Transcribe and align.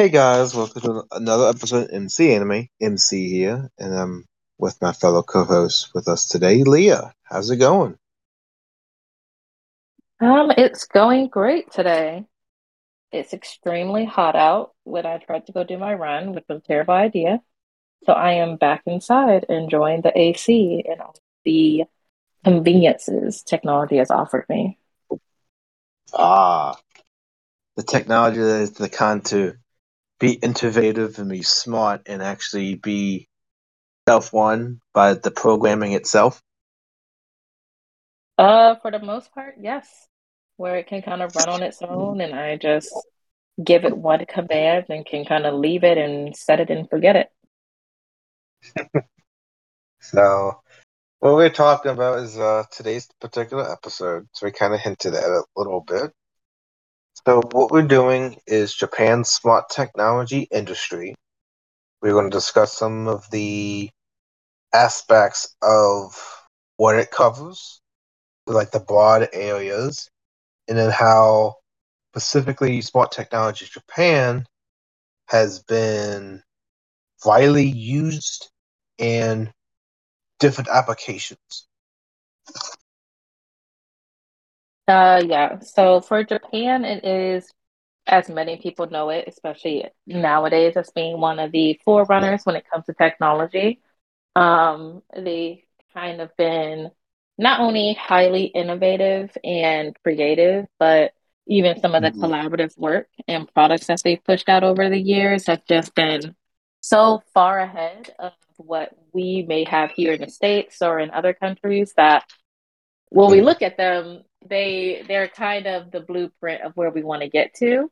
Hey 0.00 0.08
guys, 0.08 0.54
welcome 0.54 0.80
to 0.80 1.04
another 1.10 1.50
episode 1.50 1.90
of 1.90 1.90
MC 1.92 2.32
Anime. 2.32 2.68
MC 2.80 3.28
here, 3.28 3.70
and 3.76 3.94
I'm 3.94 4.24
with 4.56 4.80
my 4.80 4.94
fellow 4.94 5.22
co-host 5.22 5.90
with 5.92 6.08
us 6.08 6.26
today, 6.26 6.64
Leah. 6.64 7.12
How's 7.22 7.50
it 7.50 7.58
going? 7.58 7.98
Um, 10.18 10.52
it's 10.56 10.86
going 10.86 11.28
great 11.28 11.70
today. 11.70 12.24
It's 13.12 13.34
extremely 13.34 14.06
hot 14.06 14.36
out 14.36 14.72
when 14.84 15.04
I 15.04 15.18
tried 15.18 15.44
to 15.48 15.52
go 15.52 15.64
do 15.64 15.76
my 15.76 15.92
run, 15.92 16.32
which 16.32 16.44
was 16.48 16.62
a 16.64 16.66
terrible 16.66 16.94
idea. 16.94 17.42
So 18.06 18.14
I 18.14 18.32
am 18.32 18.56
back 18.56 18.84
inside 18.86 19.44
enjoying 19.50 20.00
the 20.00 20.18
AC 20.18 20.82
and 20.90 21.02
all 21.02 21.14
the 21.44 21.84
conveniences 22.42 23.42
technology 23.42 23.98
has 23.98 24.10
offered 24.10 24.46
me. 24.48 24.78
Ah, 26.14 26.74
the 27.76 27.82
technology 27.82 28.40
that 28.40 28.62
is 28.62 28.70
the 28.70 28.88
kind 28.88 29.22
to 29.26 29.58
be 30.20 30.34
innovative 30.34 31.18
and 31.18 31.28
be 31.30 31.42
smart 31.42 32.02
and 32.06 32.22
actually 32.22 32.76
be 32.76 33.28
self-won 34.08 34.80
by 34.94 35.14
the 35.14 35.30
programming 35.30 35.92
itself. 35.92 36.40
Uh, 38.38 38.76
for 38.76 38.90
the 38.90 39.00
most 39.00 39.32
part, 39.34 39.56
yes. 39.60 40.06
Where 40.56 40.76
it 40.76 40.86
can 40.86 41.02
kind 41.02 41.22
of 41.22 41.34
run 41.34 41.48
on 41.48 41.62
its 41.62 41.82
own 41.82 42.20
and 42.20 42.34
I 42.34 42.56
just 42.56 42.92
give 43.62 43.84
it 43.84 43.96
one 43.96 44.24
command 44.26 44.86
and 44.90 45.04
can 45.04 45.24
kind 45.24 45.46
of 45.46 45.54
leave 45.54 45.84
it 45.84 45.98
and 45.98 46.36
set 46.36 46.60
it 46.60 46.70
and 46.70 46.88
forget 46.88 47.16
it. 47.16 47.28
So, 50.02 50.62
what 51.20 51.34
we're 51.34 51.50
talking 51.50 51.92
about 51.92 52.20
is 52.20 52.38
uh, 52.38 52.64
today's 52.72 53.06
particular 53.20 53.70
episode. 53.70 54.26
So 54.32 54.46
we 54.46 54.52
kind 54.52 54.72
of 54.72 54.80
hinted 54.80 55.14
at 55.14 55.24
it 55.24 55.30
a 55.30 55.44
little 55.54 55.82
bit. 55.82 56.10
So 57.26 57.42
what 57.52 57.70
we're 57.70 57.82
doing 57.82 58.38
is 58.46 58.74
Japan's 58.74 59.28
smart 59.28 59.68
technology 59.68 60.48
industry. 60.50 61.14
We're 62.00 62.12
going 62.12 62.30
to 62.30 62.36
discuss 62.36 62.76
some 62.76 63.08
of 63.08 63.30
the 63.30 63.90
aspects 64.72 65.54
of 65.62 66.14
what 66.76 66.96
it 66.96 67.10
covers, 67.10 67.82
like 68.46 68.70
the 68.70 68.80
broad 68.80 69.28
areas, 69.34 70.08
and 70.68 70.78
then 70.78 70.90
how 70.90 71.56
specifically 72.14 72.80
smart 72.80 73.12
technology 73.12 73.66
Japan 73.66 74.46
has 75.28 75.62
been 75.62 76.42
widely 77.24 77.66
used 77.66 78.50
in 78.98 79.52
different 80.38 80.70
applications. 80.70 81.68
Uh, 84.90 85.22
yeah. 85.26 85.60
So 85.60 86.00
for 86.00 86.24
Japan, 86.24 86.84
it 86.84 87.04
is, 87.04 87.50
as 88.06 88.28
many 88.28 88.56
people 88.58 88.88
know 88.90 89.10
it, 89.10 89.26
especially 89.28 89.86
nowadays, 90.06 90.76
as 90.76 90.90
being 90.90 91.20
one 91.20 91.38
of 91.38 91.52
the 91.52 91.80
forerunners 91.84 92.44
when 92.44 92.56
it 92.56 92.64
comes 92.70 92.86
to 92.86 92.94
technology. 92.94 93.80
Um, 94.36 95.02
they 95.14 95.64
kind 95.94 96.20
of 96.20 96.36
been 96.36 96.90
not 97.38 97.60
only 97.60 97.94
highly 97.94 98.44
innovative 98.44 99.36
and 99.44 99.96
creative, 100.02 100.66
but 100.78 101.12
even 101.46 101.80
some 101.80 101.94
of 101.94 102.02
the 102.02 102.12
Mhm. 102.12 102.20
collaborative 102.20 102.76
work 102.78 103.08
and 103.28 103.52
products 103.54 103.86
that 103.88 104.02
they've 104.04 104.24
pushed 104.24 104.48
out 104.48 104.64
over 104.64 104.88
the 104.90 105.00
years 105.00 105.46
have 105.46 105.64
just 105.66 105.94
been 105.94 106.36
so 106.80 107.22
far 107.34 107.60
ahead 107.60 108.14
of 108.18 108.32
what 108.58 108.90
we 109.12 109.42
may 109.48 109.64
have 109.64 109.90
here 109.92 110.12
in 110.12 110.20
the 110.22 110.30
States 110.30 110.82
or 110.82 110.98
in 111.00 111.10
other 111.10 111.32
countries 111.34 111.94
that 111.96 112.24
when 113.10 113.30
we 113.30 113.42
look 113.42 113.62
at 113.62 113.76
them, 113.76 114.22
they 114.46 115.04
they're 115.06 115.28
kind 115.28 115.66
of 115.66 115.90
the 115.90 116.00
blueprint 116.00 116.62
of 116.62 116.76
where 116.76 116.90
we 116.90 117.02
want 117.02 117.22
to 117.22 117.28
get 117.28 117.54
to. 117.54 117.90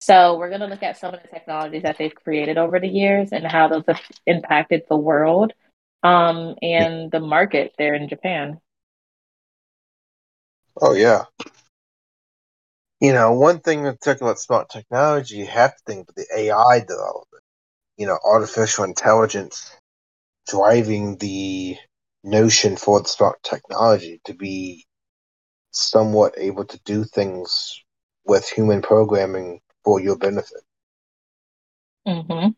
So 0.00 0.36
we're 0.36 0.48
going 0.48 0.62
to 0.62 0.66
look 0.66 0.82
at 0.82 0.98
some 0.98 1.14
of 1.14 1.22
the 1.22 1.28
technologies 1.28 1.82
that 1.82 1.96
they've 1.98 2.14
created 2.14 2.58
over 2.58 2.80
the 2.80 2.88
years 2.88 3.30
and 3.30 3.46
how 3.46 3.68
those 3.68 3.84
have 3.86 4.00
impacted 4.26 4.82
the 4.88 4.96
world 4.96 5.52
um, 6.02 6.56
and 6.60 7.10
the 7.10 7.20
market 7.20 7.74
there 7.78 7.94
in 7.94 8.08
Japan. 8.08 8.60
Oh 10.80 10.94
yeah. 10.94 11.24
You 13.00 13.12
know, 13.12 13.32
one 13.32 13.60
thing 13.60 13.82
when 13.82 13.96
talking 13.98 14.26
about 14.26 14.40
smart 14.40 14.70
technology, 14.70 15.36
you 15.36 15.46
have 15.46 15.76
to 15.76 15.82
think 15.86 16.08
about 16.08 16.16
the 16.16 16.26
AI 16.36 16.80
development. 16.80 17.42
You 17.96 18.06
know, 18.06 18.18
artificial 18.24 18.84
intelligence 18.84 19.76
driving 20.48 21.16
the 21.18 21.76
notion 22.24 22.76
for 22.76 23.00
the 23.00 23.08
smart 23.08 23.42
technology 23.42 24.20
to 24.24 24.34
be 24.34 24.86
somewhat 25.70 26.34
able 26.36 26.64
to 26.64 26.78
do 26.84 27.04
things 27.04 27.82
with 28.24 28.48
human 28.48 28.82
programming 28.82 29.60
for 29.84 30.00
your 30.00 30.16
benefit. 30.16 30.62
hmm 32.06 32.48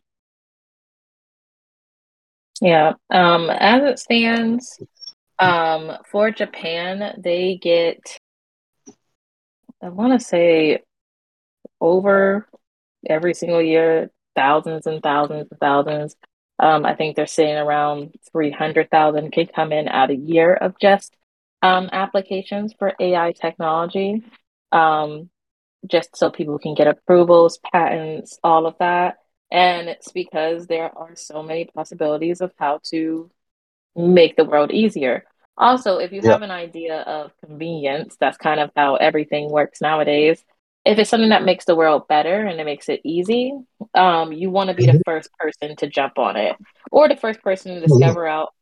Yeah. 2.60 2.94
Um, 3.10 3.50
as 3.50 3.82
it 3.84 3.98
stands, 3.98 4.80
um, 5.38 5.92
for 6.10 6.30
Japan, 6.30 7.20
they 7.22 7.56
get, 7.56 7.98
I 9.82 9.88
want 9.88 10.18
to 10.18 10.24
say, 10.24 10.80
over 11.80 12.48
every 13.08 13.34
single 13.34 13.62
year, 13.62 14.10
thousands 14.36 14.86
and 14.86 15.02
thousands 15.02 15.48
and 15.50 15.60
thousands. 15.60 16.16
Um, 16.58 16.86
I 16.86 16.94
think 16.94 17.16
they're 17.16 17.26
saying 17.26 17.56
around 17.56 18.14
300,000 18.32 19.32
can 19.32 19.46
come 19.46 19.72
in 19.72 19.88
at 19.88 20.10
a 20.10 20.16
year 20.16 20.54
of 20.54 20.78
just 20.78 21.14
um, 21.62 21.88
applications 21.92 22.74
for 22.78 22.92
AI 23.00 23.32
technology, 23.32 24.22
um, 24.72 25.30
just 25.86 26.16
so 26.16 26.30
people 26.30 26.58
can 26.58 26.74
get 26.74 26.88
approvals, 26.88 27.58
patents, 27.72 28.38
all 28.44 28.66
of 28.66 28.76
that. 28.78 29.18
And 29.50 29.88
it's 29.88 30.12
because 30.12 30.66
there 30.66 30.96
are 30.96 31.14
so 31.16 31.42
many 31.42 31.66
possibilities 31.66 32.40
of 32.40 32.52
how 32.58 32.80
to 32.90 33.30
make 33.96 34.36
the 34.36 34.44
world 34.44 34.72
easier. 34.72 35.24
Also, 35.56 35.98
if 35.98 36.12
you 36.12 36.20
Yeah. 36.22 36.32
have 36.32 36.42
an 36.42 36.50
idea 36.50 37.00
of 37.02 37.32
convenience, 37.44 38.16
that's 38.18 38.36
kind 38.38 38.60
of 38.60 38.70
how 38.76 38.96
everything 38.96 39.50
works 39.50 39.80
nowadays. 39.80 40.44
If 40.84 40.98
it's 40.98 41.10
something 41.10 41.30
that 41.30 41.44
makes 41.44 41.64
the 41.64 41.76
world 41.76 42.08
better 42.08 42.44
and 42.46 42.60
it 42.60 42.64
makes 42.64 42.88
it 42.88 43.00
easy, 43.04 43.52
um, 43.94 44.32
you 44.32 44.50
want 44.50 44.68
to 44.68 44.74
be 44.74 44.86
the 44.86 44.98
first 45.04 45.30
person 45.38 45.76
to 45.76 45.86
jump 45.86 46.18
on 46.18 46.36
it 46.36 46.56
or 46.90 47.08
the 47.08 47.16
first 47.16 47.40
person 47.42 47.74
to 47.74 47.80
discover 47.80 48.26
out, 48.26 48.52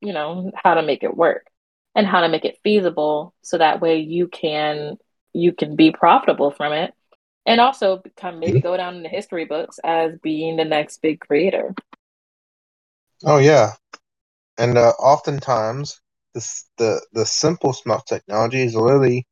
you 0.00 0.12
know, 0.12 0.50
how 0.54 0.74
to 0.74 0.82
make 0.82 1.02
it 1.02 1.16
work 1.16 1.46
and 1.94 2.06
how 2.06 2.20
to 2.20 2.28
make 2.28 2.44
it 2.44 2.58
feasible 2.62 3.34
so 3.42 3.58
that 3.58 3.80
way 3.80 3.98
you 3.98 4.28
can 4.28 4.96
you 5.32 5.52
can 5.52 5.76
be 5.76 5.90
profitable 5.90 6.50
from 6.50 6.72
it 6.72 6.94
and 7.46 7.60
also 7.60 7.98
become 7.98 8.38
maybe 8.40 8.60
go 8.60 8.76
down 8.76 8.96
in 8.96 9.02
the 9.02 9.08
history 9.08 9.44
books 9.44 9.78
as 9.84 10.16
being 10.22 10.56
the 10.56 10.64
next 10.64 11.02
big 11.02 11.20
creator. 11.20 11.74
Oh 13.24 13.38
yeah. 13.38 13.72
And 14.58 14.78
uh, 14.78 14.92
oftentimes 14.98 16.00
this 16.34 16.66
the 16.78 17.04
the 17.12 17.26
simple 17.26 17.72
smart 17.72 18.06
technology 18.06 18.62
is 18.62 18.74
literally 18.74 19.26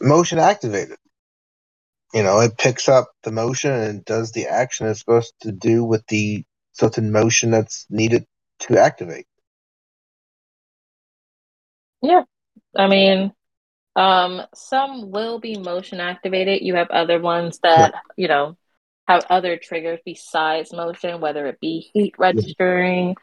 motion 0.00 0.38
activated. 0.38 0.98
You 2.14 2.22
know, 2.22 2.40
it 2.40 2.56
picks 2.56 2.88
up 2.88 3.12
the 3.22 3.30
motion 3.32 3.72
and 3.72 4.04
does 4.04 4.32
the 4.32 4.46
action 4.46 4.86
it's 4.86 5.00
supposed 5.00 5.34
to 5.40 5.52
do 5.52 5.84
with 5.84 6.06
the 6.06 6.44
certain 6.72 7.10
motion 7.12 7.50
that's 7.50 7.86
needed 7.90 8.26
to 8.60 8.78
activate. 8.78 9.26
Yeah. 12.02 12.22
I 12.76 12.88
mean, 12.88 13.32
Um, 13.96 14.42
some 14.54 15.10
will 15.10 15.38
be 15.38 15.56
motion 15.58 16.00
activated. 16.00 16.62
You 16.62 16.76
have 16.76 16.90
other 16.90 17.20
ones 17.20 17.58
Yeah. 17.76 17.88
that, 17.90 17.94
you 18.16 18.28
know, 18.28 18.56
have 19.08 19.24
other 19.28 19.56
triggers 19.56 20.00
besides 20.04 20.72
motion, 20.72 21.20
whether 21.20 21.46
it 21.46 21.60
be 21.60 21.90
heat 21.92 22.14
registering. 22.18 23.16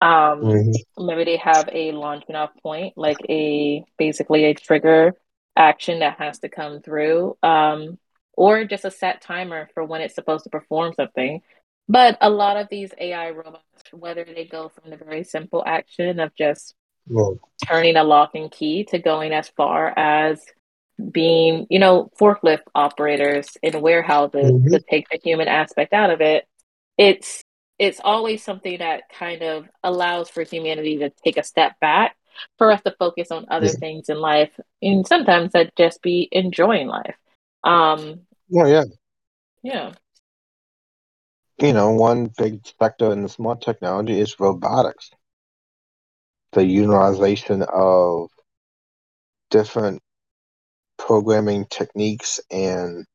Um, 0.00 0.56
Mhm. 0.56 0.74
maybe 0.98 1.24
they 1.24 1.36
have 1.38 1.68
a 1.72 1.92
launching 1.92 2.34
off 2.36 2.50
point, 2.62 2.94
like 2.96 3.18
a 3.28 3.84
basically 3.98 4.44
a 4.46 4.54
trigger 4.54 5.14
action 5.56 6.00
that 6.00 6.18
has 6.18 6.38
to 6.40 6.48
come 6.48 6.80
through, 6.80 7.36
um, 7.42 7.98
or 8.32 8.64
just 8.64 8.84
a 8.84 8.90
set 8.90 9.22
timer 9.22 9.68
for 9.74 9.84
when 9.84 10.00
it's 10.00 10.14
supposed 10.14 10.44
to 10.44 10.50
perform 10.50 10.92
something. 10.94 11.40
But 11.88 12.18
a 12.20 12.30
lot 12.30 12.56
of 12.56 12.68
these 12.70 12.90
AI 12.98 13.30
robots, 13.30 13.62
whether 13.92 14.24
they 14.24 14.44
go 14.44 14.68
from 14.68 14.90
the 14.90 14.96
very 14.96 15.24
simple 15.24 15.62
action 15.64 16.20
of 16.20 16.34
just 16.34 16.74
Well, 17.08 17.38
turning 17.66 17.96
a 17.96 18.04
lock 18.04 18.30
and 18.34 18.50
key 18.50 18.84
to 18.84 18.98
going 18.98 19.32
as 19.32 19.48
far 19.56 19.96
as 19.96 20.44
being, 21.10 21.66
you 21.70 21.78
know, 21.78 22.10
forklift 22.18 22.62
operators 22.74 23.56
in 23.62 23.80
warehouses 23.80 24.52
mhm. 24.52 24.70
to 24.70 24.80
take 24.80 25.08
the 25.08 25.20
human 25.22 25.48
aspect 25.48 25.92
out 25.92 26.10
of 26.10 26.20
it. 26.20 26.46
It's 26.98 27.42
it's 27.78 28.00
always 28.02 28.42
something 28.42 28.78
that 28.78 29.02
kind 29.10 29.42
of 29.42 29.68
allows 29.84 30.30
for 30.30 30.42
humanity 30.42 30.98
to 30.98 31.12
take 31.24 31.36
a 31.36 31.42
step 31.42 31.78
back 31.78 32.16
for 32.58 32.70
us 32.72 32.82
to 32.82 32.94
focus 32.98 33.30
on 33.30 33.46
other 33.50 33.72
Yeah. 33.72 33.72
things 33.72 34.08
in 34.08 34.18
life 34.18 34.58
and 34.82 35.06
sometimes 35.06 35.52
that 35.52 35.74
just 35.76 36.02
be 36.02 36.28
enjoying 36.32 36.88
life. 36.88 37.16
Um 37.64 38.20
Oh 38.54 38.66
yeah. 38.66 38.84
yeah. 39.62 39.92
You 41.58 41.72
know, 41.72 41.90
one 41.92 42.26
big 42.36 42.66
sector 42.78 43.12
in 43.12 43.22
the 43.22 43.28
smart 43.28 43.60
technology 43.60 44.20
is 44.20 44.40
robotics. 44.40 45.10
The 46.52 46.64
utilization 46.64 47.62
of 47.62 48.30
different 49.50 50.02
programming 50.98 51.66
techniques 51.66 52.40
and 52.50 53.06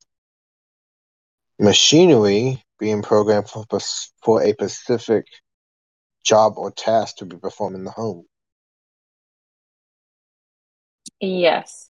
machinery 1.59 2.63
being 2.79 3.01
programmed 3.01 3.49
for, 3.49 3.65
for 4.23 4.41
a 4.41 4.53
specific 4.53 5.25
job 6.23 6.53
or 6.57 6.71
task 6.71 7.17
to 7.17 7.25
be 7.25 7.37
performed 7.37 7.75
in 7.75 7.83
the 7.83 7.91
home. 7.91 8.25
Yes. 11.19 11.89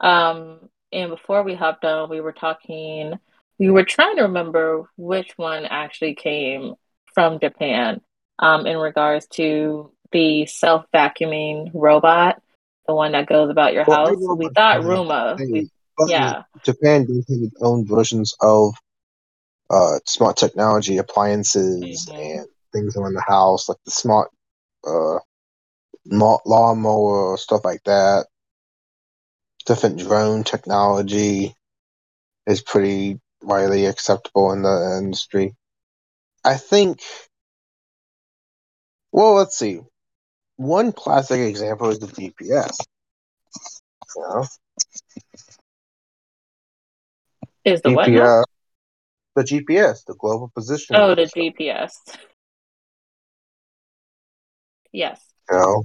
Um, 0.00 0.68
and 0.92 1.10
before 1.10 1.42
we 1.42 1.54
hopped 1.54 1.84
on, 1.84 2.10
we 2.10 2.20
were 2.20 2.32
talking, 2.32 3.18
we 3.58 3.70
were 3.70 3.84
trying 3.84 4.16
to 4.16 4.22
remember 4.22 4.90
which 4.96 5.32
one 5.36 5.64
actually 5.64 6.14
came 6.14 6.74
from 7.14 7.40
Japan 7.40 8.00
um, 8.38 8.66
in 8.66 8.76
regards 8.76 9.26
to 9.28 9.92
the 10.10 10.46
self 10.46 10.84
vacuuming 10.94 11.70
robot, 11.74 12.42
the 12.86 12.94
one 12.94 13.12
that 13.12 13.26
goes 13.26 13.50
about 13.50 13.72
your 13.72 13.84
well, 13.86 14.08
house. 14.08 14.16
We 14.36 14.48
thought. 14.48 15.38
We, 15.38 15.70
yeah. 16.08 16.42
Japan 16.64 17.06
does 17.06 17.26
have 17.28 17.42
its 17.42 17.62
own 17.62 17.86
versions 17.86 18.34
of 18.40 18.74
uh, 19.70 19.98
smart 20.06 20.36
technology 20.36 20.98
appliances 20.98 22.06
mm-hmm. 22.06 22.18
and 22.18 22.46
things 22.72 22.96
around 22.96 23.14
the 23.14 23.24
house, 23.26 23.68
like 23.68 23.78
the 23.84 23.90
smart 23.90 24.30
uh, 24.86 25.18
lawnmower, 26.06 27.36
stuff 27.36 27.64
like 27.64 27.82
that. 27.84 28.26
Different 29.64 29.98
drone 29.98 30.44
technology 30.44 31.54
is 32.46 32.62
pretty 32.62 33.20
widely 33.42 33.86
acceptable 33.86 34.52
in 34.52 34.62
the 34.62 34.98
industry. 35.00 35.54
I 36.44 36.56
think. 36.56 37.00
Well, 39.12 39.34
let's 39.34 39.56
see. 39.56 39.80
One 40.56 40.92
classic 40.92 41.40
example 41.40 41.90
is 41.90 41.98
the 41.98 42.06
GPS. 42.06 42.76
You 44.16 44.22
know? 44.22 44.46
Is 47.64 47.82
the 47.82 47.90
GPS, 47.90 48.38
what? 48.38 48.48
The 49.36 49.44
GPS, 49.44 50.04
the 50.04 50.14
global 50.14 50.50
position. 50.54 50.96
Oh, 50.96 51.14
the 51.14 51.26
system. 51.26 51.52
GPS. 51.58 51.92
Yes. 54.92 55.20
You 55.50 55.56
know, 55.58 55.84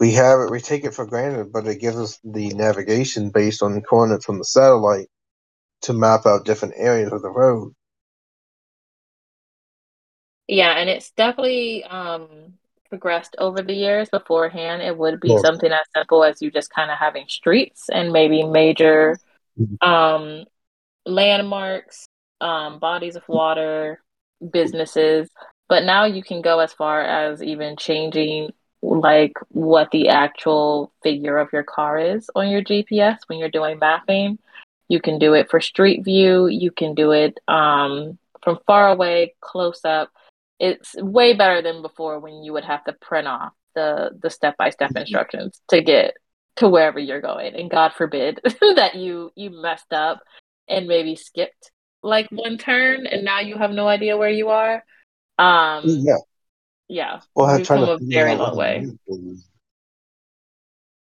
we 0.00 0.12
have 0.12 0.40
it, 0.40 0.50
we 0.50 0.60
take 0.60 0.84
it 0.84 0.94
for 0.94 1.06
granted, 1.06 1.52
but 1.52 1.66
it 1.66 1.80
gives 1.80 1.96
us 1.96 2.18
the 2.24 2.48
navigation 2.50 3.30
based 3.30 3.62
on 3.62 3.74
the 3.74 3.80
coordinates 3.80 4.24
from 4.24 4.38
the 4.38 4.44
satellite 4.44 5.08
to 5.82 5.92
map 5.92 6.26
out 6.26 6.44
different 6.44 6.74
areas 6.76 7.12
of 7.12 7.22
the 7.22 7.30
road. 7.30 7.72
Yeah, 10.48 10.72
and 10.72 10.90
it's 10.90 11.10
definitely 11.12 11.84
um, 11.84 12.54
progressed 12.88 13.36
over 13.38 13.62
the 13.62 13.72
years. 13.72 14.08
Beforehand, 14.10 14.82
it 14.82 14.96
would 14.96 15.20
be 15.20 15.36
something 15.38 15.70
as 15.70 15.86
simple 15.96 16.24
as 16.24 16.42
you 16.42 16.50
just 16.50 16.70
kind 16.70 16.90
of 16.90 16.98
having 16.98 17.26
streets 17.28 17.88
and 17.88 18.12
maybe 18.12 18.42
major 18.42 19.18
mm-hmm. 19.58 19.88
um, 19.88 20.44
landmarks, 21.06 22.06
um, 22.40 22.78
bodies 22.78 23.16
of 23.16 23.22
water, 23.28 24.02
businesses. 24.52 25.30
But 25.68 25.84
now 25.84 26.04
you 26.04 26.22
can 26.22 26.42
go 26.42 26.60
as 26.60 26.72
far 26.72 27.00
as 27.00 27.42
even 27.42 27.76
changing 27.76 28.50
like 28.84 29.32
what 29.48 29.90
the 29.90 30.08
actual 30.10 30.92
figure 31.02 31.38
of 31.38 31.52
your 31.52 31.62
car 31.62 31.98
is 31.98 32.28
on 32.34 32.48
your 32.48 32.62
GPS 32.62 33.18
when 33.26 33.38
you're 33.38 33.48
doing 33.48 33.78
mapping. 33.78 34.38
You 34.88 35.00
can 35.00 35.18
do 35.18 35.32
it 35.32 35.50
for 35.50 35.60
street 35.60 36.04
view. 36.04 36.46
You 36.46 36.70
can 36.70 36.94
do 36.94 37.12
it 37.12 37.38
um, 37.48 38.18
from 38.42 38.58
far 38.66 38.88
away, 38.88 39.34
close 39.40 39.80
up. 39.84 40.10
It's 40.60 40.94
way 40.96 41.34
better 41.34 41.62
than 41.62 41.80
before 41.80 42.20
when 42.20 42.42
you 42.42 42.52
would 42.52 42.64
have 42.64 42.84
to 42.84 42.92
print 42.92 43.26
off 43.26 43.52
the 43.74 44.10
the 44.20 44.30
step 44.30 44.56
by 44.56 44.70
step 44.70 44.92
instructions 44.94 45.60
to 45.68 45.80
get 45.80 46.14
to 46.56 46.68
wherever 46.68 46.98
you're 46.98 47.20
going. 47.20 47.54
And 47.54 47.70
God 47.70 47.92
forbid 47.94 48.40
that 48.76 48.94
you 48.94 49.32
you 49.34 49.50
messed 49.50 49.92
up 49.92 50.20
and 50.68 50.86
maybe 50.86 51.16
skipped 51.16 51.72
like 52.02 52.28
one 52.30 52.58
turn 52.58 53.06
and 53.06 53.24
now 53.24 53.40
you 53.40 53.56
have 53.56 53.70
no 53.70 53.88
idea 53.88 54.16
where 54.16 54.30
you 54.30 54.50
are. 54.50 54.84
Um, 55.38 55.84
yeah. 55.86 56.18
Yeah. 56.88 57.20
Well, 57.34 57.46
I 57.46 57.64
come 57.64 57.82
a 57.82 57.98
very 58.00 58.34
long 58.36 58.56
way. 58.56 58.86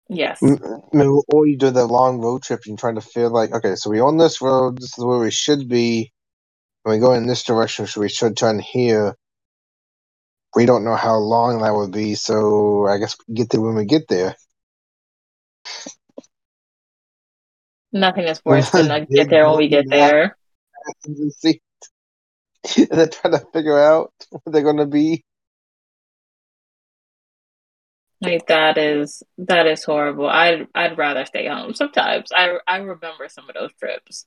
Yes. 0.09 0.41
Or 0.43 1.47
you 1.47 1.57
do 1.57 1.71
that 1.71 1.87
long 1.87 2.21
road 2.21 2.43
trip 2.43 2.63
and 2.67 2.79
trying 2.79 2.95
to 2.97 3.01
feel 3.01 3.31
like, 3.31 3.53
okay, 3.53 3.75
so 3.75 3.91
we 3.91 4.01
on 4.01 4.19
this 4.19 4.41
road, 4.41 4.79
this 4.79 4.97
is 4.97 5.05
where 5.05 5.19
we 5.19 5.31
should 5.31 5.69
be. 5.69 6.13
and 6.85 6.93
we 6.93 7.01
go 7.01 7.15
in 7.15 7.27
this 7.27 7.43
direction, 7.43 7.87
so 7.87 8.01
we 8.01 8.09
should 8.09 8.37
turn 8.37 8.59
here. 8.59 9.17
We 10.55 10.67
don't 10.67 10.85
know 10.85 10.95
how 10.95 11.17
long 11.17 11.63
that 11.63 11.75
would 11.75 11.91
be, 11.91 12.15
so 12.15 12.87
I 12.87 12.99
guess 12.99 13.17
we 13.27 13.35
get 13.35 13.51
there 13.51 13.61
when 13.61 13.75
we 13.75 13.87
get 13.87 14.07
there. 14.09 14.37
Nothing 17.93 18.25
is 18.25 18.41
worse 18.45 18.71
than 18.71 18.89
to 18.89 19.07
get 19.07 19.31
there 19.31 19.49
when 19.49 19.57
we 19.59 19.69
get 19.69 19.87
there. 19.91 20.37
and 22.77 22.89
they're 22.91 23.09
trying 23.09 23.35
to 23.35 23.45
figure 23.53 23.79
out 23.79 24.13
what 24.31 24.43
they're 24.47 24.63
going 24.63 24.77
to 24.77 24.87
be. 24.87 25.25
Like 28.25 28.47
that 28.47 28.79
is 28.79 29.23
that 29.39 29.67
is 29.67 29.85
horrible. 29.85 30.29
I'd 30.29 30.67
I'd 30.75 30.99
rather 30.99 31.25
stay 31.25 31.47
home. 31.47 31.75
Sometimes 31.75 32.31
I 32.35 32.59
I 32.67 32.79
remember 32.79 33.29
some 33.29 33.49
of 33.49 33.55
those 33.55 33.73
trips. 33.79 34.27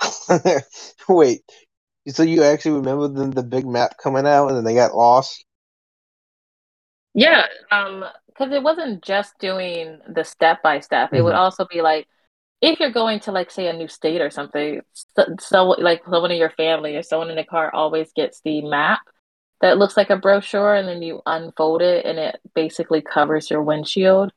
Wait, 1.08 1.42
so 2.08 2.22
you 2.22 2.42
actually 2.42 2.72
remember 2.72 3.08
the 3.08 3.26
the 3.30 3.42
big 3.42 3.66
map 3.66 3.96
coming 4.02 4.26
out 4.26 4.48
and 4.48 4.56
then 4.56 4.64
they 4.64 4.74
got 4.74 4.94
lost? 4.94 5.44
Yeah, 7.14 7.46
um, 7.70 8.04
because 8.26 8.52
it 8.52 8.62
wasn't 8.62 9.04
just 9.04 9.38
doing 9.38 10.00
the 10.08 10.24
step 10.24 10.62
by 10.62 10.80
step. 10.80 11.12
It 11.12 11.22
would 11.22 11.30
mm-hmm. 11.30 11.38
also 11.38 11.66
be 11.70 11.80
like 11.80 12.08
if 12.60 12.80
you're 12.80 12.90
going 12.90 13.20
to 13.20 13.32
like 13.32 13.50
say 13.50 13.68
a 13.68 13.72
new 13.72 13.88
state 13.88 14.20
or 14.20 14.30
something, 14.30 14.80
so, 14.92 15.24
so 15.38 15.64
like 15.64 16.02
someone 16.04 16.30
in 16.30 16.38
your 16.38 16.50
family 16.50 16.96
or 16.96 17.02
someone 17.02 17.30
in 17.30 17.36
the 17.36 17.44
car 17.44 17.72
always 17.74 18.12
gets 18.12 18.40
the 18.40 18.62
map 18.62 19.00
that 19.64 19.78
looks 19.78 19.96
like 19.96 20.10
a 20.10 20.16
brochure 20.18 20.74
and 20.74 20.86
then 20.86 21.00
you 21.00 21.22
unfold 21.24 21.80
it 21.80 22.04
and 22.04 22.18
it 22.18 22.38
basically 22.54 23.00
covers 23.00 23.48
your 23.48 23.62
windshield 23.62 24.30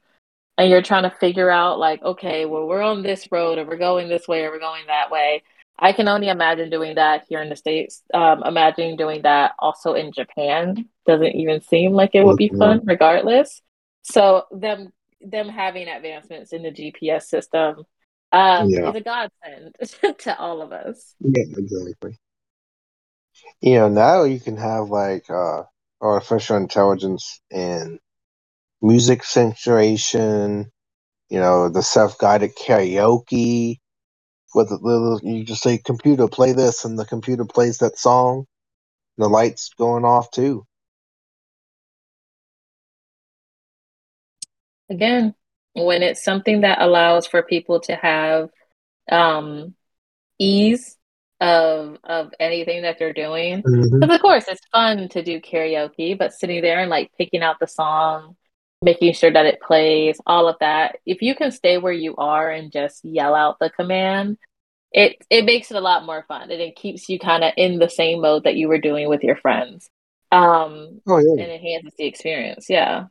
and 0.58 0.70
you're 0.70 0.82
trying 0.82 1.04
to 1.04 1.10
figure 1.10 1.50
out 1.50 1.78
like 1.80 2.02
okay 2.02 2.46
well 2.46 2.66
we're 2.66 2.82
on 2.82 3.04
this 3.04 3.28
road 3.30 3.58
or 3.58 3.66
we're 3.66 3.76
going 3.76 4.08
this 4.08 4.26
way 4.26 4.46
or 4.46 4.52
we're 4.52 4.60
going 4.60 4.86
that 4.88 5.12
way 5.12 5.44
i 5.78 5.92
can 5.92 6.08
only 6.08 6.30
imagine 6.30 6.70
doing 6.70 6.96
that 6.96 7.26
here 7.28 7.42
in 7.42 7.50
the 7.50 7.58
states 7.58 8.04
um, 8.14 8.42
imagining 8.46 8.96
doing 8.96 9.22
that 9.24 9.52
also 9.60 9.96
in 9.96 10.14
japan 10.14 10.88
doesn't 11.06 11.36
even 11.36 11.60
seem 11.60 11.92
like 11.92 12.12
it 12.14 12.24
would 12.24 12.38
be 12.38 12.48
mm-hmm. 12.48 12.60
fun 12.60 12.82
regardless 12.86 13.62
so 14.04 14.46
them 14.54 14.94
them 15.20 15.50
having 15.50 15.90
advancements 15.90 16.54
in 16.54 16.64
the 16.64 16.72
gps 16.72 17.24
system 17.24 17.84
um, 18.32 18.70
yeah. 18.70 18.90
is 18.90 18.96
a 18.96 19.02
godsend 19.02 20.18
to 20.20 20.38
all 20.38 20.62
of 20.62 20.74
us. 20.74 21.16
Yeah, 21.22 21.44
exactly. 21.58 22.18
You 23.62 23.76
know, 23.76 23.90
now 23.90 24.24
you 24.24 24.40
can 24.40 24.58
have 24.58 24.90
like 24.90 25.30
uh, 25.30 25.64
artificial 26.02 26.58
intelligence 26.58 27.42
in 27.50 28.00
music 28.82 29.24
censoration, 29.24 30.72
you 31.30 31.40
know, 31.40 31.70
the 31.70 31.82
self 31.82 32.18
guided 32.18 32.56
karaoke 32.56 33.78
with 34.54 34.70
the 34.70 34.78
little 34.82 35.20
you 35.24 35.44
just 35.44 35.64
say 35.64 35.78
computer 35.78 36.28
play 36.28 36.54
this 36.54 36.86
and 36.86 36.98
the 36.98 37.06
computer 37.06 37.46
plays 37.46 37.80
that 37.80 37.98
song. 37.98 38.46
The 39.18 39.28
lights 39.28 39.72
going 39.78 40.06
off 40.06 40.30
too. 40.32 40.66
Again, 44.90 45.34
when 45.74 46.04
it's 46.04 46.24
something 46.24 46.62
that 46.62 46.82
allows 46.82 47.28
for 47.28 47.42
people 47.44 47.80
to 47.82 47.96
have 47.96 48.50
um, 49.12 49.76
ease 50.40 50.97
of 51.40 51.98
of 52.04 52.32
anything 52.40 52.82
that 52.82 52.98
they're 52.98 53.14
doing. 53.14 53.58
Because 53.58 53.92
mm-hmm. 53.92 54.10
of 54.10 54.22
course 54.22 54.46
it's 54.48 54.66
fun 54.72 55.10
to 55.10 55.24
do 55.24 55.40
karaoke, 55.40 56.18
but 56.18 56.34
sitting 56.34 56.62
there 56.62 56.80
and 56.80 56.90
like 56.90 57.12
picking 57.18 57.44
out 57.44 57.60
the 57.60 57.68
song, 57.68 58.36
making 58.82 59.14
sure 59.14 59.32
that 59.32 59.46
it 59.46 59.62
plays, 59.62 60.20
all 60.26 60.48
of 60.48 60.56
that. 60.60 60.98
If 61.06 61.22
you 61.22 61.36
can 61.36 61.52
stay 61.52 61.78
where 61.78 61.94
you 61.94 62.16
are 62.16 62.50
and 62.50 62.72
just 62.72 63.06
yell 63.06 63.36
out 63.36 63.58
the 63.60 63.70
command, 63.70 64.38
it 64.92 65.18
it 65.30 65.46
makes 65.46 65.72
it 65.72 65.78
a 65.78 65.82
lot 65.82 66.06
more 66.06 66.26
fun 66.28 66.50
and 66.50 66.62
it 66.62 66.76
keeps 66.76 67.10
you 67.10 67.20
kind 67.20 67.44
of 67.44 67.54
in 67.58 67.80
the 67.80 67.90
same 67.90 68.22
mode 68.22 68.46
that 68.46 68.56
you 68.56 68.68
were 68.68 68.80
doing 68.80 69.10
with 69.10 69.24
your 69.24 69.36
friends. 69.36 69.90
Um, 70.32 71.02
oh, 71.08 71.20
yeah. 71.20 71.44
and 71.44 71.52
enhances 71.54 71.94
the 71.98 72.06
experience. 72.06 72.66
Yeah. 72.70 73.06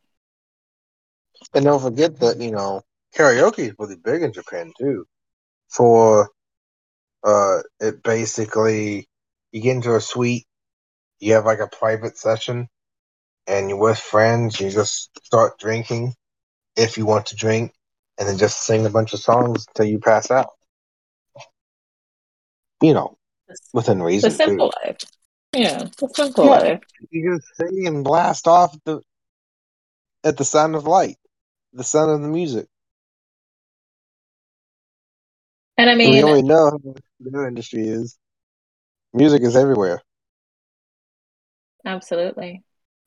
And 1.54 1.64
don't 1.64 1.80
forget 1.80 2.18
that, 2.21 2.38
you 2.38 2.50
know, 2.50 2.83
karaoke 3.16 3.71
is 3.71 3.75
really 3.78 3.97
big 3.97 4.23
in 4.23 4.33
Japan 4.33 4.73
too. 4.78 5.06
For 5.68 6.30
uh 7.25 7.59
it 7.81 8.03
basically 8.03 9.09
you 9.53 9.61
get 9.61 9.77
into 9.77 9.95
a 9.95 10.01
suite, 10.01 10.47
you 11.21 11.35
have 11.35 11.45
like 11.45 11.61
a 11.61 11.69
private 11.69 12.19
session 12.19 12.69
and 13.47 13.69
you're 13.69 13.79
with 13.79 13.99
friends, 13.99 14.61
you 14.61 14.71
just 14.71 15.11
start 15.25 15.59
drinking 15.59 16.15
if 16.77 16.99
you 16.99 17.07
want 17.07 17.27
to 17.27 17.37
drink, 17.37 17.73
and 18.19 18.29
then 18.29 18.37
just 18.37 18.65
sing 18.65 18.85
a 18.85 18.91
bunch 18.91 19.15
of 19.15 19.21
songs 19.21 19.67
until 19.69 19.91
you 19.91 19.99
pass 19.99 20.31
out. 20.31 20.51
You 22.83 22.93
know, 22.93 23.17
within 23.73 24.03
reason. 24.03 24.31
The 24.31 24.37
simple 24.37 24.67
too. 24.67 24.73
life. 24.85 24.99
Yeah, 25.55 25.85
the 25.99 26.09
simple 26.09 26.45
yeah. 26.45 26.51
life. 26.51 26.81
You 27.11 27.37
just 27.37 27.47
sing 27.57 27.87
and 27.87 28.05
blast 28.05 28.47
off 28.47 28.77
the 28.85 29.01
at 30.25 30.37
the 30.37 30.45
sound 30.45 30.75
of 30.75 30.87
light 30.87 31.17
the 31.77 31.85
sound 31.85 32.11
of 32.11 32.21
the 32.23 32.29
music. 32.29 32.67
And 35.79 35.91
I 35.91 35.95
And 36.03 36.13
we 36.13 36.23
mean, 36.23 36.25
already 36.25 36.43
know 36.43 36.79
their 37.21 37.47
industry 37.49 37.89
is. 37.89 38.19
Music 39.15 39.43
is 39.43 39.57
everywhere. 39.57 40.03
absolutely. 41.85 42.63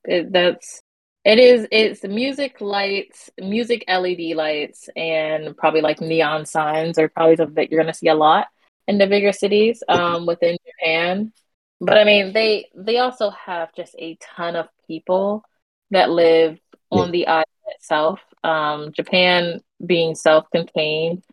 It, 0.05 0.31
that's 0.31 0.81
it 1.25 1.37
is 1.39 1.67
it's 1.71 2.03
music 2.03 2.61
lights, 2.61 3.29
music 3.39 3.83
LED 3.87 4.35
lights, 4.35 4.89
and 4.95 5.55
probably 5.57 5.81
like 5.81 6.01
neon 6.01 6.45
signs 6.45 6.97
are 6.97 7.09
probably 7.09 7.35
something 7.35 7.55
that 7.55 7.71
you're 7.71 7.81
gonna 7.81 7.93
see 7.93 8.07
a 8.07 8.15
lot 8.15 8.47
in 8.87 8.97
the 8.97 9.07
bigger 9.07 9.33
cities 9.33 9.83
um 9.89 10.25
within 10.25 10.57
Japan. 10.65 11.33
But 11.81 11.97
I 11.97 12.03
mean 12.05 12.33
they 12.33 12.69
they 12.75 12.97
also 12.97 13.29
have 13.31 13.73
just 13.75 13.95
a 13.99 14.17
ton 14.21 14.55
of 14.55 14.67
people 14.87 15.43
that 15.91 16.09
live 16.09 16.57
on 16.91 17.11
the 17.11 17.27
island 17.27 17.45
itself. 17.75 18.19
Um, 18.43 18.91
Japan 18.93 19.61
being 19.85 20.15
self-contained, 20.15 21.23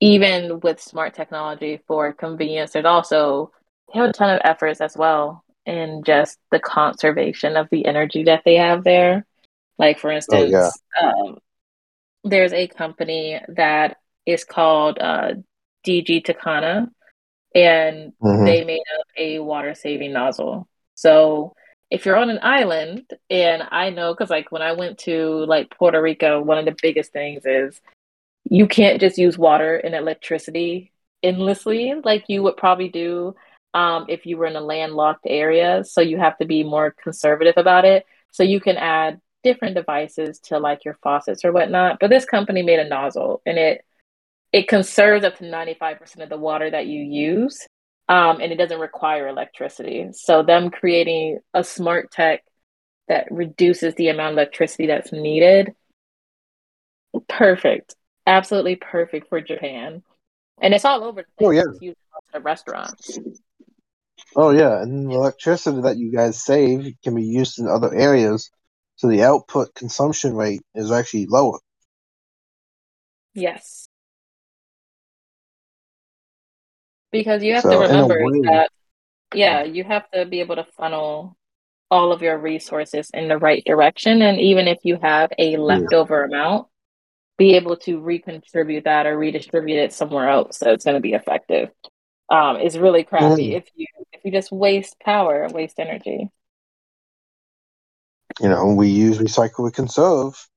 even 0.00 0.60
with 0.60 0.80
smart 0.80 1.14
technology 1.14 1.80
for 1.86 2.12
convenience, 2.12 2.72
there's 2.72 2.84
also 2.84 3.52
they 3.92 4.00
have 4.00 4.10
a 4.10 4.12
ton 4.12 4.34
of 4.34 4.40
efforts 4.44 4.80
as 4.80 4.96
well 4.96 5.44
in 5.66 6.02
just 6.04 6.38
the 6.50 6.58
conservation 6.60 7.56
of 7.56 7.68
the 7.70 7.86
energy 7.86 8.24
that 8.24 8.42
they 8.44 8.56
have 8.56 8.84
there. 8.84 9.24
Like 9.78 9.98
for 9.98 10.10
Oh 10.30 10.44
yeah. 10.44 10.70
instance, 10.70 10.80
um, 11.02 11.38
there's 12.24 12.52
a 12.52 12.68
company 12.68 13.40
that 13.48 13.96
is 14.26 14.44
called 14.44 14.98
uh, 14.98 15.34
DG 15.84 16.22
Takano, 16.22 16.88
and 17.54 18.12
hmm 18.20 18.44
they 18.44 18.64
made 18.64 18.82
up 18.98 19.06
a 19.16 19.38
water 19.38 19.74
saving 19.74 20.12
nozzle. 20.12 20.68
So 20.94 21.54
if 21.90 22.04
you're 22.06 22.16
on 22.16 22.30
an 22.30 22.40
island, 22.42 23.04
and 23.30 23.62
I 23.70 23.90
know 23.90 24.12
because 24.14 24.30
like 24.30 24.50
when 24.52 24.62
I 24.62 24.72
went 24.72 24.98
to 25.00 25.44
like 25.46 25.70
Puerto 25.70 26.00
Rico, 26.00 26.40
one 26.42 26.58
of 26.58 26.64
the 26.64 26.76
biggest 26.82 27.12
things 27.12 27.44
is 27.44 27.80
you 28.44 28.66
can't 28.66 29.00
just 29.00 29.18
use 29.18 29.38
water 29.38 29.76
and 29.76 29.94
electricity 29.94 30.92
endlessly 31.22 31.94
like 32.04 32.24
you 32.28 32.42
would 32.42 32.56
probably 32.56 32.88
do 32.88 33.34
um, 33.72 34.06
if 34.08 34.26
you 34.26 34.36
were 34.36 34.46
in 34.46 34.56
a 34.56 34.60
landlocked 34.60 35.26
area. 35.26 35.82
So 35.84 36.00
you 36.00 36.18
have 36.18 36.36
to 36.38 36.44
be 36.44 36.62
more 36.62 36.94
conservative 37.02 37.54
about 37.56 37.84
it. 37.84 38.06
So 38.30 38.42
you 38.42 38.60
can 38.60 38.76
add 38.76 39.20
different 39.42 39.74
devices 39.74 40.38
to 40.40 40.58
like 40.58 40.84
your 40.84 40.98
faucets 41.02 41.44
or 41.44 41.52
whatnot. 41.52 41.98
But 42.00 42.10
this 42.10 42.24
company 42.24 42.62
made 42.62 42.78
a 42.78 42.88
nozzle 42.88 43.42
and 43.46 43.58
it 43.58 43.84
it 44.52 44.68
conserves 44.68 45.24
up 45.24 45.36
to 45.38 45.44
95% 45.44 46.22
of 46.22 46.28
the 46.28 46.38
water 46.38 46.70
that 46.70 46.86
you 46.86 47.02
use. 47.02 47.66
Um, 48.08 48.40
and 48.40 48.52
it 48.52 48.56
doesn't 48.56 48.78
require 48.78 49.26
electricity. 49.26 50.10
So 50.12 50.44
them 50.44 50.70
creating 50.70 51.40
a 51.54 51.64
smart 51.64 52.12
tech 52.12 52.44
that 53.08 53.26
reduces 53.32 53.94
the 53.94 54.08
amount 54.08 54.32
of 54.32 54.38
electricity 54.38 54.86
that's 54.86 55.10
needed 55.10 55.74
Perfect. 57.28 57.94
Absolutely 58.26 58.76
perfect 58.76 59.28
for 59.28 59.40
Japan. 59.40 60.02
And 60.60 60.72
it's 60.72 60.84
all 60.84 61.04
over 61.04 61.22
the 61.22 61.44
Oh 61.44 61.50
yeah. 61.50 61.62
It's 61.80 62.00
restaurants. 62.42 63.18
Oh 64.36 64.50
yeah. 64.50 64.80
And 64.80 65.10
the 65.10 65.14
electricity 65.14 65.82
that 65.82 65.96
you 65.96 66.12
guys 66.12 66.42
save 66.42 66.94
can 67.02 67.14
be 67.14 67.24
used 67.24 67.58
in 67.58 67.68
other 67.68 67.92
areas, 67.94 68.50
so 68.96 69.08
the 69.08 69.22
output 69.24 69.74
consumption 69.74 70.34
rate 70.34 70.62
is 70.74 70.90
actually 70.90 71.26
lower. 71.26 71.58
Yes. 73.34 73.88
Because 77.10 77.42
you 77.42 77.54
have 77.54 77.62
to 77.62 77.70
So 77.70 77.82
a 77.82 77.88
remember 77.88 78.18
that, 78.44 78.70
yeah, 79.34 79.62
you 79.62 79.84
have 79.84 80.10
to 80.12 80.24
be 80.24 80.40
able 80.40 80.56
to 80.56 80.64
funnel 80.76 81.36
all 81.90 82.12
of 82.12 82.22
your 82.22 82.38
resources 82.38 83.10
in 83.12 83.28
the 83.28 83.38
right 83.38 83.62
direction. 83.64 84.22
And 84.22 84.40
even 84.40 84.66
if 84.66 84.78
you 84.82 84.98
have 85.00 85.30
a 85.38 85.52
yeah. 85.52 85.58
leftover 85.58 86.24
amount, 86.24 86.68
be 87.36 87.56
able 87.56 87.76
to 87.76 88.00
recontribute 88.00 88.84
that 88.84 89.06
or 89.06 89.18
redistribute 89.18 89.78
it 89.78 89.92
somewhere 89.92 90.28
else 90.28 90.58
so 90.58 90.72
it's 90.72 90.84
going 90.84 90.94
to 90.96 91.00
be 91.00 91.14
effective. 91.14 91.70
Um, 92.30 92.56
it's 92.56 92.76
really 92.76 93.04
crappy 93.04 93.50
Mm. 93.50 93.56
if 93.56 93.68
you 93.74 93.86
if 94.12 94.24
you 94.24 94.32
just 94.32 94.50
waste 94.52 94.98
power 95.00 95.48
waste 95.52 95.78
energy. 95.78 96.30
You 98.40 98.48
know, 98.48 98.74
we 98.74 98.88
use 98.88 99.18
recycle, 99.18 99.64
we 99.64 99.70
conserve. 99.70 100.48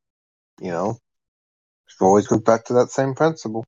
You 0.59 0.71
know, 0.71 0.89
it 0.91 2.03
always 2.03 2.27
goes 2.27 2.41
back 2.41 2.65
to 2.65 2.73
that 2.73 2.89
same 2.89 3.13
principle. 3.13 3.65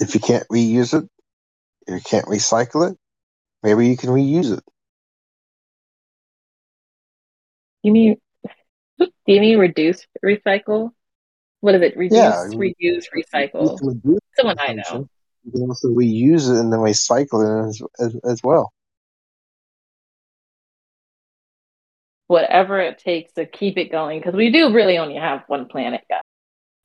If 0.00 0.14
you 0.14 0.20
can't 0.20 0.46
reuse 0.48 0.94
it, 1.00 1.08
if 1.86 1.94
you 1.94 2.00
can't 2.00 2.26
recycle 2.26 2.90
it, 2.90 2.98
maybe 3.62 3.86
you 3.88 3.96
can 3.96 4.10
reuse 4.10 4.56
it. 4.56 4.64
You 7.82 7.92
mean 7.92 8.16
do 8.98 9.06
you 9.26 9.40
mean 9.40 9.58
reduce 9.58 10.06
recycle? 10.24 10.90
What 11.64 11.74
is 11.76 11.80
it? 11.80 11.94
Yeah, 12.12 12.42
Reduce, 12.42 12.76
you 12.78 13.08
reuse, 13.16 13.24
recycle. 13.24 13.78
reduce 13.80 14.20
Someone 14.36 14.56
I 14.58 14.74
know. 14.74 15.08
You 15.50 15.66
also 15.66 15.88
reuse 15.88 16.50
it 16.50 16.60
and 16.60 16.70
then 16.70 16.80
recycle 16.80 17.40
it 17.40 17.68
as, 17.70 17.82
as, 17.98 18.16
as 18.22 18.42
well. 18.44 18.70
Whatever 22.26 22.80
it 22.80 22.98
takes 22.98 23.32
to 23.34 23.46
keep 23.46 23.78
it 23.78 23.90
going, 23.90 24.20
because 24.20 24.34
we 24.34 24.52
do 24.52 24.74
really 24.74 24.98
only 24.98 25.14
have 25.14 25.44
one 25.46 25.64
planet, 25.64 26.02
guys. 26.06 26.20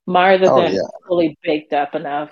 Mars 0.07 0.39
Oh 0.45 0.61
isn't 0.61 0.75
yeah. 0.75 0.87
fully 1.09 1.37
baked 1.43 1.73
up 1.73 1.93
enough 1.93 2.29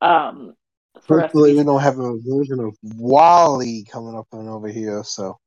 um, 0.00 0.54
for 1.02 1.22
us 1.22 1.30
to 1.30 1.38
Hopefully 1.38 1.56
we 1.56 1.62
don't 1.62 1.80
have 1.80 2.00
a 2.00 2.18
version 2.18 2.58
of 2.58 2.76
WALL-E 2.82 3.84
coming 3.84 4.16
up 4.16 4.26
and 4.32 4.48
over 4.48 4.66
here. 4.66 5.04
So 5.04 5.38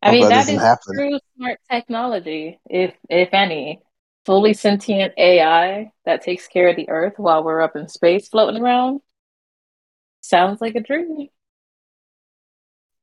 I 0.00 0.12
mean, 0.12 0.28
that 0.28 0.46
that 0.46 0.54
happen. 0.54 0.94
true 0.94 1.18
smart 1.34 1.58
technology, 1.68 2.60
if 2.66 2.94
if 3.08 3.30
any. 3.32 3.82
Fully 4.26 4.54
sentient 4.54 5.14
AI 5.16 5.92
that 6.04 6.22
takes 6.22 6.46
care 6.46 6.68
of 6.68 6.76
the 6.76 6.88
Earth 6.88 7.14
while 7.16 7.42
we're 7.42 7.62
up 7.62 7.74
in 7.76 7.88
space 7.88 8.28
floating 8.28 8.62
around. 8.62 9.00
Sounds 10.20 10.60
like 10.60 10.74
a 10.74 10.80
dream. 10.80 11.28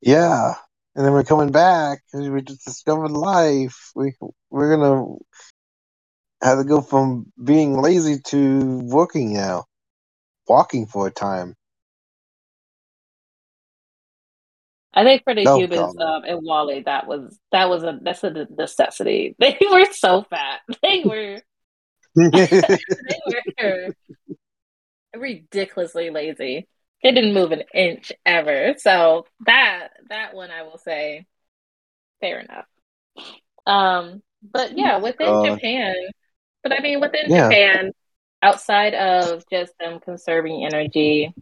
Yeah. 0.01 0.53
And 0.95 1.05
then 1.05 1.13
we're 1.13 1.23
coming 1.23 1.51
back 1.51 2.01
because 2.05 2.29
we 2.29 2.41
just 2.41 2.65
discovered 2.65 3.11
life. 3.11 3.91
We 3.95 4.13
we're 4.49 4.75
gonna 4.75 5.15
have 6.41 6.59
to 6.59 6.63
go 6.63 6.81
from 6.81 7.31
being 7.43 7.81
lazy 7.81 8.19
to 8.27 8.79
working 8.85 9.33
now, 9.33 9.65
walking 10.47 10.87
for 10.87 11.07
a 11.07 11.11
time. 11.11 11.56
I 14.97 15.03
think 15.03 15.23
for 15.23 15.35
the 15.35 15.47
Oh 15.47 15.59
humans 15.59 15.95
um, 16.01 16.23
and 16.23 16.39
WALL-E, 16.43 16.81
that 16.87 17.05
was 17.05 17.37
that 17.51 17.69
was 17.69 17.83
a 17.83 17.99
that's 18.01 18.23
a 18.23 18.47
necessity. 18.49 19.35
They 19.39 19.55
were 19.69 19.85
so 19.91 20.23
fat. 20.23 20.61
They 20.81 21.03
were 21.05 21.39
they 22.15 23.21
were 23.61 23.93
ridiculously 25.15 26.09
lazy. 26.09 26.67
They 27.03 27.11
didn't 27.11 27.35
move 27.35 27.51
an 27.51 27.61
inch 27.75 28.11
ever. 28.25 28.73
So 28.79 29.27
that 29.45 29.89
that 30.09 30.33
one 30.33 30.49
I 30.49 30.63
will 30.63 30.79
say, 30.79 31.27
fair 32.19 32.39
enough. 32.39 32.65
Um, 33.67 34.23
but 34.41 34.75
yeah, 34.75 34.97
within 34.97 35.27
God. 35.27 35.53
Japan, 35.57 35.93
but 36.63 36.73
I 36.73 36.81
mean 36.81 37.01
within 37.01 37.29
Yeah. 37.29 37.49
Japan, 37.49 37.91
outside 38.41 38.95
of 38.95 39.43
just 39.51 39.73
them 39.79 39.99
conserving 39.99 40.65
energy, 40.65 41.35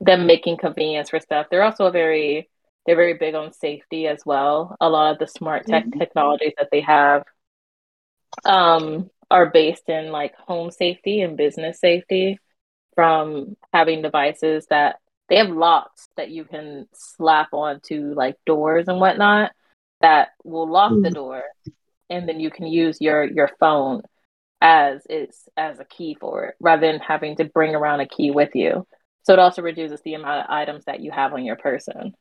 them 0.00 0.26
making 0.26 0.56
convenience 0.56 1.10
for 1.10 1.20
stuff, 1.20 1.46
they're 1.52 1.62
also 1.62 1.86
a 1.86 1.92
very 1.92 2.48
they're 2.86 2.96
very 2.96 3.14
big 3.14 3.34
on 3.34 3.52
safety 3.52 4.06
as 4.06 4.22
well. 4.24 4.76
A 4.80 4.88
lot 4.88 5.12
of 5.12 5.18
the 5.18 5.26
smart 5.26 5.66
tech 5.66 5.84
technologies 5.98 6.52
that 6.56 6.68
they 6.70 6.80
have 6.82 7.24
um, 8.44 9.10
are 9.30 9.50
based 9.50 9.88
in 9.88 10.12
like 10.12 10.34
home 10.36 10.70
safety 10.70 11.20
and 11.20 11.36
business 11.36 11.80
safety 11.80 12.38
from 12.94 13.56
having 13.72 14.02
devices 14.02 14.66
that 14.70 15.00
they 15.28 15.36
have 15.36 15.50
locks 15.50 16.08
that 16.16 16.30
you 16.30 16.44
can 16.44 16.86
slap 16.94 17.48
onto 17.52 18.14
like 18.14 18.36
doors 18.46 18.86
and 18.88 19.00
whatnot 19.00 19.50
that 20.00 20.28
will 20.44 20.68
lock 20.68 20.92
the 21.02 21.10
door 21.10 21.42
and 22.08 22.28
then 22.28 22.38
you 22.38 22.50
can 22.50 22.66
use 22.66 23.00
your 23.00 23.24
your 23.24 23.50
phone 23.58 24.02
as 24.60 25.02
it's 25.10 25.48
as 25.56 25.80
a 25.80 25.84
key 25.84 26.16
for 26.18 26.44
it 26.44 26.54
rather 26.60 26.86
than 26.86 27.00
having 27.00 27.36
to 27.36 27.44
bring 27.44 27.74
around 27.74 28.00
a 28.00 28.06
key 28.06 28.30
with 28.30 28.54
you. 28.54 28.86
So 29.24 29.32
it 29.32 29.38
also 29.40 29.60
reduces 29.60 30.00
the 30.02 30.14
amount 30.14 30.44
of 30.44 30.50
items 30.50 30.84
that 30.84 31.00
you 31.00 31.10
have 31.10 31.32
on 31.32 31.44
your 31.44 31.56
person 31.56 32.14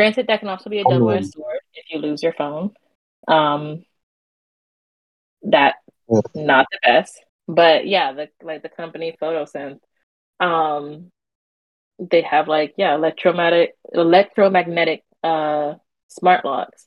granted 0.00 0.26
that 0.28 0.40
can 0.40 0.48
also 0.48 0.70
be 0.70 0.80
a 0.80 0.84
double-edged 0.84 1.32
sword 1.32 1.60
if 1.74 1.84
you 1.90 1.98
lose 2.00 2.22
your 2.22 2.32
phone 2.32 2.70
um 3.28 3.84
that 5.42 5.76
yeah. 6.08 6.20
not 6.34 6.66
the 6.70 6.78
best 6.82 7.22
but 7.48 7.86
yeah 7.86 8.12
the 8.12 8.28
like 8.42 8.62
the 8.62 8.68
company 8.68 9.16
Photosynth 9.20 9.80
um 10.40 11.10
they 11.98 12.22
have 12.22 12.48
like 12.48 12.74
yeah 12.76 12.94
electromagnetic 12.94 13.74
electromagnetic 13.92 15.02
uh 15.22 15.74
smart 16.08 16.44
locks 16.44 16.86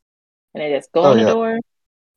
and 0.53 0.63
they 0.63 0.71
just 0.71 0.91
go 0.91 1.01
Oh 1.03 1.11
on 1.11 1.17
the 1.17 1.23
yeah. 1.23 1.33
door 1.33 1.59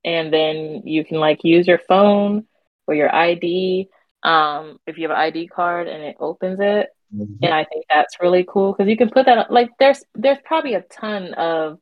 and 0.04 0.32
then 0.32 0.82
you 0.84 1.04
can 1.04 1.18
like 1.20 1.44
use 1.44 1.66
your 1.66 1.80
phone 1.88 2.46
or 2.86 2.94
your 2.94 3.14
id 3.14 3.88
um 4.22 4.78
if 4.86 4.98
you 4.98 5.08
have 5.08 5.16
an 5.16 5.22
id 5.24 5.48
card 5.48 5.88
and 5.88 6.02
it 6.02 6.16
opens 6.20 6.58
it 6.60 6.88
Mhm. 7.14 7.38
and 7.42 7.52
i 7.54 7.64
think 7.64 7.84
that's 7.88 8.16
really 8.20 8.44
cool 8.48 8.72
because 8.72 8.88
you 8.88 8.96
can 8.96 9.10
put 9.10 9.26
that 9.26 9.38
on, 9.38 9.46
like 9.50 9.70
there's 9.78 10.02
there's 10.14 10.38
probably 10.44 10.74
a 10.74 10.82
ton 10.82 11.34
of 11.34 11.78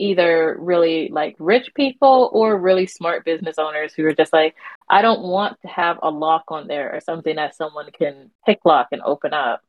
either 0.00 0.56
really 0.60 1.08
like 1.12 1.34
rich 1.40 1.70
people 1.74 2.30
or 2.32 2.56
really 2.56 2.86
smart 2.86 3.24
business 3.24 3.58
owners 3.58 3.92
who 3.92 4.04
are 4.04 4.14
just 4.14 4.32
like, 4.32 4.54
I 4.88 5.02
don't 5.02 5.22
want 5.22 5.60
to 5.62 5.68
have 5.68 5.98
a 6.02 6.08
lock 6.10 6.44
on 6.50 6.68
there 6.68 6.94
or 6.94 7.00
something 7.00 7.34
that 7.34 7.56
someone 7.56 7.90
can 7.90 8.30
pick 8.46 8.60
lock 8.64 8.88
and 8.92 9.02
open 9.02 9.34
up, 9.34 9.60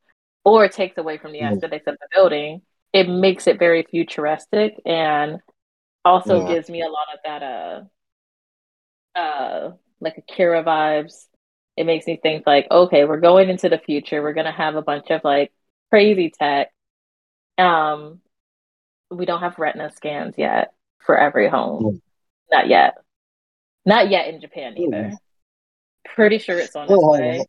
or 0.45 0.67
takes 0.67 0.99
away 0.99 1.17
from 1.17 1.31
the 1.31 1.39
aesthetics 1.41 1.87
of 1.87 1.97
the 1.99 2.07
building. 2.13 2.61
It 2.93 3.09
makes 3.09 3.47
it 3.47 3.57
very 3.57 3.81
futuristic 3.89 4.75
and 4.85 5.39
also 6.05 6.41
Yeah. 6.41 6.53
gives 6.53 6.69
me 6.69 6.81
a 6.83 6.89
lot 6.89 7.07
of 7.13 7.19
that 7.25 7.41
uh 7.43 7.81
uh 9.15 9.71
like 9.99 10.17
Akira 10.17 10.63
vibes. 10.63 11.25
It 11.79 11.85
makes 11.85 12.05
me 12.05 12.19
think 12.21 12.45
like, 12.45 12.67
okay, 12.69 13.05
we're 13.05 13.21
going 13.21 13.49
into 13.49 13.69
the 13.69 13.77
future. 13.77 14.21
We're 14.21 14.33
gonna 14.33 14.51
have 14.51 14.75
a 14.75 14.81
bunch 14.81 15.11
of 15.11 15.23
like 15.23 15.53
crazy 15.89 16.29
tech. 16.29 16.73
Um, 17.57 18.19
we 19.09 19.25
don't 19.25 19.39
have 19.39 19.57
retina 19.57 19.89
scans 19.95 20.35
yet 20.37 20.73
for 20.99 21.17
every 21.17 21.47
home. 21.47 21.83
Mm. 21.83 22.01
Not 22.51 22.67
yet. 22.67 22.97
Not 23.85 24.09
yet 24.09 24.27
in 24.27 24.41
Japan 24.41 24.75
Mm. 24.75 24.87
either. 24.87 25.13
Pretty 26.03 26.37
sure 26.37 26.59
it's 26.59 26.75
on 26.75 26.91
its 26.91 27.01
way. 27.01 27.45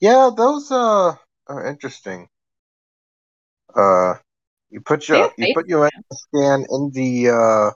Yeah, 0.00 0.30
those 0.34 0.70
uh 0.72 1.14
are 1.46 1.66
interesting. 1.66 2.26
Uh, 3.76 4.14
you 4.70 4.80
put 4.80 5.06
your 5.10 5.30
you 5.36 5.52
put 5.54 5.68
your 5.68 5.90
scan 6.10 6.64
in 6.70 6.90
the 6.94 7.28
uh 7.28 7.70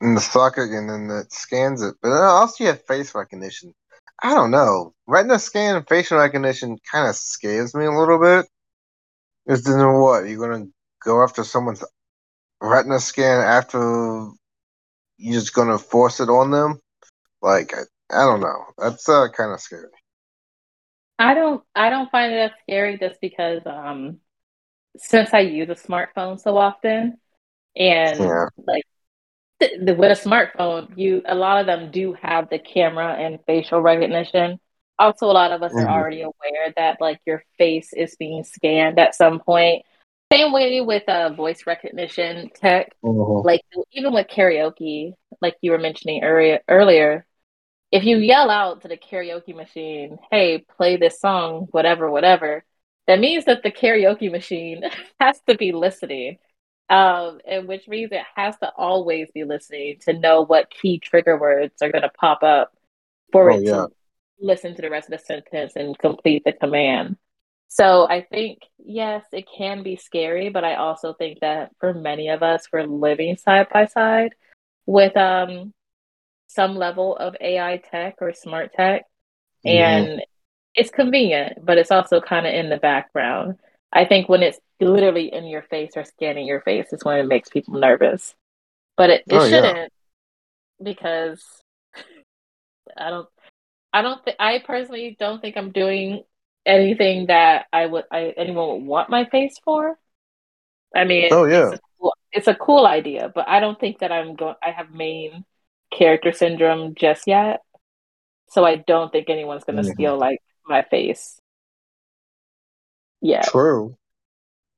in 0.00 0.14
the 0.14 0.20
socket 0.20 0.70
and 0.70 0.88
then 0.88 1.10
it 1.10 1.32
scans 1.32 1.82
it. 1.82 1.94
But 2.02 2.10
also 2.12 2.64
you 2.64 2.70
have 2.70 2.84
face 2.86 3.14
recognition. 3.14 3.74
I 4.22 4.34
don't 4.34 4.50
know. 4.50 4.94
Retina 5.06 5.38
scan 5.38 5.76
and 5.76 5.88
facial 5.88 6.18
recognition 6.18 6.78
kind 6.90 7.08
of 7.08 7.16
scares 7.16 7.74
me 7.74 7.86
a 7.86 7.92
little 7.92 8.18
bit. 8.18 8.46
Because 9.46 9.64
then 9.64 9.78
what? 10.00 10.26
You're 10.28 10.48
gonna 10.48 10.66
go 11.04 11.22
after 11.22 11.44
someone's 11.44 11.84
retina 12.60 13.00
scan 13.00 13.40
after 13.40 14.28
you're 15.18 15.40
just 15.40 15.54
gonna 15.54 15.78
force 15.78 16.20
it 16.20 16.28
on 16.28 16.50
them? 16.50 16.80
Like 17.42 17.72
I, 17.74 17.82
I 18.10 18.24
don't 18.24 18.40
know. 18.40 18.64
That's 18.78 19.08
uh 19.08 19.28
kind 19.36 19.52
of 19.52 19.60
scary. 19.60 19.88
I 21.18 21.34
don't 21.34 21.62
I 21.74 21.90
don't 21.90 22.10
find 22.10 22.32
it 22.32 22.36
as 22.38 22.50
scary 22.62 22.98
just 22.98 23.20
because 23.20 23.62
um 23.66 24.18
since 24.96 25.34
I 25.34 25.40
use 25.40 25.68
a 25.68 25.74
smartphone 25.74 26.40
so 26.40 26.56
often 26.56 27.18
and 27.76 28.18
Yeah. 28.20 28.46
like 28.66 28.84
the, 29.60 29.94
with 29.94 30.10
a 30.18 30.28
smartphone 30.28 30.96
you 30.96 31.22
a 31.26 31.34
lot 31.34 31.60
of 31.60 31.66
them 31.66 31.90
do 31.90 32.14
have 32.14 32.48
the 32.50 32.58
camera 32.58 33.14
and 33.14 33.38
facial 33.46 33.80
recognition. 33.80 34.58
Also 34.98 35.26
a 35.26 35.32
lot 35.32 35.52
of 35.52 35.62
us 35.62 35.72
are 35.72 35.86
Mhm. 35.86 35.90
already 35.90 36.22
aware 36.22 36.72
that 36.76 37.00
like 37.00 37.20
your 37.26 37.44
face 37.58 37.92
is 37.92 38.16
being 38.16 38.44
scanned 38.44 38.98
at 38.98 39.14
some 39.14 39.40
point. 39.40 39.84
Same 40.32 40.52
way 40.52 40.80
with 40.80 41.08
uh 41.08 41.30
voice 41.30 41.66
recognition 41.66 42.50
tech 42.54 42.94
Mhm. 43.04 43.44
like 43.44 43.62
even 43.92 44.12
with 44.12 44.28
karaoke, 44.28 45.14
like 45.40 45.56
you 45.62 45.70
were 45.72 45.78
mentioning 45.78 46.22
earlier, 46.24 46.60
earlier, 46.68 47.26
if 47.92 48.04
you 48.04 48.18
yell 48.18 48.50
out 48.50 48.82
to 48.82 48.88
the 48.88 48.96
karaoke 48.96 49.54
machine, 49.54 50.18
"Hey, 50.30 50.58
play 50.76 50.96
this 50.96 51.20
song, 51.20 51.66
whatever, 51.72 52.10
whatever," 52.10 52.64
that 53.06 53.18
means 53.18 53.46
that 53.46 53.62
the 53.62 53.72
karaoke 53.72 54.30
machine 54.30 54.82
has 55.20 55.40
to 55.48 55.56
be 55.56 55.72
listening, 55.72 56.38
um, 56.90 57.40
and 57.46 57.68
which 57.68 57.86
means 57.88 58.10
it 58.12 58.24
has 58.34 58.58
to 58.58 58.70
always 58.76 59.30
be 59.32 59.44
listening 59.44 59.98
to 60.00 60.12
know 60.12 60.42
what 60.44 60.70
key 60.70 60.98
trigger 60.98 61.38
words 61.38 61.80
are 61.80 61.90
going 61.90 62.02
to 62.02 62.10
pop 62.10 62.42
up 62.42 62.72
for 63.32 63.50
Oh, 63.50 63.56
it 63.56 63.64
yeah. 63.64 63.72
to 63.72 63.88
listen 64.40 64.74
to 64.74 64.82
the 64.82 64.90
rest 64.90 65.10
of 65.10 65.18
the 65.18 65.24
sentence 65.24 65.74
and 65.76 65.96
complete 65.98 66.42
the 66.44 66.52
command. 66.52 67.16
So 67.68 68.08
I 68.08 68.22
think 68.22 68.58
yes, 68.78 69.24
it 69.32 69.46
can 69.56 69.84
be 69.84 69.94
scary, 69.94 70.48
but 70.50 70.64
I 70.64 70.74
also 70.74 71.14
think 71.14 71.38
that 71.40 71.70
for 71.78 71.94
many 71.94 72.28
of 72.28 72.42
us, 72.42 72.66
we're 72.72 72.82
living 72.82 73.36
side 73.36 73.68
by 73.72 73.86
side 73.86 74.34
with 74.86 75.16
um 75.16 75.72
some 76.48 76.74
level 76.74 77.16
of 77.16 77.36
AI 77.40 77.76
tech 77.76 78.16
or 78.20 78.32
smart 78.32 78.72
tech, 78.74 79.04
Mhm. 79.64 79.70
and 79.70 80.22
it's 80.74 80.90
convenient, 80.90 81.64
but 81.64 81.78
it's 81.78 81.92
also 81.92 82.20
kind 82.20 82.46
of 82.46 82.52
in 82.54 82.68
the 82.68 82.76
background. 82.78 83.58
I 83.92 84.04
think 84.04 84.28
when 84.28 84.42
it's 84.42 84.58
literally 84.80 85.32
in 85.32 85.46
your 85.46 85.62
face 85.62 85.92
or 85.96 86.04
scanning 86.04 86.46
your 86.46 86.60
face 86.62 86.92
is 86.92 87.04
when 87.04 87.18
it 87.18 87.26
makes 87.28 87.48
people 87.48 87.74
nervous, 87.78 88.34
but 88.96 89.10
it, 89.10 89.26
it 89.30 89.40
Oh, 89.40 89.46
shouldn't 89.48 89.92
because 90.82 91.44
I 92.96 93.10
don't 93.10 93.28
I 93.92 94.02
don't 94.02 94.24
think 94.24 94.36
I 94.40 94.60
personally 94.60 95.16
don't 95.18 95.40
think 95.40 95.56
I'm 95.56 95.72
doing 95.72 96.24
anything 96.66 97.26
that 97.28 97.66
I 97.72 97.86
would 97.86 98.04
I 98.12 98.34
anyone 98.36 98.70
would 98.70 98.86
want 98.86 99.10
my 99.10 99.26
face 99.26 99.58
for. 99.64 99.98
I 100.94 101.04
mean, 101.04 101.32
Oh, 101.32 101.44
yeah. 101.46 101.70
it's 101.70 101.74
a 101.74 101.80
cool, 102.00 102.14
it's 102.32 102.48
a 102.48 102.54
cool 102.54 102.86
idea, 102.86 103.30
but 103.34 103.48
I 103.48 103.60
don't 103.60 103.78
think 103.78 104.00
that 104.00 104.12
I'm 104.12 104.34
going. 104.36 104.56
I 104.62 104.70
have 104.72 104.90
main 104.92 105.44
character 105.92 106.32
syndrome 106.32 106.94
just 106.94 107.26
yet, 107.26 107.62
so 108.50 108.64
I 108.64 108.76
don't 108.76 109.12
think 109.12 109.30
anyone's 109.30 109.64
going 109.64 109.76
to 109.78 109.84
Mhm. 109.84 109.92
steal 109.92 110.18
like 110.18 110.40
my 110.66 110.82
face. 110.84 111.40
Yeah. 113.20 113.42
True. 113.42 113.96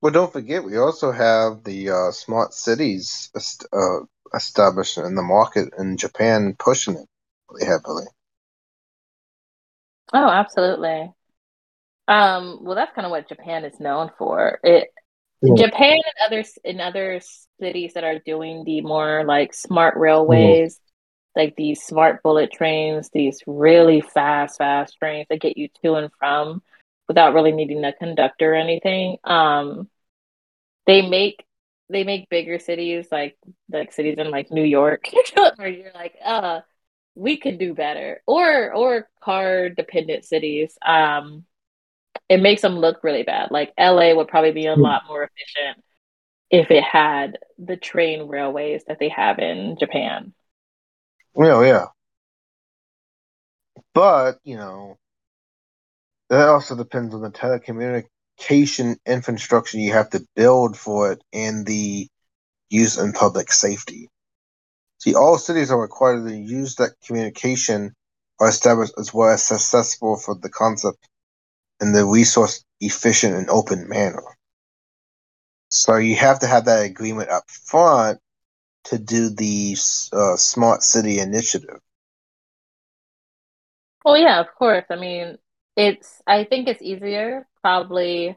Well, 0.03 0.13
don't 0.13 0.33
forget, 0.33 0.65
we 0.65 0.77
also 0.79 1.13
have 1.13 1.65
the 1.65 1.91
uh, 1.91 2.11
smart 2.13 2.55
cities 2.55 3.31
est- 3.37 3.67
uh, 3.73 4.01
established 4.35 4.99
in 4.99 5.15
the 5.15 5.23
market 5.23 5.73
in 5.79 5.97
Japan, 5.97 6.57
pushing 6.59 6.97
it 6.97 7.09
really 7.51 7.67
heavily. 7.67 8.07
Oh, 10.13 10.29
absolutely. 10.29 11.13
Um, 12.09 12.61
well, 12.63 12.75
that's 12.77 12.95
kind 12.95 13.07
of 13.07 13.11
what 13.11 13.29
Japan 13.29 13.65
is 13.65 13.79
known 13.81 14.11
for. 14.19 14.59
It 14.65 14.89
Yeah. 15.43 15.55
Japan 15.57 15.93
and 15.95 16.27
other 16.27 16.45
in 16.65 16.81
other 16.81 17.21
cities 17.61 17.95
that 17.95 18.05
are 18.05 18.19
doing 18.21 18.65
the 18.65 18.81
more 18.83 19.25
like 19.27 19.55
smart 19.55 19.97
railways, 19.97 20.81
like 21.37 21.55
these 21.57 21.83
smart 21.83 22.23
bullet 22.23 22.53
trains, 22.53 23.11
these 23.13 23.41
really 23.47 24.01
fast, 24.01 24.59
fast 24.59 24.97
trains 24.99 25.27
that 25.31 25.41
get 25.41 25.57
you 25.57 25.69
to 25.83 25.95
and 25.95 26.11
from 26.19 26.63
without 27.13 27.35
really 27.35 27.53
needing 27.53 27.85
a 27.85 27.93
conductor 27.93 28.53
or 28.53 28.57
anything. 28.57 29.19
Um, 29.25 29.89
they 30.87 31.03
make 31.09 31.45
they 31.91 32.05
make 32.05 32.29
bigger 32.31 32.59
cities 32.59 33.09
like 33.13 33.37
like 33.71 33.93
cities 33.93 34.17
in 34.19 34.31
like 34.31 34.51
New 34.51 34.65
York 34.65 35.07
where 35.57 35.69
you're 35.69 35.93
like, 35.95 36.15
uh, 36.25 36.61
we 37.17 37.39
could 37.39 37.59
do 37.59 37.75
better. 37.75 38.23
Or 38.27 38.73
or 38.75 39.09
car 39.23 39.71
dependent 39.71 40.25
cities. 40.27 40.79
Um 40.87 41.45
it 42.29 42.39
makes 42.43 42.63
them 42.63 42.79
look 42.79 43.05
really 43.05 43.25
bad. 43.25 43.51
Like 43.53 43.73
LA 43.79 44.15
would 44.15 44.29
probably 44.29 44.53
be 44.53 44.67
a 44.67 44.75
Hmm. 44.75 44.89
lot 44.89 45.03
more 45.09 45.25
efficient 45.25 45.85
if 46.51 46.71
it 46.73 46.85
had 46.85 47.39
the 47.59 47.77
train 47.77 48.29
railways 48.29 48.85
that 48.87 48.99
they 49.01 49.11
have 49.11 49.39
in 49.41 49.77
Japan. 49.81 50.35
Yeah, 51.37 51.63
yeah. 51.63 51.87
But, 53.95 54.39
you 54.45 54.57
know, 54.57 54.99
that 56.33 56.49
also 56.49 56.75
depends 56.75 57.15
on 57.15 57.21
the 57.21 57.31
telecommunication 57.31 58.97
infrastructure 59.07 59.77
you 59.77 59.93
have 59.93 60.09
to 60.09 60.27
build 60.35 60.79
for 60.79 61.13
it 61.13 61.23
and 61.31 61.67
the 61.67 62.09
use 62.71 62.97
in 62.97 63.13
public 63.13 63.53
safety. 63.53 64.09
See, 64.97 65.15
all 65.15 65.37
cities 65.37 65.71
are 65.71 65.79
required 65.79 66.27
to 66.27 66.35
use 66.35 66.77
that 66.77 66.95
communication 67.07 67.93
are 68.41 68.49
established 68.49 68.95
as 68.99 69.13
well 69.13 69.29
as 69.29 69.45
successful 69.45 70.17
for 70.17 70.35
the 70.35 70.49
concept 70.49 71.07
in 71.83 71.93
the 71.93 72.07
resource 72.07 72.65
efficient 72.81 73.35
and 73.35 73.51
open 73.51 73.87
manner. 73.87 74.25
So 75.69 75.97
you 75.97 76.17
have 76.17 76.39
to 76.39 76.47
have 76.47 76.65
that 76.65 76.87
agreement 76.87 77.29
up 77.29 77.45
front 77.51 78.21
to 78.85 78.99
do 78.99 79.29
the 79.29 79.77
uh, 80.15 80.37
smart 80.37 80.83
city 80.83 81.19
initiative. 81.19 81.79
Well, 84.03 84.17
yeah, 84.17 84.41
of 84.41 84.47
course. 84.55 84.87
I 84.89 84.97
mean, 84.97 85.37
it's 85.77 86.23
I 86.27 86.45
think 86.45 86.69
it's 86.69 86.83
easier 86.83 87.47
probably 87.63 88.37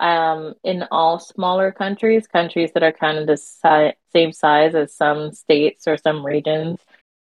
um 0.00 0.54
in 0.64 0.84
all 0.90 1.18
smaller 1.18 1.72
countries, 1.72 2.26
countries 2.26 2.72
that 2.74 2.82
are 2.82 2.92
kind 2.92 3.18
of 3.18 3.26
the 3.26 3.36
si 3.36 3.92
same 4.12 4.32
size 4.32 4.74
as 4.74 4.94
some 4.96 5.32
states 5.32 5.86
or 5.88 5.96
some 5.96 6.24
regions 6.24 6.80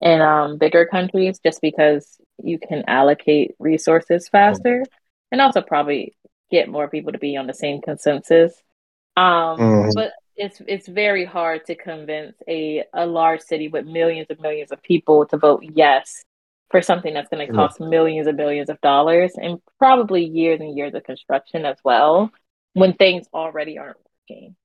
in 0.01 0.21
um 0.21 0.57
bigger 0.57 0.85
countries 0.85 1.39
just 1.39 1.61
because 1.61 2.19
you 2.43 2.59
can 2.59 2.83
allocate 2.87 3.55
resources 3.59 4.27
faster 4.29 4.83
and 5.31 5.41
also 5.41 5.61
probably 5.61 6.15
get 6.51 6.69
more 6.69 6.87
people 6.89 7.11
to 7.11 7.19
be 7.19 7.37
on 7.37 7.47
the 7.47 7.53
same 7.53 7.81
consensus. 7.81 8.53
Um, 9.17 9.59
Mhm. 9.59 9.93
but 9.95 10.11
it's 10.35 10.61
it's 10.67 10.87
very 10.87 11.25
hard 11.25 11.65
to 11.65 11.75
convince 11.75 12.35
a 12.47 12.83
a 12.93 13.05
large 13.05 13.41
city 13.41 13.67
with 13.69 13.85
millions 13.85 14.27
and 14.29 14.39
millions 14.39 14.71
of 14.71 14.81
people 14.83 15.25
to 15.27 15.37
vote 15.37 15.63
yes 15.73 16.23
for 16.69 16.81
something 16.81 17.13
that's 17.13 17.29
going 17.29 17.45
to 17.45 17.53
cost 17.53 17.79
millions 17.79 18.27
and 18.27 18.37
billions 18.37 18.69
of 18.69 18.81
dollars 18.81 19.33
and 19.35 19.59
probably 19.77 20.25
years 20.25 20.59
and 20.59 20.75
years 20.75 20.93
of 20.93 21.03
construction 21.03 21.65
as 21.65 21.77
well 21.83 22.31
when 22.73 22.93
things 22.93 23.27
already 23.33 23.77
aren't 23.77 23.97
working. 24.29 24.55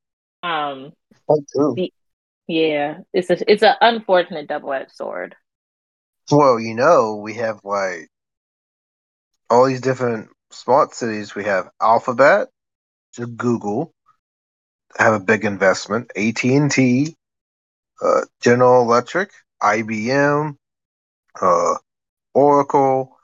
Um, 0.42 0.92
Quite 1.26 1.42
true. 1.54 1.76
yeah, 2.46 2.98
it's 3.12 3.30
a 3.30 3.50
it's 3.50 3.62
an 3.62 3.74
unfortunate 3.80 4.48
double-edged 4.48 4.92
sword. 4.92 5.36
Well, 6.30 6.58
you 6.58 6.74
know, 6.74 7.16
we 7.16 7.34
have 7.34 7.60
like 7.64 8.08
all 9.48 9.66
these 9.66 9.80
different 9.80 10.30
smart 10.50 10.94
cities. 10.94 11.34
We 11.34 11.44
have 11.44 11.68
Alphabet, 11.80 12.48
is 13.18 13.26
Google. 13.26 13.92
have 14.98 15.14
a 15.14 15.20
big 15.20 15.44
investment. 15.44 16.10
AT 16.16 16.42
and 16.44 16.70
T, 16.70 17.16
uh, 18.02 18.22
General 18.40 18.82
Electric, 18.82 19.30
IBM, 19.62 20.56
uh, 21.40 21.74
Oracle, 22.34 23.16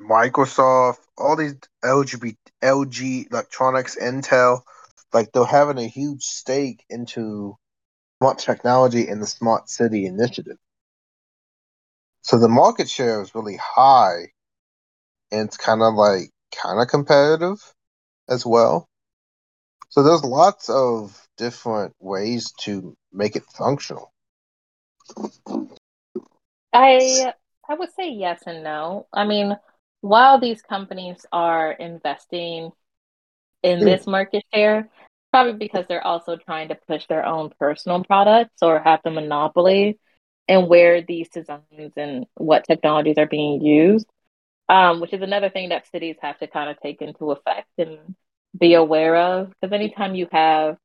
Microsoft, 0.00 0.98
all 1.16 1.36
these 1.36 1.54
LG, 1.84 2.36
LG 2.62 3.30
Electronics, 3.30 3.96
Intel, 3.96 4.62
like 5.12 5.32
they're 5.32 5.44
having 5.44 5.78
a 5.78 5.86
huge 5.86 6.22
stake 6.22 6.84
into 6.90 7.56
smart 8.18 8.38
technology 8.38 9.08
in 9.08 9.20
the 9.20 9.26
smart 9.26 9.68
city 9.68 10.06
initiative. 10.06 10.58
So 12.22 12.38
the 12.38 12.48
market 12.48 12.88
share 12.88 13.20
is 13.22 13.34
really 13.34 13.56
high, 13.56 14.32
and 15.30 15.48
it's 15.48 15.56
kind 15.56 15.82
of 15.82 15.94
like 15.94 16.30
kind 16.54 16.80
of 16.80 16.88
competitive 16.88 17.60
as 18.28 18.46
well. 18.46 18.88
So 19.88 20.02
there's 20.02 20.24
lots 20.24 20.68
of 20.68 21.28
different 21.36 21.94
ways 22.00 22.52
to 22.60 22.94
make 23.12 23.36
it 23.36 23.44
functional. 23.44 24.12
I 26.72 27.34
I 27.68 27.74
would 27.74 27.92
say 27.92 28.10
yes 28.10 28.42
and 28.46 28.62
no. 28.64 29.06
I 29.12 29.24
mean, 29.24 29.56
while 30.00 30.38
these 30.38 30.62
companies 30.62 31.24
are 31.32 31.72
investing 31.72 32.72
in 33.62 33.80
Hmm. 33.80 33.84
this 33.84 34.06
market 34.06 34.44
share, 34.54 34.88
probably 35.32 35.54
because 35.54 35.86
they're 35.88 36.06
also 36.06 36.36
trying 36.36 36.68
to 36.68 36.76
push 36.88 37.06
their 37.06 37.24
own 37.26 37.50
personal 37.58 38.04
products 38.04 38.62
or 38.62 38.80
have 38.80 39.00
the 39.04 39.10
monopoly 39.10 39.98
and 40.48 40.68
where 40.68 41.02
these 41.02 41.28
designs 41.30 41.92
and 41.96 42.26
what 42.34 42.64
technologies 42.64 43.18
are 43.18 43.26
being 43.26 43.62
used, 43.62 44.06
um, 44.68 45.00
which 45.00 45.12
is 45.12 45.22
another 45.22 45.50
thing 45.50 45.70
that 45.70 45.86
cities 45.88 46.16
have 46.22 46.38
to 46.38 46.46
kind 46.48 46.70
of 46.70 46.80
take 46.80 47.02
into 47.02 47.30
effect 47.32 47.68
and 47.78 47.98
be 48.58 48.74
aware 48.74 49.16
of. 49.16 49.50
Because 49.60 49.72
anytime 49.74 50.14
you 50.14 50.28
have, 50.32 50.76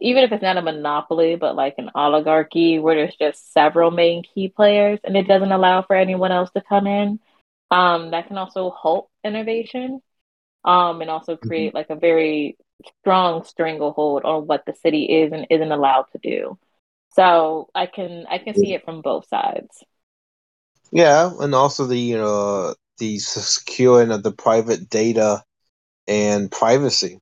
even 0.00 0.24
if 0.24 0.32
it's 0.32 0.42
not 0.42 0.56
a 0.58 0.62
monopoly, 0.62 1.36
but 1.36 1.56
like 1.56 1.74
an 1.78 1.90
oligarchy 1.94 2.78
where 2.78 2.96
there's 2.96 3.16
just 3.16 3.52
several 3.52 3.90
main 3.90 4.22
key 4.22 4.48
players 4.48 5.00
and 5.04 5.16
it 5.16 5.28
doesn't 5.28 5.52
allow 5.52 5.82
for 5.82 5.96
anyone 5.96 6.32
else 6.32 6.50
to 6.52 6.60
come 6.62 6.86
in, 6.86 7.20
um, 7.70 8.10
that 8.12 8.28
can 8.28 8.38
also 8.38 8.70
halt 8.70 9.10
innovation 9.24 10.00
um, 10.64 11.00
and 11.02 11.10
also 11.10 11.36
create 11.36 11.74
like 11.74 11.90
a 11.90 11.96
very 11.96 12.56
strong 13.00 13.44
stranglehold 13.44 14.24
on 14.24 14.46
what 14.46 14.64
the 14.66 14.74
city 14.74 15.04
is 15.04 15.32
and 15.32 15.46
isn't 15.50 15.72
allowed 15.72 16.06
to 16.12 16.18
do. 16.18 16.58
So 17.10 17.70
I 17.74 17.86
can 17.86 18.26
I 18.30 18.38
can 18.38 18.54
see 18.56 18.74
it 18.74 18.84
from 18.84 19.02
both 19.02 19.28
sides. 19.28 19.84
Yeah, 20.92 21.30
and 21.40 21.54
also 21.54 21.86
the 21.86 21.98
you 21.98 22.16
know 22.18 22.74
the 22.98 23.18
securing 23.18 24.10
of 24.10 24.22
the 24.24 24.32
private 24.32 24.88
data 24.90 25.44
and 26.08 26.50
privacy. 26.52 27.20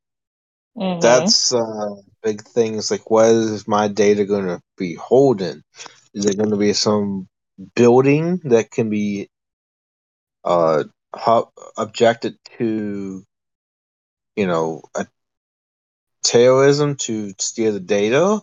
hmm 0.76 0.94
That's 1.00 1.52
uh, 1.52 1.94
big 2.24 2.42
things. 2.42 2.90
Like, 2.90 3.10
what 3.10 3.26
is 3.26 3.68
my 3.68 3.86
data 3.86 4.24
going 4.24 4.46
to 4.46 4.60
be 4.76 4.94
holding? 4.94 5.62
Is 6.14 6.24
it 6.24 6.36
going 6.38 6.50
to 6.50 6.56
be 6.56 6.72
some 6.72 7.28
building 7.76 8.40
that 8.44 8.70
can 8.70 8.90
be 8.90 9.28
uh 10.44 10.84
objected 11.76 12.36
to, 12.58 13.22
you 14.34 14.46
know, 14.46 14.82
a 14.96 15.06
terrorism 16.24 16.96
to 16.96 17.32
steal 17.38 17.72
the 17.72 17.80
data, 17.80 18.40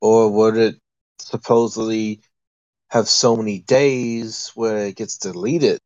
or 0.00 0.32
would 0.32 0.56
it 0.56 0.76
supposedly 1.20 2.20
have 2.88 3.08
so 3.08 3.36
many 3.36 3.60
days 3.60 4.50
where 4.54 4.86
it 4.86 4.96
gets 4.96 5.18
deleted? 5.18 5.78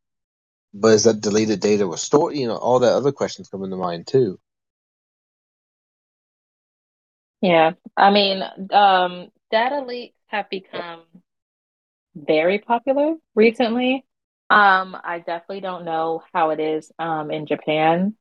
But 0.73 0.93
is 0.93 1.03
that 1.03 1.21
deleted 1.21 1.59
data 1.59 1.85
restored? 1.85 2.35
You 2.35 2.47
know, 2.47 2.57
all 2.57 2.79
that 2.79 2.93
other 2.93 3.11
questions 3.11 3.49
come 3.49 3.63
into 3.63 3.77
mind 3.77 4.07
too. 4.07 4.39
Yeah, 7.45 7.73
I 7.95 8.09
mean, 8.09 8.41
um, 8.71 9.27
data 9.51 9.85
leaks 9.85 10.17
have 10.29 10.49
become 10.49 11.03
very 12.15 12.57
popular 12.57 13.13
recently. 13.35 14.03
Um, 14.49 14.97
I 15.03 15.19
definitely 15.19 15.61
don't 15.61 15.85
know 15.85 16.23
how 16.33 16.49
it 16.49 16.59
is 16.59 16.91
um, 16.97 17.29
in 17.29 17.45
Japan. 17.45 18.15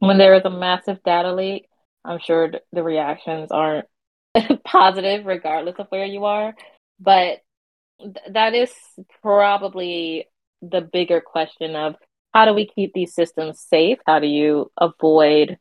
When 0.00 0.18
there 0.18 0.34
is 0.34 0.42
a 0.44 0.50
massive 0.50 1.04
data 1.04 1.32
leak, 1.32 1.68
I'm 2.04 2.18
sure 2.18 2.50
the 2.72 2.82
reactions 2.82 3.52
aren't 3.52 3.86
positive 4.64 5.24
regardless 5.24 5.76
of 5.78 5.86
where 5.90 6.04
you 6.04 6.24
are. 6.24 6.52
But 6.98 7.38
th- 8.00 8.16
that 8.30 8.54
is 8.54 8.72
probably 9.22 10.26
the 10.62 10.80
bigger 10.80 11.20
question 11.20 11.76
of 11.76 11.94
how 12.34 12.46
do 12.46 12.54
we 12.54 12.66
keep 12.66 12.92
these 12.92 13.14
systems 13.14 13.60
safe? 13.60 13.98
How 14.04 14.18
do 14.18 14.26
you 14.26 14.72
avoid 14.76 15.58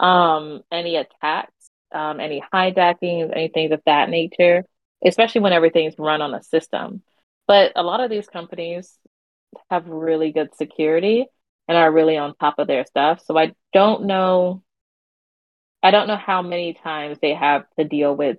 um, 0.00 0.62
any 0.72 0.96
attacks, 0.96 1.59
um, 1.92 2.20
any 2.20 2.42
hijackings, 2.52 3.32
anything 3.34 3.72
of 3.72 3.82
that 3.86 4.08
nature, 4.10 4.64
especially 5.04 5.42
when 5.42 5.52
everything's 5.52 5.98
run 5.98 6.22
on 6.22 6.34
a 6.34 6.42
system. 6.42 7.02
But 7.46 7.72
a 7.76 7.82
lot 7.82 8.00
of 8.00 8.10
these 8.10 8.28
companies 8.28 8.98
have 9.70 9.86
really 9.88 10.32
good 10.32 10.54
security 10.54 11.26
and 11.68 11.76
are 11.76 11.90
really 11.92 12.16
on 12.16 12.34
top 12.36 12.58
of 12.58 12.66
their 12.68 12.84
stuff. 12.86 13.22
So 13.24 13.36
I 13.38 13.54
don't 13.72 14.04
know 14.06 14.62
I 15.82 15.90
don't 15.90 16.08
know 16.08 16.16
how 16.16 16.42
many 16.42 16.74
times 16.74 17.18
they 17.20 17.34
have 17.34 17.64
to 17.78 17.84
deal 17.84 18.14
with, 18.14 18.38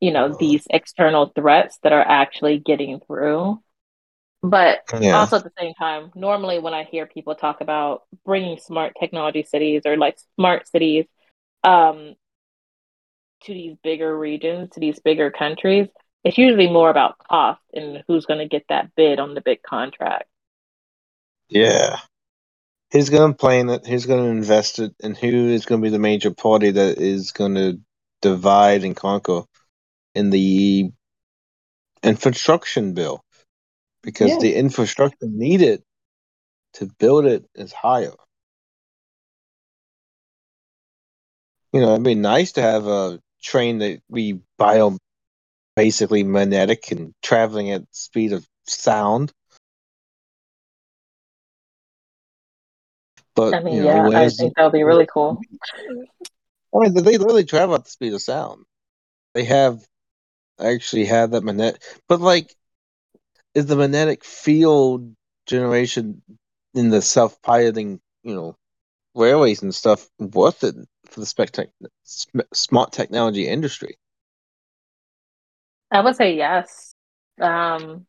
you 0.00 0.12
know, 0.12 0.36
these 0.38 0.66
external 0.70 1.26
threats 1.34 1.78
that 1.82 1.92
are 1.92 2.06
actually 2.06 2.58
getting 2.58 3.00
through. 3.06 3.60
But 4.42 4.80
Yeah. 5.00 5.16
also 5.16 5.36
at 5.36 5.44
the 5.44 5.52
same 5.58 5.74
time, 5.74 6.12
normally 6.14 6.58
when 6.58 6.74
I 6.74 6.84
hear 6.84 7.06
people 7.06 7.34
talk 7.34 7.60
about 7.60 8.02
bringing 8.24 8.58
smart 8.58 8.94
technology 9.00 9.44
cities 9.44 9.82
or 9.86 9.96
like 9.96 10.16
smart 10.36 10.68
cities 10.68 11.06
um, 11.64 12.14
to 13.44 13.54
these 13.54 13.76
bigger 13.82 14.16
regions, 14.16 14.70
to 14.72 14.80
these 14.80 15.00
bigger 15.00 15.30
countries, 15.30 15.88
it's 16.24 16.38
usually 16.38 16.70
more 16.70 16.90
about 16.90 17.18
cost 17.18 17.62
and 17.74 18.04
who's 18.06 18.26
going 18.26 18.40
to 18.40 18.48
get 18.48 18.64
that 18.68 18.94
bid 18.96 19.18
on 19.18 19.34
the 19.34 19.40
big 19.40 19.62
contract. 19.62 20.28
Yeah. 21.48 21.98
Who's 22.92 23.10
going 23.10 23.32
to 23.32 23.38
plan 23.38 23.70
it? 23.70 23.86
Who's 23.86 24.06
going 24.06 24.24
to 24.24 24.30
invest 24.30 24.78
it? 24.78 24.94
And 25.02 25.16
who 25.16 25.48
is 25.48 25.66
going 25.66 25.80
to 25.80 25.86
be 25.86 25.90
the 25.90 25.98
major 25.98 26.30
party 26.30 26.70
that 26.72 26.98
is 26.98 27.32
going 27.32 27.54
to 27.54 27.80
divide 28.20 28.84
and 28.84 28.94
conquer 28.96 29.42
in 30.14 30.30
the 30.30 30.90
infrastructure 32.02 32.82
bill? 32.82 33.22
Because 34.02 34.32
Yeah. 34.32 34.38
the 34.38 34.54
infrastructure 34.54 35.26
needed 35.26 35.82
to 36.74 36.86
build 36.98 37.26
it 37.26 37.46
is 37.54 37.72
higher. 37.72 38.14
You 41.72 41.80
know, 41.80 41.92
it'd 41.92 42.04
be 42.04 42.14
nice 42.14 42.52
to 42.52 42.62
have 42.62 42.86
a 42.86 43.21
train 43.42 43.78
that 43.78 44.00
we 44.08 44.40
bio 44.58 44.96
basically 45.76 46.22
magnetic 46.22 46.90
and 46.92 47.12
traveling 47.22 47.70
at 47.70 47.82
speed 47.90 48.32
of 48.32 48.46
sound. 48.66 49.32
But 53.34 53.54
I 53.54 53.62
mean, 53.62 53.76
you 53.76 53.82
know, 53.82 54.10
yeah, 54.10 54.18
I 54.18 54.28
think 54.28 54.54
that 54.56 54.64
would 54.64 54.72
be 54.72 54.84
really 54.84 55.06
cool. 55.06 55.40
I 56.74 56.78
mean, 56.78 56.94
they 56.94 57.02
literally 57.18 57.44
travel 57.44 57.74
at 57.74 57.84
the 57.84 57.90
speed 57.90 58.12
of 58.12 58.22
sound. 58.22 58.64
They 59.34 59.44
have 59.44 59.80
actually 60.60 61.06
have 61.06 61.30
that 61.30 61.42
magnetic, 61.42 61.82
but 62.08 62.20
like, 62.20 62.54
is 63.54 63.66
the 63.66 63.76
magnetic 63.76 64.24
field 64.24 65.14
generation 65.46 66.22
in 66.74 66.90
the 66.90 67.02
self-piloting, 67.02 68.00
you 68.22 68.34
know, 68.34 68.56
railways 69.14 69.62
and 69.62 69.74
stuff 69.74 70.08
worth 70.18 70.64
it 70.64 70.74
for 71.06 71.20
the 71.20 71.26
spec 71.26 71.50
tech, 71.50 71.68
sm- 72.04 72.40
smart 72.52 72.92
technology 72.92 73.46
industry? 73.46 73.98
I 75.90 76.00
would 76.00 76.16
say 76.16 76.36
yes. 76.36 76.94
Um, 77.40 78.06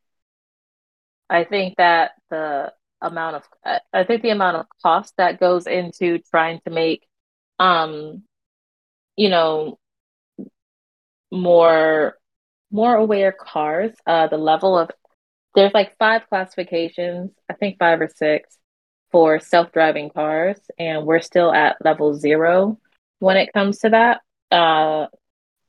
I 1.29 1.43
think 1.43 1.77
that 1.77 2.11
the 2.29 2.73
amount 3.01 3.37
of 3.37 3.43
I 3.93 4.03
think 4.05 4.21
the 4.21 4.29
amount 4.29 4.57
of 4.57 4.65
cost 4.81 5.13
that 5.17 5.39
goes 5.39 5.67
into 5.67 6.19
trying 6.19 6.61
to 6.65 6.71
make 6.71 7.05
um, 7.59 8.23
you 9.15 9.29
know, 9.29 9.79
more 11.31 12.17
more 12.71 12.95
aware 12.95 13.31
cars, 13.31 13.91
uh 14.07 14.27
the 14.27 14.37
level 14.37 14.77
of 14.77 14.89
there's 15.55 15.73
like 15.73 15.97
five 15.97 16.23
classifications, 16.29 17.31
I 17.49 17.53
think 17.53 17.77
five 17.79 18.01
or 18.01 18.09
six 18.09 18.57
for 19.13 19.39
self-driving 19.39 20.09
cars, 20.09 20.57
and 20.77 21.05
we're 21.05 21.21
still 21.21 21.53
at 21.53 21.77
level 21.85 22.15
zero 22.15 22.79
when 23.19 23.37
it 23.37 23.53
comes 23.53 23.79
to 23.79 23.89
that. 23.91 24.21
Uh 24.51 25.07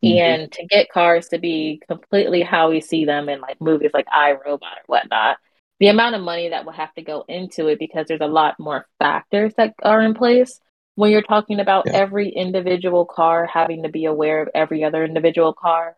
and 0.03 0.53
to 0.53 0.67
get 0.67 0.91
cars 0.91 1.29
to 1.29 1.39
be 1.39 1.81
completely 1.89 2.43
how 2.43 2.71
we 2.71 2.81
see 2.81 3.05
them 3.07 3.29
in 3.29 3.41
like 3.41 3.61
movies 3.61 3.93
like 3.95 4.07
I, 4.13 4.33
Robot 4.33 4.79
or 4.79 4.85
whatnot, 4.87 5.39
the 5.81 5.89
amount 5.89 6.15
of 6.15 6.21
money 6.21 6.51
that 6.51 6.65
will 6.67 6.73
have 6.73 6.93
to 6.95 7.03
go 7.03 7.25
into 7.27 7.69
it 7.69 7.79
because 7.79 8.07
there's 8.07 8.21
a 8.21 8.27
lot 8.27 8.59
more 8.59 8.87
factors 8.99 9.55
that 9.57 9.75
are 9.83 10.03
in 10.03 10.15
place 10.15 10.61
when 10.97 11.11
you're 11.11 11.23
talking 11.23 11.59
about 11.61 11.87
Yeah. 11.87 11.93
every 11.95 12.29
individual 12.29 13.07
car 13.07 13.47
having 13.47 13.85
to 13.85 13.89
be 13.89 14.05
aware 14.05 14.43
of 14.43 14.49
every 14.55 14.85
other 14.85 15.05
individual 15.05 15.55
car, 15.55 15.97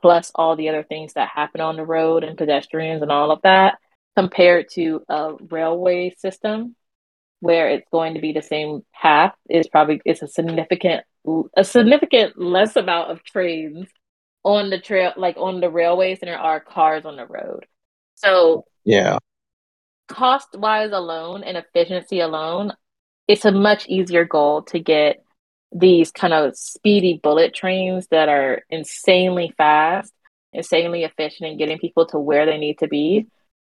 plus 0.00 0.32
all 0.34 0.56
the 0.56 0.68
other 0.68 0.82
things 0.82 1.12
that 1.14 1.28
happen 1.28 1.60
on 1.60 1.76
the 1.76 1.84
road 1.84 2.24
and 2.24 2.36
pedestrians 2.36 3.02
and 3.02 3.12
all 3.12 3.30
of 3.30 3.40
that, 3.42 3.78
compared 4.16 4.68
to 4.70 5.02
a 5.08 5.34
railway 5.48 6.10
system 6.18 6.74
where 7.44 7.68
it's 7.68 7.86
going 7.92 8.14
to 8.14 8.20
be 8.20 8.32
the 8.32 8.40
same 8.42 8.80
path 8.94 9.34
is 9.50 9.68
probably 9.68 10.00
it's 10.06 10.22
a 10.22 10.26
significant 10.26 11.04
a 11.56 11.62
significant 11.62 12.38
less 12.40 12.74
amount 12.74 13.10
of 13.10 13.22
trains 13.22 13.86
on 14.44 14.70
the 14.70 14.80
trail 14.80 15.12
like 15.16 15.36
on 15.36 15.60
the 15.60 15.70
railways 15.70 16.20
than 16.20 16.28
there 16.28 16.38
are 16.38 16.58
cars 16.58 17.04
on 17.04 17.16
the 17.16 17.26
road. 17.26 17.66
So 18.14 18.64
Yeah. 18.84 19.18
cost 20.08 20.48
wise 20.54 20.92
alone 20.92 21.44
and 21.44 21.56
efficiency 21.58 22.20
alone, 22.20 22.72
it's 23.28 23.44
a 23.44 23.52
much 23.52 23.86
easier 23.88 24.24
goal 24.24 24.62
to 24.62 24.78
get 24.78 25.22
these 25.70 26.10
kind 26.10 26.32
of 26.32 26.56
speedy 26.56 27.20
bullet 27.22 27.54
trains 27.54 28.06
that 28.10 28.28
are 28.30 28.62
insanely 28.70 29.52
fast, 29.58 30.12
insanely 30.52 31.04
efficient 31.04 31.50
in 31.50 31.58
getting 31.58 31.78
people 31.78 32.06
to 32.06 32.18
where 32.18 32.46
they 32.46 32.56
need 32.56 32.78
to 32.78 32.88
be. 32.88 33.26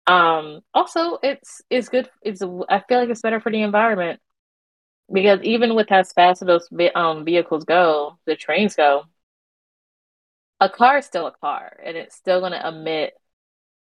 Um, 0.06 0.60
also, 0.74 1.18
it's 1.22 1.62
it's 1.70 1.88
good. 1.88 2.10
It's 2.22 2.42
I 2.68 2.82
feel 2.88 2.98
like 3.00 3.08
it's 3.08 3.22
better 3.22 3.40
for 3.40 3.50
the 3.50 3.62
environment 3.62 4.20
because 5.12 5.40
even 5.42 5.74
with 5.76 5.92
as 5.92 6.12
fast 6.12 6.42
as 6.42 6.46
those 6.48 6.68
um 6.94 7.24
vehicles 7.24 7.64
go, 7.64 8.18
the 8.26 8.36
trains 8.36 8.76
go, 8.76 9.04
a 10.60 10.68
car 10.68 10.98
is 10.98 11.06
still 11.06 11.26
a 11.26 11.32
car, 11.32 11.78
and 11.84 11.96
it's 11.96 12.16
still 12.16 12.40
going 12.40 12.52
to 12.52 12.68
emit 12.68 13.14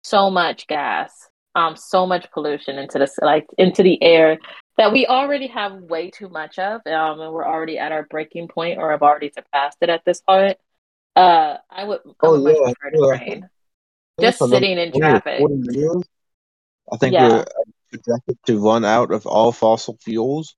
so 0.03 0.29
much 0.31 0.67
gas, 0.67 1.29
um, 1.55 1.75
so 1.75 2.05
much 2.07 2.31
pollution 2.31 2.77
into 2.79 2.99
the 2.99 3.11
like 3.21 3.47
into 3.57 3.83
the 3.83 4.01
air 4.03 4.39
that 4.77 4.93
we 4.93 5.07
already 5.07 5.47
have 5.47 5.73
way 5.83 6.11
too 6.11 6.29
much 6.29 6.59
of, 6.59 6.81
um, 6.87 7.21
and 7.21 7.33
we're 7.33 7.47
already 7.47 7.79
at 7.79 7.91
our 7.91 8.03
breaking 8.09 8.47
point 8.47 8.79
or 8.79 8.91
have 8.91 9.03
already 9.03 9.31
surpassed 9.31 9.77
it 9.81 9.89
at 9.89 10.03
this 10.05 10.21
point. 10.21 10.57
Uh, 11.15 11.57
I 11.69 11.85
would, 11.85 12.01
I 12.21 12.29
Oh 12.29 12.35
would 12.37 12.57
yeah. 12.65 12.73
yeah. 12.93 13.41
Just 14.19 14.39
sitting 14.39 14.77
in 14.77 14.91
traffic. 14.93 15.41
years, 15.41 16.03
I 16.91 16.97
think 16.97 17.13
Yeah. 17.13 17.27
we're 17.27 17.45
projected 17.91 18.37
to 18.47 18.59
run 18.59 18.85
out 18.85 19.11
of 19.11 19.25
all 19.25 19.51
fossil 19.51 19.97
fuels. 20.01 20.55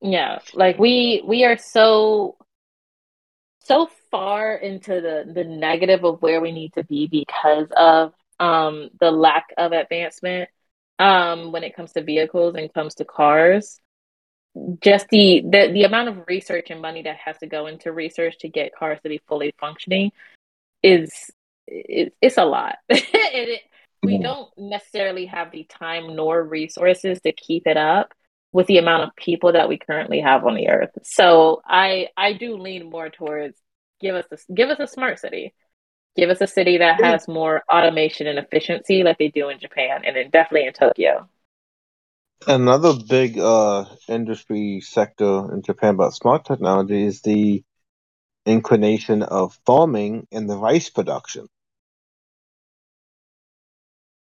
Yeah, 0.00 0.38
like 0.54 0.78
we 0.78 1.22
we 1.26 1.44
are 1.44 1.58
so 1.58 2.36
so 3.62 3.88
far 4.10 4.54
into 4.54 5.00
the 5.00 5.30
the 5.32 5.44
negative 5.44 6.04
of 6.04 6.22
where 6.22 6.40
we 6.40 6.52
need 6.52 6.72
to 6.74 6.84
be 6.84 7.06
because 7.06 7.68
of 7.76 8.14
um 8.38 8.90
the 8.98 9.10
lack 9.10 9.52
of 9.58 9.72
advancement 9.72 10.48
um 10.98 11.52
when 11.52 11.62
it 11.62 11.76
comes 11.76 11.92
to 11.92 12.02
vehicles 12.02 12.54
and 12.54 12.72
comes 12.72 12.94
to 12.96 13.04
cars. 13.04 13.78
Just 14.80 15.08
the 15.10 15.42
the 15.42 15.70
the 15.72 15.84
amount 15.84 16.08
of 16.08 16.26
research 16.26 16.70
and 16.70 16.80
money 16.80 17.02
that 17.02 17.16
has 17.16 17.36
to 17.38 17.46
go 17.46 17.66
into 17.66 17.92
research 17.92 18.38
to 18.38 18.48
get 18.48 18.74
cars 18.74 18.98
to 19.02 19.08
be 19.08 19.20
fully 19.28 19.52
functioning 19.60 20.12
is 20.82 21.30
it, 21.70 22.14
it's 22.20 22.38
a 22.38 22.44
lot. 22.44 22.76
it, 22.88 23.62
we 24.02 24.18
don't 24.18 24.48
necessarily 24.56 25.26
have 25.26 25.52
the 25.52 25.64
time 25.64 26.16
nor 26.16 26.42
resources 26.42 27.20
to 27.20 27.32
keep 27.32 27.66
it 27.66 27.76
up 27.76 28.12
with 28.52 28.66
the 28.66 28.78
amount 28.78 29.04
of 29.04 29.16
people 29.16 29.52
that 29.52 29.68
we 29.68 29.78
currently 29.78 30.20
have 30.20 30.44
on 30.44 30.54
the 30.54 30.68
earth. 30.68 30.90
So 31.02 31.62
I 31.64 32.08
I 32.16 32.32
do 32.32 32.56
lean 32.56 32.90
more 32.90 33.10
towards 33.10 33.56
give 34.00 34.14
us 34.14 34.26
a, 34.32 34.52
give 34.52 34.70
us 34.70 34.80
a 34.80 34.86
smart 34.86 35.18
city. 35.18 35.54
Give 36.16 36.30
us 36.30 36.40
a 36.40 36.46
city 36.46 36.78
that 36.78 37.00
has 37.00 37.28
more 37.28 37.62
automation 37.72 38.26
and 38.26 38.38
efficiency 38.38 39.04
like 39.04 39.18
they 39.18 39.28
do 39.28 39.48
in 39.48 39.60
Japan 39.60 40.02
and 40.04 40.16
then 40.16 40.30
definitely 40.30 40.66
in 40.66 40.72
Tokyo. 40.72 41.28
Another 42.46 42.94
big 43.08 43.38
uh, 43.38 43.84
industry 44.08 44.80
sector 44.80 45.52
in 45.52 45.62
Japan 45.62 45.94
about 45.94 46.14
smart 46.14 46.44
technology 46.46 47.04
is 47.04 47.20
the 47.20 47.62
inclination 48.44 49.22
of 49.22 49.58
farming 49.66 50.26
and 50.32 50.48
the 50.48 50.56
rice 50.56 50.90
production. 50.90 51.46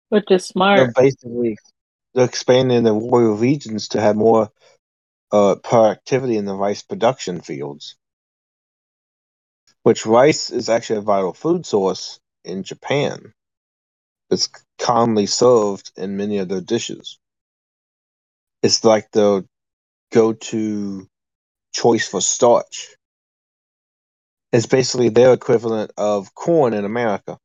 Which 0.08 0.30
is 0.30 0.46
smart. 0.46 0.78
They're 0.78 0.92
basically 0.92 1.58
they're 2.14 2.24
expanding 2.24 2.84
the 2.84 2.92
rural 2.92 3.36
regions 3.36 3.88
to 3.88 4.00
have 4.00 4.16
more 4.16 4.50
uh, 5.32 5.56
productivity 5.56 6.36
in 6.36 6.44
the 6.44 6.54
rice 6.54 6.82
production 6.82 7.40
fields. 7.40 7.96
Which 9.82 10.06
rice 10.06 10.50
is 10.50 10.68
actually 10.68 10.98
a 10.98 11.02
vital 11.02 11.32
food 11.32 11.66
source 11.66 12.20
in 12.44 12.62
Japan. 12.62 13.32
It's 14.30 14.48
commonly 14.78 15.26
served 15.26 15.92
in 15.96 16.16
many 16.16 16.38
of 16.38 16.48
their 16.48 16.60
dishes. 16.60 17.18
It's 18.62 18.84
like 18.84 19.10
the 19.12 19.46
go-to 20.12 21.06
choice 21.72 22.08
for 22.08 22.20
starch. 22.20 22.96
It's 24.52 24.66
basically 24.66 25.10
their 25.10 25.32
equivalent 25.32 25.92
of 25.96 26.34
corn 26.34 26.74
in 26.74 26.84
America. 26.84 27.38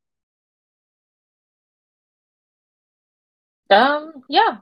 Um 3.72 4.24
yeah, 4.28 4.58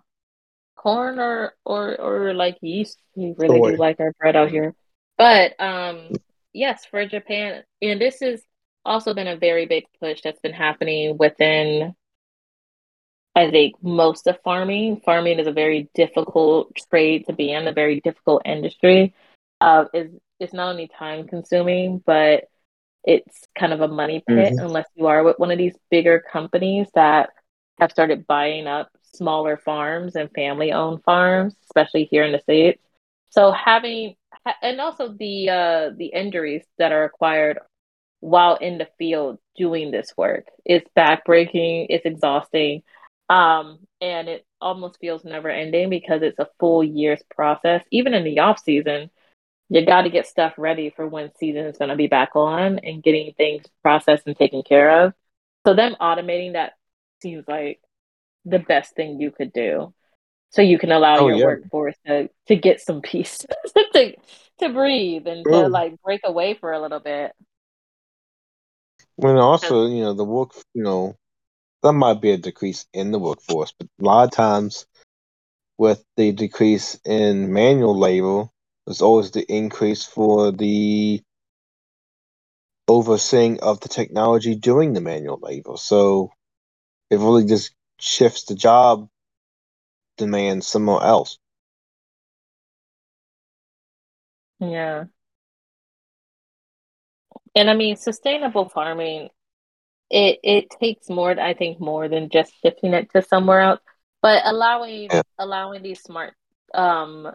corn 0.76 1.18
or 1.18 1.54
or 1.64 2.00
or 2.00 2.34
like 2.34 2.58
yeast. 2.62 2.98
We 3.16 3.34
really 3.36 3.60
do 3.60 3.76
like 3.76 4.00
our 4.00 4.12
bread 4.20 4.36
out 4.36 4.50
here. 4.50 4.74
But 5.18 5.60
um 5.60 6.20
yes, 6.52 6.84
for 6.86 7.04
Japan, 7.06 7.64
and 7.82 8.00
this 8.00 8.20
has 8.20 8.42
also 8.84 9.14
been 9.14 9.28
a 9.28 9.36
very 9.36 9.66
big 9.66 9.84
push 10.00 10.22
that's 10.22 10.40
been 10.40 10.52
happening 10.54 11.18
within 11.18 11.94
I 13.36 13.50
think 13.50 13.76
most 13.82 14.26
of 14.26 14.40
farming. 14.42 15.00
Farming 15.04 15.38
is 15.38 15.46
a 15.46 15.52
very 15.52 15.88
difficult 15.94 16.74
trade 16.90 17.26
to 17.26 17.32
be 17.32 17.52
in, 17.52 17.66
a 17.68 17.72
very 17.72 18.00
difficult 18.00 18.42
industry. 18.44 19.14
Uh, 19.60 19.84
is 19.94 20.10
it's 20.40 20.52
not 20.54 20.70
only 20.70 20.88
time 20.88 21.26
consuming, 21.28 22.02
but 22.04 22.44
it's 23.04 23.46
kind 23.58 23.72
of 23.72 23.80
a 23.80 23.88
money 23.88 24.22
pit 24.26 24.54
Mhm. 24.54 24.64
unless 24.64 24.86
you 24.94 25.06
are 25.06 25.22
with 25.22 25.38
one 25.38 25.50
of 25.50 25.58
these 25.58 25.76
bigger 25.90 26.20
companies 26.20 26.88
that 26.94 27.30
have 27.78 27.92
started 27.92 28.26
buying 28.26 28.66
up 28.66 28.90
smaller 29.14 29.56
farms 29.56 30.16
and 30.16 30.30
family 30.32 30.72
owned 30.72 31.02
farms, 31.04 31.54
especially 31.64 32.04
here 32.10 32.24
in 32.24 32.32
the 32.32 32.40
States. 32.40 32.80
So 33.30 33.52
having 33.52 34.16
and 34.62 34.80
also 34.80 35.08
the 35.08 35.50
uh 35.50 35.90
the 35.96 36.06
injuries 36.06 36.64
that 36.78 36.92
are 36.92 37.04
acquired 37.04 37.58
while 38.20 38.56
in 38.56 38.78
the 38.78 38.88
field 38.98 39.38
doing 39.56 39.90
this 39.90 40.12
work. 40.16 40.46
It's 40.64 40.88
backbreaking, 40.96 41.86
it's 41.88 42.06
exhausting. 42.06 42.82
Um, 43.28 43.78
and 44.00 44.28
it 44.28 44.44
almost 44.60 44.98
feels 45.00 45.24
never 45.24 45.48
ending 45.48 45.88
because 45.88 46.22
it's 46.22 46.38
a 46.38 46.48
full 46.58 46.82
year's 46.82 47.22
process. 47.34 47.82
Even 47.90 48.12
in 48.12 48.24
the 48.24 48.40
off 48.40 48.60
season, 48.62 49.10
you 49.68 49.86
got 49.86 50.02
to 50.02 50.10
get 50.10 50.26
stuff 50.26 50.52
ready 50.58 50.90
for 50.90 51.06
when 51.06 51.30
season 51.36 51.66
is 51.66 51.78
going 51.78 51.90
to 51.90 51.96
be 51.96 52.08
back 52.08 52.30
on 52.34 52.80
and 52.80 53.02
getting 53.02 53.32
things 53.34 53.64
processed 53.82 54.26
and 54.26 54.36
taken 54.36 54.62
care 54.62 55.04
of. 55.06 55.14
So 55.66 55.74
them 55.74 55.94
automating 56.00 56.54
that 56.54 56.72
seems 57.22 57.44
like 57.46 57.80
the 58.50 58.58
best 58.58 58.94
thing 58.94 59.20
you 59.20 59.30
could 59.30 59.52
do. 59.52 59.94
So 60.50 60.62
you 60.62 60.78
can 60.78 60.92
allow 60.92 61.18
Oh, 61.18 61.28
your 61.28 61.38
yeah. 61.38 61.44
workforce 61.44 61.96
to 62.06 62.28
to 62.48 62.56
get 62.56 62.80
some 62.80 63.02
peace 63.02 63.44
to 63.94 64.14
to 64.60 64.68
breathe 64.70 65.26
and 65.26 65.48
to 65.48 65.68
like 65.68 66.00
break 66.02 66.20
away 66.24 66.54
for 66.54 66.72
a 66.72 66.80
little 66.80 67.00
bit. 67.00 67.32
When 69.16 69.36
also, 69.36 69.86
you 69.86 70.02
know, 70.02 70.14
the 70.14 70.24
work, 70.24 70.52
you 70.74 70.82
know, 70.82 71.16
there 71.82 71.92
might 71.92 72.20
be 72.20 72.32
a 72.32 72.36
decrease 72.38 72.86
in 72.92 73.12
the 73.12 73.18
workforce, 73.18 73.72
but 73.78 73.88
a 74.00 74.04
lot 74.04 74.24
of 74.24 74.30
times 74.32 74.86
with 75.78 76.04
the 76.16 76.32
decrease 76.32 76.98
in 77.04 77.52
manual 77.52 77.98
labor, 77.98 78.48
there's 78.86 79.02
always 79.02 79.30
the 79.30 79.42
increase 79.52 80.04
for 80.04 80.52
the 80.52 81.22
overseeing 82.88 83.60
of 83.60 83.80
the 83.80 83.88
technology 83.88 84.54
doing 84.54 84.92
the 84.92 85.00
manual 85.00 85.38
labor. 85.40 85.76
So 85.76 86.30
it 87.10 87.18
really 87.18 87.44
just 87.44 87.72
shifts 88.00 88.44
the 88.44 88.54
job 88.54 89.08
demand 90.18 90.64
somewhere 90.64 91.02
else. 91.02 91.38
Yeah. 94.60 95.06
And 97.54 97.70
I 97.70 97.74
mean, 97.74 97.96
sustainable 97.96 98.68
farming, 98.68 99.28
it 100.10 100.40
it 100.42 100.70
takes 100.80 101.08
more, 101.10 101.38
I 101.40 101.54
think, 101.54 101.80
more 101.80 102.08
than 102.08 102.30
just 102.30 102.52
shifting 102.62 102.94
it 102.94 103.10
to 103.12 103.22
somewhere 103.22 103.60
else, 103.60 103.80
but 104.22 104.42
allowing 104.46 105.12
Yeah. 105.12 105.22
allowing 105.38 105.82
these 105.82 106.02
smart 106.02 106.34
um 106.74 107.28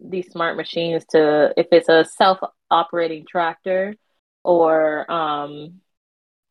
these 0.00 0.28
smart 0.30 0.56
machines 0.56 1.04
to, 1.10 1.52
if 1.56 1.68
it's 1.72 1.88
a 1.88 2.04
self-operating 2.04 3.26
tractor 3.28 3.96
or 4.44 5.10
um, 5.10 5.80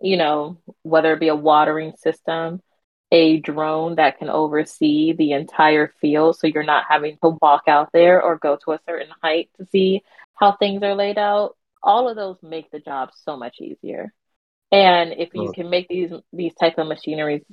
you 0.01 0.17
know, 0.17 0.59
whether 0.83 1.13
it 1.13 1.19
be 1.19 1.29
a 1.29 1.35
watering 1.35 1.93
system, 1.97 2.61
a 3.11 3.39
drone 3.39 3.95
that 3.95 4.19
can 4.19 4.29
oversee 4.29 5.13
the 5.13 5.31
entire 5.31 5.93
field, 6.01 6.37
so 6.37 6.47
you're 6.47 6.63
not 6.63 6.85
having 6.89 7.17
to 7.23 7.37
walk 7.41 7.63
out 7.67 7.89
there 7.93 8.21
or 8.21 8.37
go 8.37 8.57
to 8.65 8.71
a 8.71 8.79
certain 8.87 9.09
height 9.21 9.49
to 9.57 9.65
see 9.67 10.03
how 10.35 10.51
things 10.53 10.83
are 10.83 10.95
laid 10.95 11.17
out. 11.17 11.55
All 11.81 12.09
of 12.09 12.15
those 12.15 12.37
make 12.41 12.69
the 12.71 12.79
job 12.79 13.09
so 13.23 13.37
much 13.37 13.57
easier. 13.61 14.13
And 14.71 15.13
if 15.13 15.29
you 15.33 15.53
can 15.53 15.69
make 15.69 15.87
these 15.87 16.11
these 16.33 16.53
type 16.55 16.77
of 16.77 16.87
machineries 16.87 17.43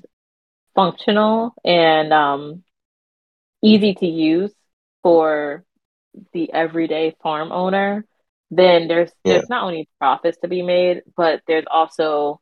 functional 0.75 1.55
and 1.65 2.13
um, 2.13 2.65
easy 3.63 3.95
to 3.95 4.07
use 4.07 4.53
for 5.03 5.65
the 6.33 6.53
everyday 6.53 7.15
farm 7.23 7.53
owner, 7.53 8.05
then 8.51 8.89
there's 8.89 9.13
Yeah. 9.25 9.35
there's 9.35 9.49
not 9.49 9.65
only 9.65 9.89
profits 10.01 10.39
to 10.39 10.49
be 10.49 10.63
made, 10.63 11.03
but 11.17 11.43
there's 11.47 11.67
also 11.71 12.41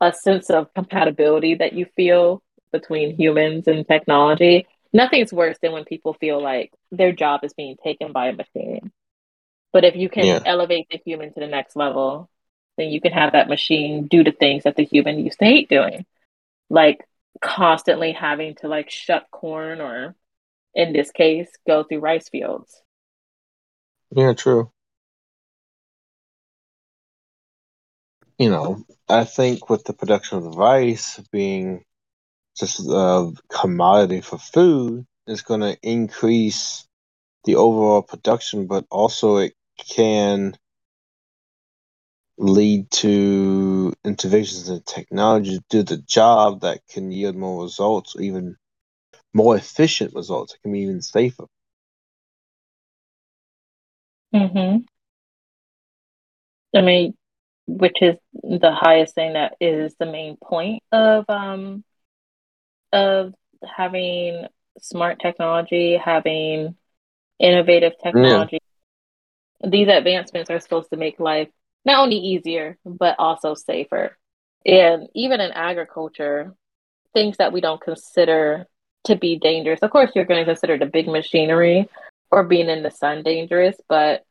a 0.00 0.12
sense 0.12 0.50
of 0.50 0.72
compatibility 0.74 1.54
that 1.56 1.72
you 1.74 1.86
feel 1.96 2.42
between 2.72 3.16
humans 3.16 3.66
and 3.68 3.86
technology. 3.86 4.66
nothing's 4.92 5.32
worse 5.32 5.56
than 5.62 5.72
when 5.72 5.84
people 5.84 6.14
feel 6.14 6.42
like 6.42 6.72
their 6.90 7.12
job 7.12 7.44
is 7.44 7.52
being 7.54 7.76
taken 7.84 8.12
by 8.12 8.28
a 8.28 8.32
machine. 8.32 8.90
But 9.72 9.84
if 9.84 9.96
you 9.96 10.08
can 10.08 10.26
Yeah. 10.26 10.44
elevate 10.44 10.88
the 10.90 11.00
human 11.04 11.32
to 11.34 11.40
the 11.40 11.46
next 11.46 11.76
level, 11.76 12.30
then 12.76 12.88
you 12.90 13.00
can 13.00 13.12
have 13.12 13.32
that 13.32 13.48
machine 13.48 14.06
do 14.08 14.24
the 14.24 14.32
things 14.32 14.64
that 14.64 14.76
the 14.76 14.84
human 14.84 15.18
used 15.24 15.38
to 15.40 15.44
hate 15.46 15.68
doing. 15.68 16.06
Like 16.70 17.06
constantly 17.42 18.12
having 18.12 18.56
to 18.56 18.68
like 18.68 18.90
shuck 18.90 19.30
corn 19.30 19.80
or 19.80 20.16
in 20.74 20.92
this 20.92 21.10
case, 21.12 21.50
go 21.66 21.84
through 21.84 22.00
rice 22.00 22.28
fields. 22.28 22.82
Yeah, 24.10 24.34
true. 24.34 24.70
You 28.40 28.48
know, 28.48 28.82
I 29.06 29.24
think 29.24 29.68
with 29.68 29.84
the 29.84 29.92
production 29.92 30.38
of 30.38 30.56
rice 30.56 31.20
being 31.30 31.84
just 32.56 32.80
a 32.80 33.30
commodity 33.50 34.22
for 34.22 34.38
food, 34.38 35.04
it's 35.26 35.42
going 35.42 35.60
to 35.60 35.76
increase 35.82 36.86
the 37.44 37.56
overall 37.56 38.00
production, 38.00 38.66
but 38.66 38.86
also 38.90 39.36
it 39.36 39.52
can 39.76 40.56
lead 42.38 42.90
to 42.92 43.92
interventions 44.06 44.70
in 44.70 44.80
technology 44.86 45.58
to 45.58 45.64
do 45.68 45.82
the 45.82 45.98
job 45.98 46.62
that 46.62 46.80
can 46.88 47.12
yield 47.12 47.36
more 47.36 47.62
results, 47.62 48.16
even 48.18 48.56
more 49.34 49.54
efficient 49.54 50.14
results. 50.14 50.54
It 50.54 50.62
can 50.62 50.72
be 50.72 50.80
even 50.80 51.02
safer. 51.02 51.44
Mm-hmm. 54.34 54.78
I 56.74 56.80
mean, 56.80 57.14
which 57.78 58.02
is 58.02 58.16
the 58.42 58.72
highest 58.72 59.14
thing 59.14 59.34
that 59.34 59.54
is 59.60 59.94
the 59.98 60.06
main 60.06 60.36
point 60.36 60.82
of 60.92 61.24
um 61.28 61.84
of 62.92 63.34
having 63.64 64.46
smart 64.80 65.20
technology, 65.20 65.96
having 65.96 66.74
innovative 67.38 67.92
technology. 68.02 68.58
These 69.66 69.88
advancements 69.88 70.50
are 70.50 70.60
supposed 70.60 70.90
to 70.90 70.96
make 70.96 71.20
life 71.20 71.48
not 71.84 72.00
only 72.00 72.16
easier, 72.16 72.78
but 72.84 73.16
also 73.18 73.54
safer. 73.54 74.16
And 74.66 75.08
even 75.14 75.40
in 75.40 75.52
agriculture, 75.52 76.54
things 77.14 77.36
that 77.38 77.52
we 77.52 77.60
don't 77.60 77.80
consider 77.80 78.66
to 79.04 79.16
be 79.16 79.38
dangerous. 79.38 79.80
Of 79.82 79.90
course, 79.90 80.10
you're 80.14 80.24
going 80.26 80.40
to 80.40 80.50
consider 80.50 80.78
the 80.78 80.86
big 80.86 81.08
machinery 81.08 81.88
or 82.30 82.44
being 82.44 82.68
in 82.68 82.82
the 82.82 82.90
sun 82.90 83.22
dangerous, 83.22 83.76
but 83.88 84.24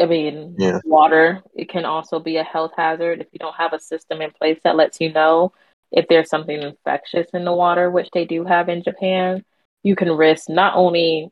I 0.00 0.06
mean, 0.06 0.56
Yeah. 0.58 0.80
water, 0.84 1.42
it 1.54 1.68
can 1.68 1.84
also 1.84 2.18
be 2.18 2.36
a 2.36 2.44
health 2.44 2.72
hazard 2.76 3.20
if 3.20 3.28
you 3.32 3.38
don't 3.38 3.56
have 3.56 3.72
a 3.72 3.80
system 3.80 4.20
in 4.22 4.30
place 4.32 4.58
that 4.64 4.76
lets 4.76 5.00
you 5.00 5.12
know 5.12 5.52
if 5.90 6.08
there's 6.08 6.28
something 6.30 6.62
infectious 6.62 7.28
in 7.34 7.44
the 7.44 7.52
water, 7.52 7.90
which 7.90 8.08
they 8.12 8.24
do 8.24 8.44
have 8.44 8.68
in 8.68 8.82
Japan. 8.82 9.44
You 9.82 9.96
can 9.96 10.10
risk 10.12 10.48
not 10.48 10.74
only 10.76 11.30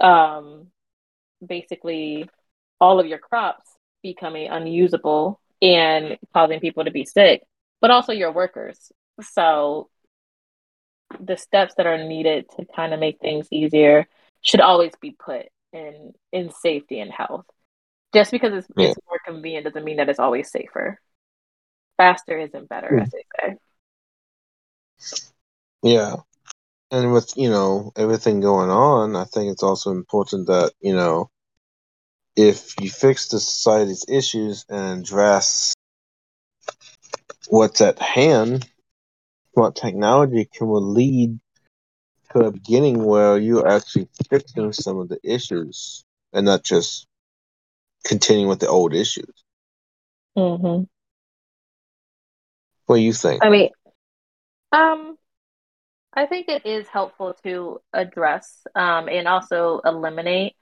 um, 0.00 0.68
basically 1.44 2.28
all 2.80 3.00
of 3.00 3.06
your 3.06 3.18
crops 3.18 3.70
becoming 4.02 4.48
unusable 4.48 5.40
and 5.62 6.18
causing 6.32 6.60
people 6.60 6.84
to 6.84 6.90
be 6.90 7.04
sick, 7.04 7.42
but 7.80 7.90
also 7.90 8.12
your 8.12 8.32
workers. 8.32 8.92
So 9.20 9.88
the 11.20 11.36
steps 11.36 11.74
that 11.76 11.86
are 11.86 12.02
needed 12.02 12.46
to 12.56 12.66
kind 12.74 12.92
of 12.92 13.00
make 13.00 13.20
things 13.20 13.48
easier 13.50 14.06
should 14.42 14.60
always 14.60 14.92
be 15.00 15.12
put 15.12 15.46
in 15.72 16.12
in 16.32 16.50
safety 16.50 17.00
and 17.00 17.10
health. 17.12 17.46
Just 18.14 18.30
because 18.30 18.54
it's, 18.54 18.68
Yeah. 18.76 18.88
it's 18.88 18.98
more 19.08 19.18
convenient 19.24 19.64
doesn't 19.64 19.84
mean 19.84 19.96
that 19.96 20.08
it's 20.08 20.20
always 20.20 20.50
safer. 20.50 21.00
Faster 21.96 22.38
isn't 22.38 22.68
better, 22.68 22.88
hmm. 22.88 23.00
as 23.00 23.10
they 23.10 23.24
say. 23.40 23.56
Yeah. 25.82 26.16
And 26.90 27.12
with, 27.12 27.36
you 27.36 27.50
know, 27.50 27.92
everything 27.96 28.40
going 28.40 28.70
on, 28.70 29.16
I 29.16 29.24
think 29.24 29.50
it's 29.50 29.62
also 29.62 29.90
important 29.90 30.46
that, 30.46 30.72
you 30.80 30.94
know, 30.94 31.30
if 32.36 32.74
you 32.80 32.90
fix 32.90 33.28
the 33.28 33.40
society's 33.40 34.04
issues 34.08 34.64
and 34.68 35.00
address 35.02 35.74
what's 37.48 37.80
at 37.80 37.98
hand, 37.98 38.68
what 39.52 39.76
technology 39.76 40.48
can 40.52 40.68
will 40.68 40.82
lead 40.82 41.38
to 42.32 42.40
a 42.40 42.52
beginning 42.52 43.04
where 43.04 43.38
you're 43.38 43.68
actually 43.68 44.08
fixing 44.28 44.72
some 44.72 44.98
of 44.98 45.08
the 45.08 45.18
issues 45.22 46.04
and 46.32 46.46
not 46.46 46.64
just 46.64 47.06
continuing 48.04 48.48
with 48.48 48.60
the 48.60 48.68
old 48.68 48.94
issues. 48.94 49.44
hmm 50.36 50.84
What 52.86 52.96
do 52.96 53.02
you 53.02 53.12
think? 53.12 53.42
I 53.42 53.50
mean, 53.50 53.70
um, 54.72 55.16
I 56.14 56.26
think 56.26 56.48
it 56.48 56.66
is 56.66 56.88
helpful 56.88 57.34
to 57.44 57.80
address 57.92 58.66
um, 58.74 59.08
and 59.08 59.28
also 59.28 59.80
eliminate 59.84 60.54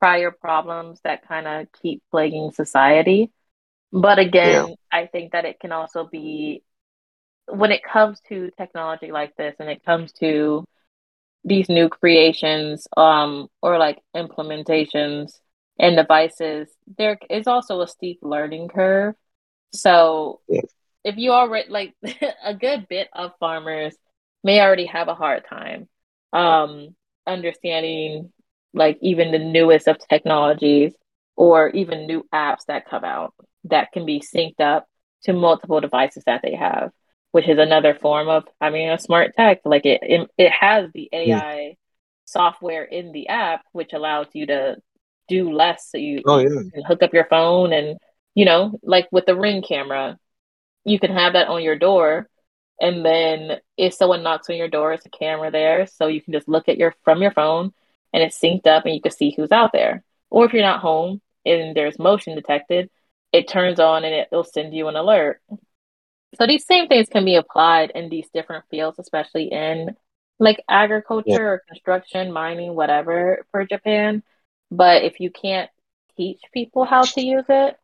prior 0.00 0.30
problems 0.30 1.00
that 1.04 1.26
kind 1.26 1.46
of 1.46 1.68
keep 1.82 2.02
plaguing 2.10 2.52
society. 2.52 3.30
But 3.92 4.18
again, 4.18 4.76
I 4.92 5.06
think 5.06 5.32
that 5.32 5.46
it 5.46 5.60
can 5.60 5.72
also 5.72 6.04
be 6.10 6.62
when 7.48 7.72
it 7.72 7.82
comes 7.84 8.20
to 8.28 8.50
technology 8.58 9.12
like 9.12 9.36
this 9.36 9.56
and 9.60 9.68
it 9.70 9.84
comes 9.84 10.12
to 10.14 10.64
these 11.44 11.68
new 11.68 11.88
creations 11.88 12.86
um 12.96 13.48
or 13.62 13.78
like 13.78 13.98
implementations 14.16 15.40
and 15.80 15.96
devices, 15.96 16.68
there 16.98 17.18
is 17.30 17.48
also 17.48 17.82
a 17.82 17.88
steep 17.88 18.20
learning 18.22 18.68
curve. 18.68 19.16
So 19.72 20.40
Yeah. 20.48 20.62
if 21.04 21.16
you 21.16 21.32
already 21.32 21.70
like 21.70 21.94
a 22.44 22.54
good 22.54 22.88
bit 22.88 23.08
of 23.14 23.32
farmers 23.40 23.96
may 24.44 24.60
already 24.60 24.86
have 24.86 25.08
a 25.08 25.14
hard 25.14 25.44
time 25.48 25.88
um 26.32 26.94
understanding 27.26 28.32
like 28.74 28.98
even 29.02 29.32
the 29.32 29.38
newest 29.38 29.88
of 29.88 29.98
technologies 30.08 30.94
or 31.36 31.70
even 31.70 32.06
new 32.06 32.24
apps 32.34 32.64
that 32.68 32.88
come 32.88 33.04
out 33.04 33.34
that 33.64 33.92
can 33.92 34.06
be 34.06 34.20
synced 34.20 34.60
up 34.60 34.86
to 35.22 35.32
multiple 35.32 35.80
devices 35.80 36.22
that 36.26 36.42
they 36.42 36.54
have 36.54 36.92
which 37.32 37.48
is 37.48 37.58
another 37.58 37.94
form 37.94 38.28
of 38.28 38.44
having 38.60 38.88
a 38.90 38.98
smart 38.98 39.34
tech 39.36 39.60
like 39.64 39.86
it 39.86 40.00
it, 40.02 40.30
it 40.38 40.52
has 40.52 40.90
the 40.94 41.08
ai 41.12 41.76
software 42.24 42.84
in 42.84 43.12
the 43.12 43.28
app 43.28 43.62
which 43.72 43.92
allows 43.92 44.26
you 44.34 44.46
to 44.46 44.76
do 45.36 45.50
less 45.62 45.80
so 45.90 45.98
you 45.98 46.22
Oh, 46.26 46.38
yeah. 46.38 46.48
can 46.74 46.84
hook 46.90 47.02
up 47.02 47.14
your 47.14 47.26
phone 47.34 47.72
and 47.78 47.98
you 48.34 48.44
know 48.50 48.62
like 48.82 49.08
with 49.12 49.26
the 49.26 49.36
ring 49.46 49.62
camera 49.62 50.18
you 50.84 50.98
can 51.04 51.12
have 51.12 51.32
that 51.34 51.48
on 51.48 51.62
your 51.62 51.78
door 51.78 52.28
and 52.80 53.04
then 53.04 53.58
if 53.76 53.92
someone 53.94 54.22
knocks 54.22 54.48
on 54.50 54.56
your 54.56 54.68
door 54.76 54.92
it's 54.92 55.06
a 55.06 55.10
camera 55.24 55.50
there 55.50 55.86
so 55.86 56.06
you 56.06 56.20
can 56.24 56.32
just 56.32 56.48
look 56.54 56.68
at 56.68 56.78
your 56.78 56.94
from 57.04 57.22
your 57.22 57.32
phone 57.40 57.72
and 58.12 58.22
it's 58.24 58.38
synced 58.42 58.66
up 58.66 58.84
and 58.86 58.94
you 58.94 59.00
can 59.06 59.12
see 59.12 59.32
who's 59.36 59.52
out 59.52 59.72
there 59.72 60.02
or 60.30 60.44
if 60.46 60.52
you're 60.52 60.70
not 60.72 60.80
home 60.90 61.20
and 61.46 61.74
there's 61.76 61.98
motion 61.98 62.34
detected 62.34 62.90
it 63.32 63.46
turns 63.48 63.78
on 63.80 64.04
and 64.04 64.14
it, 64.14 64.28
it'll 64.32 64.44
send 64.44 64.74
you 64.74 64.88
an 64.88 64.96
alert 64.96 65.40
so 66.38 66.46
these 66.46 66.64
same 66.66 66.86
things 66.88 67.08
can 67.08 67.24
be 67.24 67.34
applied 67.36 67.90
in 67.94 68.08
these 68.08 68.28
different 68.32 68.64
fields 68.70 68.98
especially 68.98 69.46
in 69.52 69.96
like 70.38 70.62
agriculture 70.68 71.28
Yeah. 71.30 71.38
or 71.54 71.62
construction 71.68 72.32
mining 72.32 72.74
whatever 72.74 73.44
for 73.50 73.64
japan 73.66 74.22
but 74.70 75.02
if 75.04 75.20
you 75.20 75.30
can't 75.30 75.70
teach 76.16 76.40
people 76.52 76.84
how 76.84 77.06
to 77.06 77.20
use 77.20 77.44
it 77.48 77.76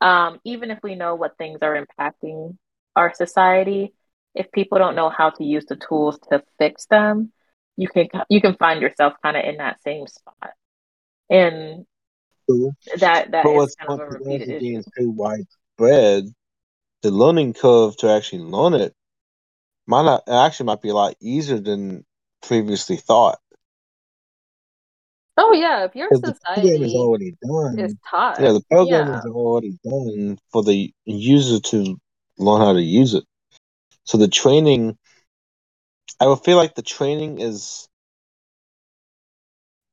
um, 0.00 0.40
even 0.44 0.70
if 0.70 0.78
we 0.82 0.94
know 0.94 1.14
what 1.14 1.36
things 1.38 1.60
are 1.62 1.82
impacting 1.82 2.56
our 2.96 3.12
society, 3.14 3.94
if 4.34 4.50
people 4.52 4.78
don't 4.78 4.96
know 4.96 5.08
how 5.10 5.30
to 5.30 5.44
use 5.44 5.64
the 5.66 5.76
tools 5.76 6.18
to 6.30 6.42
fix 6.58 6.86
them, 6.86 7.32
you 7.76 7.88
can 7.88 8.08
you 8.28 8.40
can 8.40 8.54
find 8.56 8.80
yourself 8.82 9.14
kind 9.22 9.36
of 9.36 9.44
in 9.44 9.56
that 9.58 9.80
same 9.82 10.06
spot, 10.06 10.52
and 11.30 11.86
True. 12.48 12.72
that 12.98 13.30
that 13.32 13.46
But 13.46 13.50
is 13.50 13.62
what's 13.62 13.76
kind 13.78 13.90
of 13.92 13.98
a 13.98 14.06
repeated 14.08 14.50
issue. 14.50 14.82
too 14.96 15.10
widespread, 15.10 16.24
the 17.02 17.10
learning 17.10 17.54
curve 17.54 17.96
to 17.98 18.10
actually 18.10 18.42
learn 18.42 18.74
it 18.74 18.94
might 19.86 20.04
not 20.04 20.22
it 20.26 20.32
actually 20.32 20.66
might 20.66 20.82
be 20.82 20.90
a 20.90 20.94
lot 20.94 21.16
easier 21.20 21.58
than 21.60 22.04
previously 22.42 22.96
thought. 22.96 23.38
Oh 25.36 25.52
yeah, 25.52 25.84
if 25.84 25.94
your 25.96 26.10
Because 26.10 26.24
the 26.24 26.34
program 26.54 26.82
is 26.82 26.94
society 26.94 26.94
already 26.94 27.36
done. 27.42 27.78
is 27.78 27.94
taught, 28.08 28.44
Yeah, 28.44 28.52
the 28.52 28.64
program 28.70 29.08
yeah, 29.08 29.18
is 29.18 29.24
already 29.26 29.78
done 29.84 30.38
for 30.52 30.62
the 30.62 30.92
user 31.04 31.60
to 31.60 32.00
learn 32.38 32.60
how 32.60 32.72
to 32.72 32.82
use 32.82 33.14
it. 33.14 33.24
So 34.04 34.18
the 34.18 34.28
training, 34.28 34.96
I 36.20 36.26
would 36.26 36.44
feel 36.44 36.56
like 36.56 36.74
the 36.74 36.82
training 36.82 37.40
is 37.40 37.88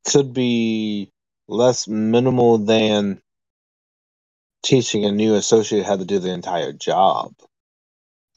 could 0.06 0.34
be 0.34 1.12
less 1.48 1.88
minimal 1.88 2.58
than 2.60 3.22
teaching 4.64 5.06
a 5.06 5.12
new 5.12 5.36
associate 5.36 5.86
how 5.86 5.96
to 5.98 6.06
do 6.06 6.20
the 6.20 6.32
entire 6.32 6.74
job 6.74 7.34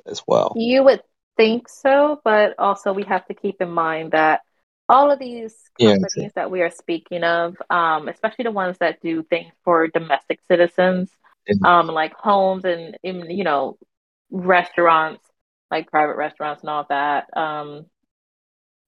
as 0.07 0.23
well. 0.27 0.55
you 0.55 0.83
would 0.85 1.03
think 1.37 1.69
so, 1.69 2.21
but 2.25 2.55
also 2.59 2.93
we 2.93 3.05
have 3.05 3.27
to 3.27 3.35
keep 3.35 3.61
in 3.61 3.71
mind 3.71 4.13
that 4.13 4.41
all 4.89 5.11
of 5.11 5.19
these 5.19 5.55
Yeah, 5.79 5.97
companies 6.01 6.33
that 6.35 6.51
we 6.51 6.63
are 6.63 6.71
speaking 6.71 7.25
of, 7.25 7.57
um, 7.71 8.09
especially 8.09 8.45
the 8.45 8.51
ones 8.53 8.79
that 8.79 9.01
do 9.01 9.23
things 9.25 9.53
for 9.65 9.89
domestic 9.89 10.41
citizens, 10.49 11.11
Mhm. 11.49 11.65
um, 11.65 11.87
like 11.89 12.15
homes 12.15 12.65
and, 12.65 12.97
and 13.05 13.31
you 13.33 13.45
know 13.45 13.79
restaurants, 14.31 15.25
like 15.71 15.91
private 15.91 16.17
restaurants 16.17 16.63
and 16.63 16.71
all 16.71 16.87
that, 16.89 17.27
um, 17.37 17.87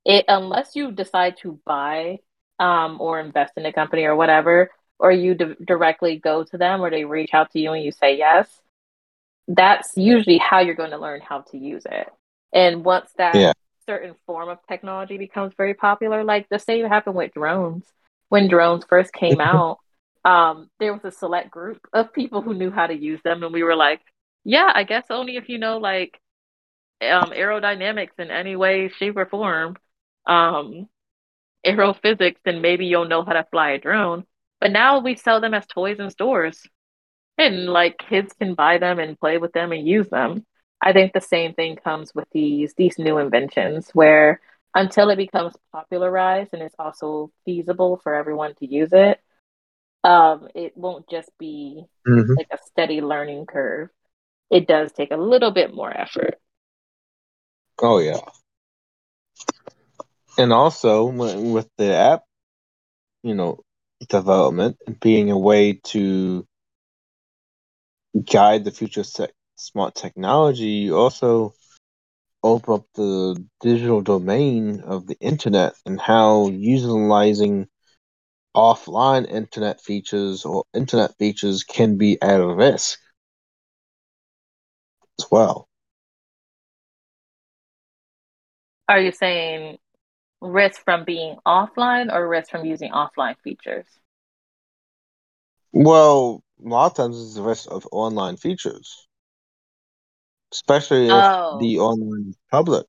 it 0.05 0.25
unless 0.29 0.77
you 0.77 0.93
decide 0.93 1.37
to 1.39 1.59
buy 1.65 2.19
um, 2.59 3.01
or 3.01 3.21
invest 3.21 3.53
in 3.57 3.67
a 3.67 3.73
company 3.73 4.05
or 4.05 4.17
whatever, 4.17 4.71
or 4.99 5.11
you 5.13 5.35
d- 5.35 5.55
directly 5.67 6.17
go 6.19 6.45
to 6.45 6.57
them 6.59 6.81
or 6.81 6.91
they 6.91 7.05
reach 7.05 7.31
out 7.35 7.51
to 7.53 7.59
you 7.61 7.73
and 7.73 7.85
you 7.85 7.93
say 7.93 8.17
yes, 8.17 8.49
that's 9.49 9.97
usually 9.97 10.39
how 10.39 10.61
you're 10.61 10.75
going 10.75 10.91
to 10.91 10.99
learn 10.99 11.21
how 11.21 11.41
to 11.41 11.59
use 11.59 11.85
it. 11.87 12.09
And 12.53 12.85
once 12.85 13.11
that 13.19 13.49
Yeah. 13.49 13.53
Certain 13.87 14.15
form 14.27 14.49
of 14.49 14.59
technology 14.69 15.19
becomes 15.19 15.55
very 15.57 15.75
popular, 15.75 16.25
like 16.25 16.49
the 16.49 16.59
same 16.59 16.87
happened 16.87 17.17
with 17.17 17.35
drones. 17.35 17.85
When 18.29 18.49
drones 18.49 18.85
first 18.89 19.13
came 19.13 19.41
out, 19.41 19.79
um, 20.25 20.69
there 20.81 20.93
was 20.93 21.05
a 21.05 21.13
select 21.13 21.51
group 21.51 21.87
of 21.93 22.13
people 22.13 22.43
who 22.43 22.55
knew 22.55 22.71
how 22.71 22.87
to 22.87 22.95
use 22.95 23.21
them, 23.23 23.43
and 23.43 23.53
we 23.53 23.63
were 23.63 23.77
like, 23.77 24.01
yeah, 24.45 24.71
I 24.75 24.85
guess 24.85 25.05
only 25.11 25.37
if 25.37 25.49
you 25.49 25.59
know 25.59 25.79
like 25.79 26.21
um, 27.03 27.31
aerodynamics 27.31 28.19
in 28.19 28.31
any 28.31 28.57
way, 28.57 28.89
shape, 28.89 29.17
or 29.17 29.27
form, 29.27 29.77
um, 30.27 30.89
aerophysics, 31.65 32.41
then 32.45 32.61
maybe 32.61 32.87
you'll 32.87 33.09
know 33.09 33.25
how 33.25 33.33
to 33.33 33.47
fly 33.51 33.71
a 33.71 33.79
drone. 33.79 34.25
But 34.61 34.73
now 34.73 35.01
we 35.01 35.17
sell 35.17 35.41
them 35.41 35.55
as 35.55 35.67
toys 35.67 35.99
in 35.99 36.11
stores, 36.11 36.63
and 37.39 37.67
like 37.67 37.99
kids 37.99 38.33
can 38.33 38.55
buy 38.55 38.79
them 38.79 38.99
and 38.99 39.19
play 39.19 39.39
with 39.39 39.53
them 39.53 39.73
and 39.73 39.87
use 39.87 40.09
them. 40.09 40.45
I 40.83 40.93
think 40.93 41.13
the 41.13 41.21
same 41.21 41.55
thing 41.55 41.77
comes 41.77 42.15
with 42.15 42.29
these 42.33 42.75
these 42.75 42.99
new 42.99 43.19
inventions, 43.19 43.91
where 43.93 44.41
until 44.75 45.11
it 45.11 45.17
becomes 45.17 45.55
popularized 45.73 46.51
and 46.53 46.63
it's 46.63 46.75
also 46.79 47.31
feasible 47.45 47.99
for 48.03 48.15
everyone 48.15 48.55
to 48.57 48.67
use 48.67 48.93
it, 48.93 49.21
um, 50.05 50.49
it 50.55 50.77
won't 50.77 51.09
just 51.11 51.31
be 51.39 51.85
hmm 52.07 52.37
like 52.37 52.49
a 52.53 52.59
steady 52.67 53.01
learning 53.03 53.47
curve. 53.47 53.91
It 54.51 54.67
does 54.69 54.93
take 54.93 55.13
a 55.13 55.17
little 55.17 55.53
bit 55.53 55.75
more 55.75 55.91
effort. 55.97 56.39
Oh 57.83 57.99
yeah. 58.01 58.21
And 60.39 60.53
also 60.53 61.05
with 61.07 61.69
the 61.77 61.95
app, 61.95 62.25
you 63.23 63.35
know, 63.35 63.61
development 64.09 64.79
being 65.01 65.31
a 65.31 65.39
way 65.39 65.75
to 65.85 66.47
guide 68.25 68.65
the 68.65 68.73
future 68.73 69.05
sec- 69.05 69.36
smart 69.57 69.95
technology, 69.95 70.65
you 70.87 70.97
also 70.97 71.55
open 72.43 72.75
up 72.75 72.87
the 72.95 73.45
digital 73.61 74.01
domain 74.03 74.81
of 74.81 75.07
the 75.07 75.17
internet 75.21 75.75
and 75.87 76.01
how 76.01 76.49
utilizing 76.49 77.69
offline 78.57 79.29
internet 79.31 79.81
features 79.81 80.45
or 80.45 80.65
internet 80.75 81.17
features 81.19 81.63
can 81.65 81.97
be 81.97 82.21
at 82.23 82.37
risk 82.37 82.99
as 85.19 85.27
well. 85.31 85.69
Are 88.89 89.01
you 89.01 89.13
saying 89.13 89.79
risk 90.41 90.83
from 90.85 91.05
being 91.05 91.37
offline 91.47 92.13
or 92.13 92.29
risk 92.29 92.51
from 92.51 92.65
using 92.65 92.91
offline 92.93 93.37
features? 93.43 93.87
Well, 95.73 96.43
a 96.65 96.69
lot 96.69 96.87
of 96.87 96.95
times 96.97 97.21
it's 97.21 97.35
the 97.35 97.43
risk 97.43 97.71
of 97.71 97.87
online 97.93 98.37
features, 98.37 99.06
especially 100.57 101.19
if 101.19 101.29
Oh, 101.29 101.53
the 101.53 101.79
online 101.79 102.31
is 102.31 102.37
public. 102.51 102.87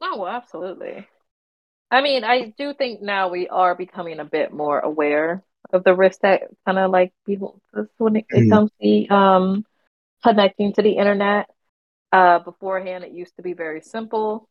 oh, 0.00 0.18
well, 0.18 0.28
absolutely. 0.28 1.06
I 1.90 2.02
mean, 2.02 2.24
I 2.24 2.54
do 2.58 2.74
think 2.74 3.02
now 3.02 3.28
we 3.30 3.48
are 3.48 3.74
becoming 3.74 4.20
a 4.20 4.24
bit 4.24 4.52
more 4.52 4.80
aware 4.80 5.42
of 5.72 5.84
the 5.84 5.94
risk 5.94 6.20
that 6.22 6.42
kind 6.66 6.78
of 6.78 6.90
like 6.90 7.12
people 7.26 7.60
when 7.98 8.16
it, 8.16 8.26
it 8.32 8.48
Mhm. 8.48 8.48
comes 8.48 8.70
to 8.82 9.08
um 9.08 9.64
connecting 10.24 10.72
to 10.74 10.82
the 10.82 10.92
internet. 10.92 11.48
Uh, 12.12 12.38
beforehand, 12.40 13.04
it 13.04 13.12
used 13.12 13.36
to 13.36 13.42
be 13.42 13.54
very 13.54 13.82
simple. 13.82 14.48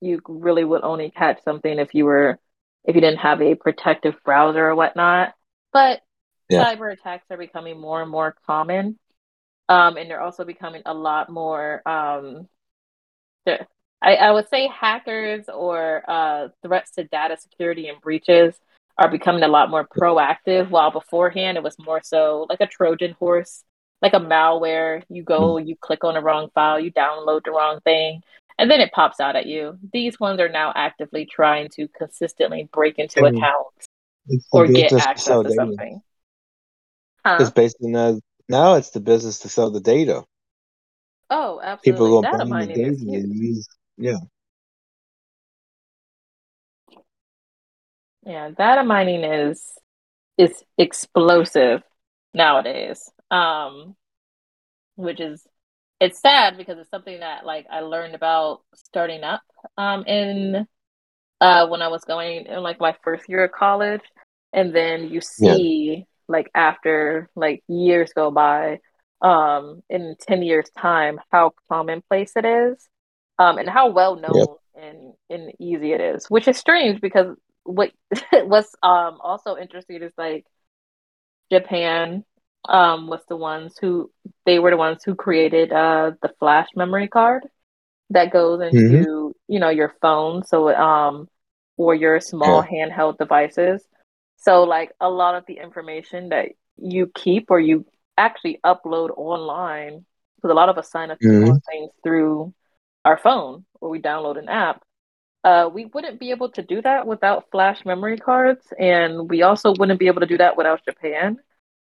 You 0.00 0.20
really 0.28 0.64
would 0.64 0.82
only 0.82 1.10
catch 1.10 1.42
something 1.44 1.78
if 1.78 1.94
you 1.94 2.04
were 2.06 2.38
if 2.84 2.94
you 2.96 3.00
didn't 3.02 3.20
have 3.20 3.42
a 3.42 3.54
protective 3.56 4.16
browser 4.24 4.66
or 4.68 4.74
whatnot. 4.76 5.34
But 5.72 6.02
Yeah. 6.48 6.74
cyber 6.74 6.92
attacks 6.92 7.26
are 7.30 7.36
becoming 7.36 7.78
more 7.80 8.02
and 8.02 8.10
more 8.10 8.34
common. 8.46 8.98
Um, 9.68 9.96
and 9.98 10.10
they're 10.10 10.22
also 10.22 10.44
becoming 10.44 10.82
a 10.86 10.94
lot 10.94 11.28
more 11.28 11.86
um 11.86 12.48
I, 14.00 14.14
I 14.14 14.30
would 14.30 14.48
say 14.48 14.68
hackers 14.68 15.48
or 15.48 16.02
uh, 16.08 16.48
threats 16.62 16.92
to 16.92 17.04
data 17.04 17.36
security 17.36 17.88
and 17.88 18.00
breaches 18.00 18.54
are 18.96 19.10
becoming 19.10 19.42
a 19.42 19.48
lot 19.48 19.70
more 19.70 19.86
proactive, 19.86 20.70
while 20.70 20.90
beforehand 20.90 21.56
it 21.56 21.62
was 21.62 21.76
more 21.78 22.00
so 22.02 22.46
like 22.48 22.60
a 22.60 22.66
Trojan 22.66 23.12
horse, 23.18 23.64
like 24.02 24.14
a 24.14 24.20
malware. 24.20 25.02
You 25.08 25.22
go, 25.22 25.58
you 25.58 25.76
click 25.76 26.04
on 26.04 26.14
the 26.14 26.20
wrong 26.20 26.50
file, 26.54 26.80
you 26.80 26.92
download 26.92 27.44
the 27.44 27.52
wrong 27.52 27.80
thing, 27.80 28.22
and 28.58 28.70
then 28.70 28.80
it 28.80 28.92
pops 28.92 29.20
out 29.20 29.36
at 29.36 29.46
you. 29.46 29.78
These 29.92 30.18
ones 30.20 30.40
are 30.40 30.48
now 30.48 30.72
actively 30.74 31.26
trying 31.26 31.68
to 31.70 31.88
consistently 31.88 32.68
break 32.72 32.98
into 32.98 33.24
accounts 33.24 33.86
or 34.52 34.66
get 34.66 34.92
access 34.92 35.42
to 35.42 35.54
something. 35.54 36.02
Huh? 37.28 37.42
It's 37.42 37.50
basically 37.50 37.88
now, 37.90 38.20
now 38.48 38.74
it's 38.74 38.90
the 38.90 39.00
business 39.00 39.40
to 39.40 39.48
sell 39.50 39.70
the 39.70 39.80
data. 39.80 40.24
Oh, 41.30 41.60
absolutely. 41.62 42.06
People 42.06 42.22
go 42.22 42.30
Data 42.30 42.46
buying 42.46 42.68
the 42.68 42.74
data 42.74 42.88
and 42.88 43.36
use 43.36 43.68
yeah. 43.98 44.16
Yeah, 48.24 48.50
data 48.50 48.82
mining 48.82 49.24
is 49.24 49.62
is 50.38 50.64
explosive 50.78 51.82
nowadays. 52.32 53.10
Um, 53.30 53.94
which 54.96 55.20
is 55.20 55.46
it's 56.00 56.20
sad 56.20 56.56
because 56.56 56.78
it's 56.78 56.90
something 56.90 57.20
that 57.20 57.44
like 57.44 57.66
I 57.70 57.80
learned 57.80 58.14
about 58.14 58.62
starting 58.74 59.22
up 59.22 59.42
um 59.76 60.04
in 60.06 60.66
uh 61.40 61.66
when 61.68 61.82
I 61.82 61.88
was 61.88 62.04
going 62.04 62.46
in 62.46 62.62
like 62.62 62.80
my 62.80 62.96
first 63.04 63.28
year 63.28 63.44
of 63.44 63.52
college 63.52 64.02
and 64.52 64.74
then 64.74 65.08
you 65.08 65.20
see 65.20 66.06
like 66.28 66.50
after 66.54 67.28
like 67.36 67.62
years 67.68 68.12
go 68.14 68.30
by 68.30 68.78
um 69.22 69.82
in 69.90 70.16
10 70.20 70.42
years 70.42 70.70
time 70.78 71.20
how 71.30 71.52
commonplace 71.68 72.32
it 72.36 72.44
is 72.44 72.88
um 73.38 73.58
and 73.58 73.68
how 73.68 73.90
well 73.90 74.16
known 74.16 74.56
and 74.80 75.12
and 75.30 75.52
easy 75.60 75.92
it 75.92 76.00
is 76.00 76.26
which 76.28 76.48
is 76.48 76.56
strange 76.56 77.00
because 77.00 77.36
what 77.64 77.90
what's 78.44 78.74
um 78.82 79.18
also 79.22 79.56
interesting 79.56 80.02
is 80.02 80.12
like 80.18 80.46
Japan 81.50 82.24
um 82.68 83.06
was 83.06 83.20
the 83.28 83.36
ones 83.36 83.76
who 83.80 84.10
they 84.44 84.58
were 84.58 84.70
the 84.70 84.76
ones 84.76 85.02
who 85.04 85.14
created 85.14 85.72
uh 85.72 86.12
the 86.22 86.30
flash 86.38 86.68
memory 86.76 87.08
card 87.08 87.44
that 88.10 88.32
goes 88.32 88.60
into 88.62 89.34
you 89.48 89.60
know 89.60 89.70
your 89.70 89.94
phone 90.02 90.44
so 90.44 90.74
um 90.74 91.28
or 91.76 91.94
your 91.94 92.20
small 92.20 92.62
handheld 92.62 93.18
devices 93.18 93.84
so 94.38 94.64
like 94.64 94.92
a 95.00 95.10
lot 95.10 95.36
of 95.36 95.44
the 95.46 95.58
information 95.58 96.30
that 96.30 96.50
you 96.78 97.10
keep 97.14 97.50
or 97.50 97.60
you 97.60 97.86
actually 98.18 98.60
upload 98.66 99.10
online 99.16 100.04
because 100.36 100.50
a 100.52 100.54
lot 100.54 100.70
of 100.70 100.78
us 100.78 100.90
sign 100.90 101.10
up 101.12 101.20
hmm 101.20 101.58
things 101.70 101.90
through 102.04 102.54
our 103.04 103.18
phone 103.18 103.64
or 103.80 103.90
we 103.90 104.00
download 104.00 104.38
an 104.38 104.48
app 104.48 104.82
uh, 105.44 105.70
we 105.72 105.86
wouldn't 105.86 106.20
be 106.20 106.30
able 106.30 106.50
to 106.50 106.62
do 106.62 106.82
that 106.82 107.06
without 107.06 107.50
flash 107.52 107.84
memory 107.84 108.18
cards 108.18 108.66
and 108.78 109.30
we 109.30 109.42
also 109.42 109.74
wouldn't 109.78 110.00
be 110.00 110.08
able 110.08 110.20
to 110.20 110.26
do 110.26 110.38
that 110.38 110.56
without 110.56 110.84
japan 110.84 111.38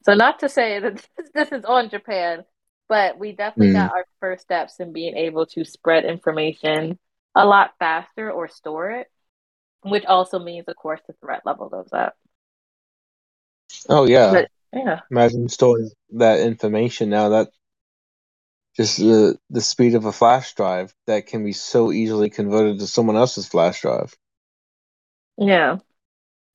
so 0.05 0.15
not 0.15 0.41
to 0.41 0.49
say 0.49 0.81
that 0.81 1.07
this 1.35 1.53
is 1.53 1.65
on 1.65 1.91
Japan, 1.91 2.45
but 2.89 3.19
we 3.19 3.33
definitely 3.33 3.71
Mm. 3.71 3.73
got 3.73 3.93
our 3.93 4.07
first 4.21 4.43
steps 4.45 4.81
in 4.81 4.93
being 4.93 5.17
able 5.17 5.47
to 5.47 5.65
spread 5.65 6.05
information 6.05 6.99
a 7.35 7.47
lot 7.47 7.73
faster 7.79 8.31
or 8.31 8.49
store 8.49 8.91
it, 8.93 9.09
which 9.83 10.05
also 10.07 10.39
means, 10.39 10.67
of 10.69 10.77
course, 10.77 11.01
the 11.07 11.15
threat 11.21 11.43
level 11.47 11.69
goes 11.69 11.91
up. 11.93 12.17
Oh 13.89 14.05
yeah. 14.05 14.33
But 14.33 14.49
yeah, 14.73 15.01
Imagine 15.11 15.49
storing 15.49 15.91
that 16.13 16.41
information 16.41 17.11
now. 17.11 17.31
That 17.31 17.51
just 18.77 18.99
the 18.99 19.39
the 19.51 19.61
speed 19.63 19.95
of 19.95 20.05
a 20.05 20.13
flash 20.13 20.55
drive 20.55 20.95
that 21.07 21.27
can 21.27 21.45
be 21.45 21.53
so 21.53 21.91
easily 21.93 22.29
converted 22.31 22.79
to 22.79 22.87
someone 22.87 23.17
else's 23.17 23.49
flash 23.49 23.81
drive. 23.83 24.15
yeah. 25.39 25.77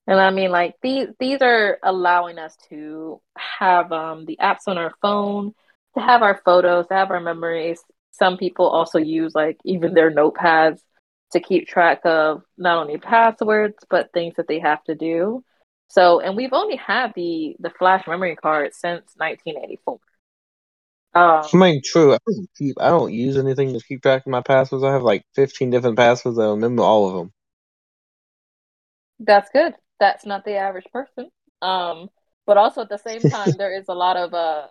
And 0.06 0.20
I 0.20 0.30
mean, 0.30 0.50
like 0.50 0.76
these 0.82 1.08
these 1.20 1.40
are 1.42 1.78
allowing 1.82 2.38
us 2.38 2.56
to 2.70 3.20
have 3.36 3.92
um 3.92 4.26
the 4.26 4.38
apps 4.42 4.68
on 4.68 4.78
our 4.78 4.94
phone, 5.02 5.54
to 5.96 6.00
have 6.02 6.22
our 6.22 6.40
photos, 6.44 6.88
to 6.88 6.94
have 6.94 7.10
our 7.10 7.20
memories. 7.20 7.80
Some 8.12 8.36
people 8.38 8.68
also 8.68 8.98
use 8.98 9.34
like 9.34 9.58
even 9.64 9.94
their 9.94 10.10
notepads 10.12 10.80
to 11.32 11.40
keep 11.40 11.68
track 11.68 12.00
of 12.04 12.42
not 12.58 12.78
only 12.78 12.98
passwords 12.98 13.76
but 13.90 14.12
things 14.12 14.34
that 14.36 14.48
they 14.48 14.60
have 14.60 14.82
to 14.84 14.94
do. 14.94 15.44
So, 15.88 16.20
and 16.20 16.36
we've 16.36 16.52
only 16.52 16.76
had 16.76 17.12
the 17.14 17.56
the 17.60 17.70
flash 17.70 18.06
memory 18.06 18.36
card 18.36 18.74
since 18.74 19.14
1984. 19.16 20.00
Um, 21.14 21.50
I 21.52 21.56
mean, 21.56 21.82
true. 21.84 22.14
I 22.14 22.18
don't 22.26 22.48
keep. 22.56 22.80
I 22.80 22.88
don't 22.90 23.12
use 23.12 23.36
anything 23.36 23.72
to 23.74 23.80
keep 23.84 24.02
track 24.02 24.22
of 24.26 24.30
my 24.30 24.40
passwords. 24.42 24.84
I 24.84 24.92
have 24.92 25.02
like 25.02 25.24
fifteen 25.34 25.70
different 25.70 25.96
passwords. 25.96 26.38
I 26.38 26.46
remember 26.46 26.82
all 26.82 27.08
of 27.08 27.14
them. 27.16 27.32
That's 29.20 29.50
good. 29.50 29.74
That's 30.00 30.26
not 30.26 30.44
the 30.44 30.56
average 30.56 30.86
person. 30.92 31.30
Um, 31.62 32.08
but 32.46 32.56
also 32.56 32.82
at 32.82 32.88
the 32.88 32.98
same 32.98 33.24
time, 33.24 33.56
there 33.56 33.76
is 33.76 33.86
a 33.88 33.94
lot 33.94 34.16
of 34.16 34.32
uh, 34.34 34.68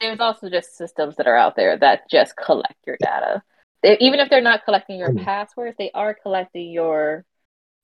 there's 0.00 0.20
also 0.20 0.48
just 0.48 0.76
systems 0.76 1.16
that 1.16 1.26
are 1.26 1.36
out 1.36 1.56
there 1.56 1.76
that 1.78 2.08
just 2.10 2.36
collect 2.36 2.76
your 2.86 2.96
data. 2.98 3.42
they, 3.82 3.98
even 3.98 4.20
if 4.20 4.30
they're 4.30 4.40
not 4.40 4.64
collecting 4.64 4.98
your 4.98 5.12
Mm. 5.12 5.24
passwords, 5.24 5.76
they 5.78 5.90
are 5.92 6.14
collecting 6.14 6.70
your 6.70 7.24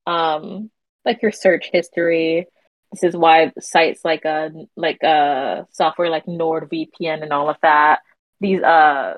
um 0.06 0.70
like 1.04 1.22
your 1.22 1.32
search 1.32 1.70
history. 1.72 2.46
This 2.92 3.04
is 3.04 3.16
why 3.16 3.52
sites 3.60 4.04
like 4.04 4.24
a 4.24 4.50
like 4.76 5.02
a 5.02 5.66
software 5.72 6.10
like 6.10 6.26
NordVPN 6.26 7.22
and 7.22 7.32
all 7.32 7.50
of 7.50 7.56
that, 7.62 8.00
these 8.40 8.62
uh 8.62 9.14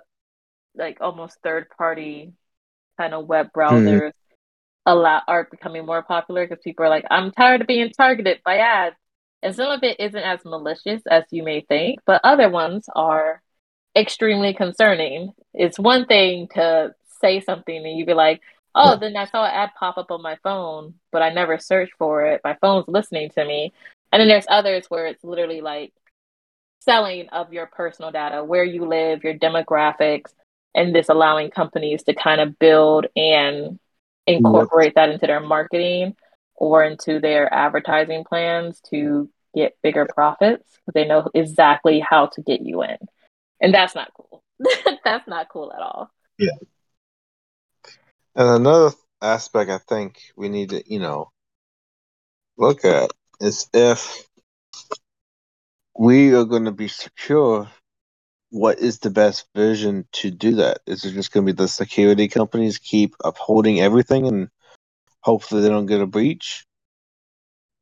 like 0.75 0.99
almost 1.01 1.39
third 1.43 1.67
party 1.77 2.33
kind 2.99 3.15
of 3.15 3.27
web 3.27 3.49
hmm. 3.53 3.61
browsers 3.61 4.13
a 4.87 4.95
lot 4.95 5.25
are 5.27 5.49
becoming 5.51 5.85
more 5.85 6.03
popular 6.03 6.47
because 6.47 6.63
people 6.63 6.85
are 6.85 6.89
like, 6.89 7.05
I'm 7.11 7.33
tired 7.33 7.61
of 7.61 7.67
being 7.67 7.91
targeted 7.91 8.41
by 8.45 8.59
ads. 8.59 8.97
And 9.43 9.55
some 9.55 9.71
of 9.71 9.83
it 9.83 9.99
isn't 10.01 10.17
as 10.17 10.45
malicious 10.45 11.03
as 11.11 11.25
you 11.31 11.43
may 11.43 11.61
think, 11.63 11.99
but 12.07 12.21
other 12.25 12.49
ones 12.49 12.87
are 12.95 13.43
extremely 13.97 14.55
concerning. 14.55 15.33
It's 15.53 15.79
one 15.79 16.07
thing 16.07 16.49
to 16.55 16.95
say 17.21 17.41
something 17.41 17.77
and 17.77 17.99
you'd 17.99 18.07
be 18.07 18.15
like, 18.15 18.41
oh, 18.77 18.91
Yeah. 18.93 18.97
then 18.97 19.17
I 19.17 19.25
saw 19.25 19.45
an 19.45 19.53
ad 19.53 19.71
pop 19.79 19.99
up 19.99 20.11
on 20.11 20.23
my 20.23 20.37
phone, 20.43 20.95
but 21.11 21.23
I 21.23 21.31
never 21.31 21.59
searched 21.59 21.95
for 21.99 22.25
it. 22.27 22.41
My 22.45 22.57
phone's 22.61 22.87
listening 22.89 23.31
to 23.31 23.45
me. 23.45 23.73
And 24.13 24.21
then 24.21 24.29
there's 24.29 24.47
others 24.49 24.87
where 24.89 25.07
it's 25.07 25.25
literally 25.25 25.61
like 25.61 25.93
selling 26.81 27.29
of 27.31 27.53
your 27.53 27.67
personal 27.67 28.13
data, 28.13 28.45
where 28.45 28.65
you 28.65 28.85
live, 28.85 29.25
your 29.25 29.35
demographics, 29.35 30.33
and 30.75 30.95
this 30.95 31.09
allowing 31.09 31.51
companies 31.51 32.05
to 32.05 32.15
kind 32.15 32.41
of 32.41 32.59
build 32.59 33.07
and 33.17 33.79
incorporate 34.27 34.95
that 34.95 35.09
into 35.09 35.27
their 35.27 35.41
marketing 35.41 36.15
or 36.55 36.85
into 36.85 37.19
their 37.19 37.53
advertising 37.53 38.25
plans 38.25 38.81
to 38.91 39.29
get 39.55 39.77
bigger 39.83 40.07
profits 40.07 40.77
they 40.95 41.07
know 41.07 41.29
exactly 41.35 42.01
how 42.01 42.27
to 42.27 42.43
get 42.43 42.63
you 42.63 42.83
in. 42.83 42.97
And 43.61 43.75
that's 43.75 43.95
not 43.95 44.13
cool. 44.15 44.43
that's 45.05 45.27
not 45.27 45.49
cool 45.49 45.73
at 45.73 45.81
all. 45.81 46.11
And 48.37 48.51
another 48.51 48.95
aspect 49.23 49.71
I 49.71 49.79
think 49.79 50.21
we 50.37 50.51
need 50.51 50.69
to, 50.71 50.83
you 50.93 50.99
know, 50.99 51.31
look 52.59 52.85
at 52.85 53.11
is 53.41 53.67
if 53.73 54.29
we 55.99 56.35
are 56.35 56.45
going 56.45 56.67
to 56.67 56.73
be 56.73 56.89
secure, 56.89 57.67
what 58.51 58.79
is 58.79 58.99
the 58.99 59.09
best 59.09 59.47
vision 59.57 60.07
to 60.13 60.31
do 60.31 60.57
that? 60.57 60.81
Is 60.87 61.07
it 61.07 61.13
just 61.13 61.33
going 61.33 61.47
to 61.47 61.53
be 61.55 61.57
the 61.57 61.67
security 61.67 62.29
companies 62.29 62.77
keep 62.77 63.15
upholding 63.25 63.81
everything 63.81 64.27
and 64.27 64.51
hopefully 65.21 65.63
they 65.63 65.71
don't 65.71 65.87
get 65.87 66.03
a 66.03 66.07
breach? 66.07 66.67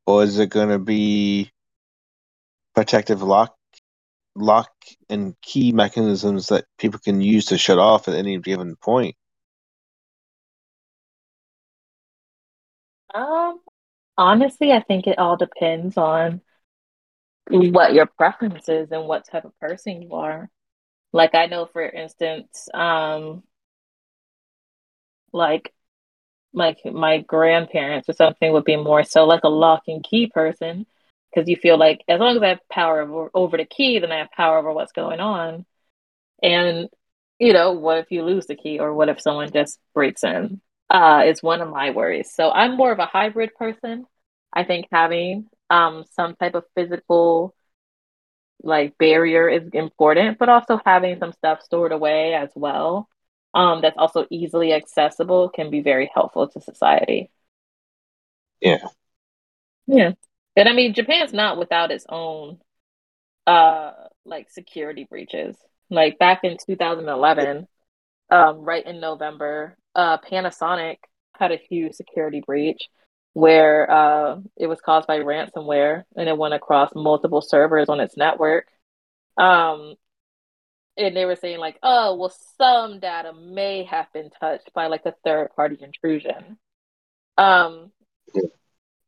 Or 0.07 0.23
is 0.23 0.39
it 0.39 0.51
going 0.51 0.69
to 0.69 0.79
be 0.79 1.51
protective 2.73 3.21
lock, 3.21 3.57
lock 4.35 4.71
and 5.09 5.35
key 5.41 5.73
mechanisms 5.73 6.47
that 6.47 6.63
people 6.77 6.99
can 6.99 7.19
use 7.19 7.47
to 7.47 7.57
shut 7.57 7.77
off 7.77 8.07
at 8.07 8.15
any 8.15 8.39
given 8.39 8.77
point? 8.77 9.17
Um, 13.15 13.61
honestly, 14.17 14.71
I 14.73 14.81
think 14.81 15.07
it 15.07 15.19
all 15.19 15.37
depends 15.37 15.97
on 15.97 16.41
what 17.49 17.93
your 17.93 18.07
preference 18.07 18.69
is 18.69 18.91
and 18.91 19.07
what 19.07 19.27
type 19.29 19.45
of 19.45 19.57
person 19.59 20.01
you 20.01 20.13
are. 20.13 20.49
Like 21.13 21.35
I 21.35 21.47
know, 21.47 21.67
for 21.67 21.83
instance, 21.87 22.69
um, 22.73 23.43
like 25.33 25.73
like 26.53 26.79
my 26.85 27.19
grandparents 27.21 28.09
or 28.09 28.13
something 28.13 28.53
would 28.53 28.65
be 28.65 28.77
more 28.77 29.03
so 29.03 29.25
like 29.25 29.43
a 29.45 29.49
lock 29.49 29.83
and 29.87 30.03
key 30.03 30.27
person 30.33 30.85
because 31.33 31.49
you 31.49 31.57
feel 31.57 31.77
like 31.77 32.03
as 32.09 32.19
long 32.19 32.37
as 32.37 32.43
I 32.43 32.49
have 32.49 32.59
power 32.71 33.01
over, 33.01 33.31
over 33.35 33.57
the 33.57 33.65
key, 33.65 33.99
then 33.99 34.11
I 34.11 34.19
have 34.19 34.31
power 34.31 34.57
over 34.59 34.73
what's 34.73 34.93
going 34.93 35.21
on. 35.21 35.65
And 36.43 36.89
you 37.39 37.53
know, 37.53 37.73
what 37.73 37.99
if 37.99 38.11
you 38.11 38.23
lose 38.23 38.47
the 38.47 38.55
key 38.55 38.79
or 38.79 38.93
what 38.95 39.09
if 39.09 39.21
someone 39.21 39.51
just 39.51 39.79
breaks 39.95 40.23
in? 40.23 40.61
Uh, 40.89 41.23
is 41.25 41.41
one 41.41 41.61
of 41.61 41.69
my 41.69 41.91
worries. 41.91 42.31
So 42.33 42.51
I'm 42.51 42.77
more 42.77 42.91
of 42.91 42.99
a 42.99 43.05
hybrid 43.07 43.55
person. 43.55 44.05
I 44.53 44.63
think 44.63 44.87
having 44.91 45.47
um 45.69 46.03
some 46.11 46.35
type 46.35 46.53
of 46.55 46.63
physical 46.75 47.55
like 48.63 48.97
barrier 48.97 49.49
is 49.49 49.67
important, 49.73 50.37
but 50.37 50.49
also 50.49 50.79
having 50.85 51.19
some 51.19 51.33
stuff 51.33 51.61
stored 51.61 51.91
away 51.91 52.33
as 52.33 52.49
well. 52.55 53.09
Um, 53.53 53.81
that's 53.81 53.97
also 53.97 54.25
easily 54.29 54.73
accessible 54.73 55.49
can 55.49 55.69
be 55.69 55.81
very 55.81 56.09
helpful 56.13 56.47
to 56.49 56.61
society. 56.61 57.31
Yeah. 58.61 58.87
Yeah. 59.87 60.11
And 60.55 60.69
I 60.69 60.73
mean 60.73 60.93
Japan's 60.93 61.33
not 61.33 61.57
without 61.57 61.91
its 61.91 62.05
own 62.09 62.59
uh 63.47 63.91
like 64.25 64.49
security 64.51 65.05
breaches. 65.09 65.55
Like 65.89 66.17
back 66.17 66.43
in 66.43 66.57
2011, 66.57 67.67
um, 68.31 68.57
right 68.59 68.85
in 68.85 68.99
November, 68.99 69.77
uh, 69.95 70.17
Panasonic 70.17 70.97
had 71.37 71.51
a 71.51 71.57
huge 71.57 71.93
security 71.93 72.41
breach 72.45 72.89
where 73.33 73.89
uh, 73.91 74.37
it 74.55 74.67
was 74.67 74.79
caused 74.79 75.07
by 75.07 75.19
ransomware 75.19 76.03
and 76.15 76.29
it 76.29 76.37
went 76.37 76.53
across 76.53 76.91
multiple 76.95 77.41
servers 77.41 77.89
on 77.89 77.99
its 77.99 78.15
network. 78.15 78.67
Um, 79.37 79.95
and 80.97 81.15
they 81.15 81.25
were 81.25 81.35
saying 81.35 81.59
like, 81.59 81.77
oh, 81.83 82.15
well, 82.15 82.33
some 82.57 82.99
data 82.99 83.33
may 83.33 83.83
have 83.83 84.11
been 84.13 84.29
touched 84.39 84.71
by 84.73 84.87
like 84.87 85.05
a 85.05 85.13
third 85.25 85.49
party 85.55 85.77
intrusion. 85.81 86.57
Um, 87.37 87.91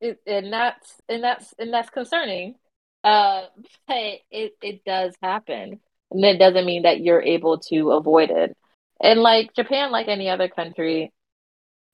it, 0.02 0.20
and 0.28 0.52
that's 0.52 0.94
and 1.08 1.24
that's 1.24 1.54
and 1.58 1.74
that's 1.74 1.90
concerning. 1.90 2.56
Uh, 3.04 3.44
but 3.88 4.20
it 4.30 4.54
it 4.62 4.84
does 4.84 5.16
happen, 5.22 5.80
and 6.12 6.26
it 6.26 6.38
doesn't 6.38 6.66
mean 6.66 6.84
that 6.84 7.00
you're 7.00 7.22
able 7.22 7.60
to 7.60 7.92
avoid 7.92 8.30
it. 8.30 8.56
And 9.02 9.20
like 9.20 9.54
Japan, 9.56 9.91
like 9.91 10.08
any 10.08 10.30
other 10.30 10.48
country, 10.48 11.12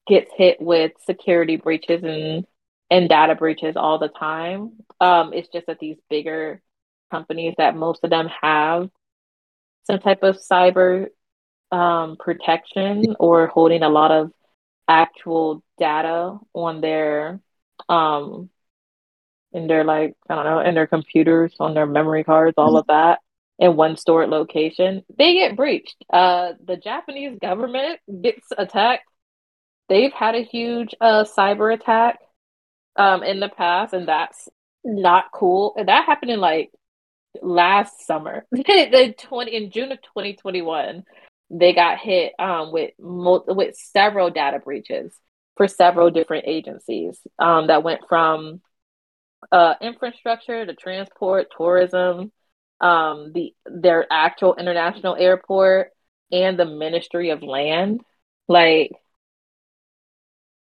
gets 0.08 0.32
hit 0.36 0.62
with 0.62 0.92
security 1.06 1.58
breaches 1.58 2.04
and 2.04 2.46
and 2.90 3.10
data 3.10 3.36
breaches 3.36 3.76
all 3.76 3.98
the 3.98 4.10
time. 4.10 4.74
Um, 5.02 5.34
it's 5.34 5.50
just 5.50 5.68
that 5.68 5.80
these 5.80 5.98
bigger 6.10 6.62
companies 7.12 7.56
that 7.58 7.76
most 7.76 8.04
of 8.04 8.10
them 8.10 8.30
have 8.42 8.90
some 9.86 10.00
type 10.00 10.24
of 10.24 10.38
cyber 10.38 11.08
um, 11.72 12.18
protection 12.18 13.16
or 13.20 13.48
holding 13.48 13.84
a 13.84 13.90
lot 13.90 14.12
of 14.12 14.32
actual 14.88 15.64
data 15.80 16.38
on 16.54 16.82
their 16.82 17.40
um 17.88 18.50
in 19.54 19.68
their 19.68 19.84
like 19.86 20.16
I 20.30 20.36
don't 20.36 20.44
know 20.44 20.60
in 20.60 20.76
their 20.76 20.88
computers 20.88 21.54
on 21.60 21.74
their 21.74 21.86
memory 21.86 22.26
cards 22.26 22.56
all 22.58 22.78
of 22.78 22.88
that 22.88 23.20
in 23.64 23.78
one 23.78 23.96
stored 23.96 24.30
location 24.30 25.04
they 25.18 25.34
get 25.36 25.56
breached. 25.56 25.96
Uh 26.12 26.52
the 26.64 26.76
Japanese 26.76 27.40
government 27.40 28.00
gets 28.22 28.46
attacked. 28.58 29.06
They've 29.88 30.12
had 30.12 30.36
a 30.36 30.44
huge 30.44 30.94
uh 31.00 31.24
cyber 31.24 31.74
attack 31.74 32.20
um 32.98 33.24
in 33.24 33.40
the 33.40 33.50
past 33.50 33.94
and 33.94 34.06
that's 34.08 34.50
not 34.84 35.32
cool. 35.34 35.74
And 35.78 35.88
that 35.88 36.06
happened 36.06 36.32
in 36.32 36.42
like 36.42 36.72
last 37.42 38.06
summer. 38.06 38.46
The 38.52 39.16
20 39.18 39.56
in 39.56 39.72
June 39.72 39.94
of 39.94 40.02
2021 40.02 41.04
they 41.50 41.74
got 41.74 42.00
hit 42.00 42.34
um 42.38 42.74
with 42.74 42.92
mul- 43.00 43.46
with 43.48 43.76
several 43.78 44.30
data 44.30 44.60
breaches 44.60 45.16
for 45.56 45.68
several 45.70 46.10
different 46.10 46.46
agencies 46.48 47.20
um, 47.40 47.68
that 47.68 47.84
went 47.84 48.02
from 48.10 48.60
uh, 49.52 49.76
infrastructure 49.82 50.66
to 50.66 50.74
transport, 50.74 51.48
tourism, 51.56 52.32
um, 52.84 53.32
the 53.34 53.54
their 53.66 54.06
actual 54.12 54.56
international 54.56 55.16
airport, 55.16 55.92
and 56.32 56.60
the 56.60 56.66
Ministry 56.66 57.30
of 57.30 57.42
Land. 57.42 58.02
Like 58.48 58.92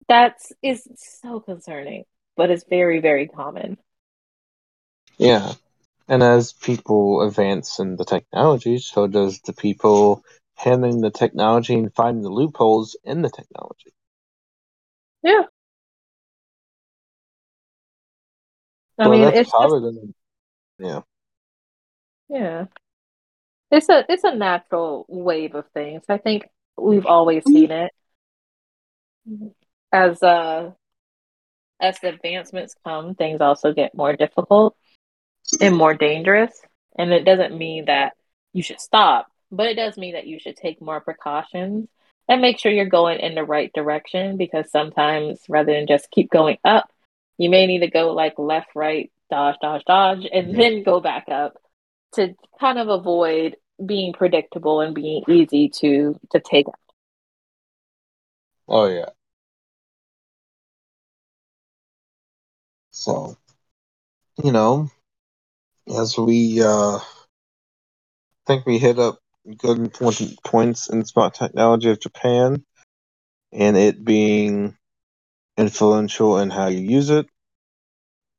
that's 0.09 0.53
is 0.63 0.89
so 0.97 1.41
concerning, 1.41 2.05
but 2.37 2.51
it's 2.51 2.65
very 2.69 3.01
very 3.01 3.29
common. 3.29 3.77
Yeah. 5.19 5.53
And 6.09 6.23
as 6.23 6.53
people 6.53 7.23
advance 7.23 7.81
in 7.81 7.97
the 7.97 8.05
technology, 8.05 8.79
so 8.79 9.09
does 9.09 9.41
the 9.41 9.53
people 9.53 10.23
handling 10.55 11.01
the 11.01 11.11
technology 11.11 11.75
and 11.75 11.95
finding 11.95 12.23
the 12.23 12.31
loopholes 12.31 12.97
in 13.05 13.23
the 13.23 13.29
technology. 13.29 13.93
Yeah. 15.23 15.43
I 18.99 19.09
well, 19.09 19.19
mean, 19.19 19.29
it's 19.35 19.51
just, 19.51 20.15
yeah. 20.79 21.01
Yeah. 22.29 22.67
It's 23.71 23.89
a 23.89 24.05
it's 24.09 24.25
a 24.25 24.35
natural 24.35 25.07
wave 25.09 25.55
of 25.55 25.67
things. 25.75 26.05
I 26.09 26.19
think 26.19 26.49
we've 26.77 27.07
always 27.07 27.45
seen 27.45 27.71
it. 27.73 27.93
As 29.93 30.23
uh 30.23 30.73
as 31.81 31.99
the 32.01 32.09
advancements 32.09 32.75
come, 32.85 33.15
things 33.15 33.41
also 33.41 33.73
get 33.73 33.95
more 33.95 34.15
difficult 34.15 34.77
and 35.61 35.77
more 35.77 35.95
dangerous. 35.95 36.53
And 36.99 37.13
it 37.13 37.25
doesn't 37.25 37.57
mean 37.57 37.87
that 37.87 38.15
you 38.53 38.63
should 38.63 38.81
stop, 38.81 39.31
but 39.51 39.67
it 39.67 39.75
does 39.75 39.97
mean 39.97 40.15
that 40.15 40.27
you 40.27 40.39
should 40.39 40.57
take 40.57 40.81
more 40.81 41.01
precautions 41.01 41.89
and 42.29 42.41
make 42.41 42.59
sure 42.59 42.73
you're 42.73 42.87
going 42.87 43.21
in 43.21 43.35
the 43.35 43.45
right 43.45 43.71
direction 43.75 44.37
because 44.37 44.71
sometimes 44.71 45.41
rather 45.49 45.73
than 45.73 45.87
just 45.87 46.11
keep 46.11 46.31
going 46.31 46.59
up, 46.65 46.91
you 47.37 47.51
may 47.51 47.67
need 47.67 47.81
to 47.81 47.91
go 47.91 48.13
like 48.13 48.39
left, 48.39 48.71
right, 48.75 49.11
dodge, 49.29 49.57
dodge, 49.61 49.85
dodge, 49.87 50.27
and 50.33 50.57
then 50.59 50.83
go 50.83 51.01
back 51.01 51.29
up 51.29 51.59
to 52.15 52.35
kind 52.61 52.79
of 52.79 52.89
avoid 52.89 53.57
being 53.85 54.13
predictable 54.13 54.81
and 54.81 54.95
being 54.95 55.23
easy 55.29 55.69
to 55.69 56.19
to 56.31 56.41
take 56.41 56.69
out. 56.69 56.75
Oh 58.69 58.87
yeah. 58.87 59.11
So, 62.91 63.37
you 64.43 64.53
know, 64.53 64.91
as 65.95 66.17
we 66.17 66.63
uh 66.63 66.99
think 68.47 68.65
we 68.65 68.79
hit 68.79 68.99
up 68.99 69.19
good 69.59 69.79
important 69.79 70.43
points 70.45 70.89
in 70.89 71.05
smart 71.05 71.35
technology 71.35 71.91
of 71.91 72.01
Japan 72.01 72.65
and 73.53 73.77
it 73.77 74.05
being 74.05 74.77
influential 75.57 76.39
in 76.39 76.51
how 76.51 76.69
you 76.69 76.81
use 76.81 77.11
it, 77.11 77.27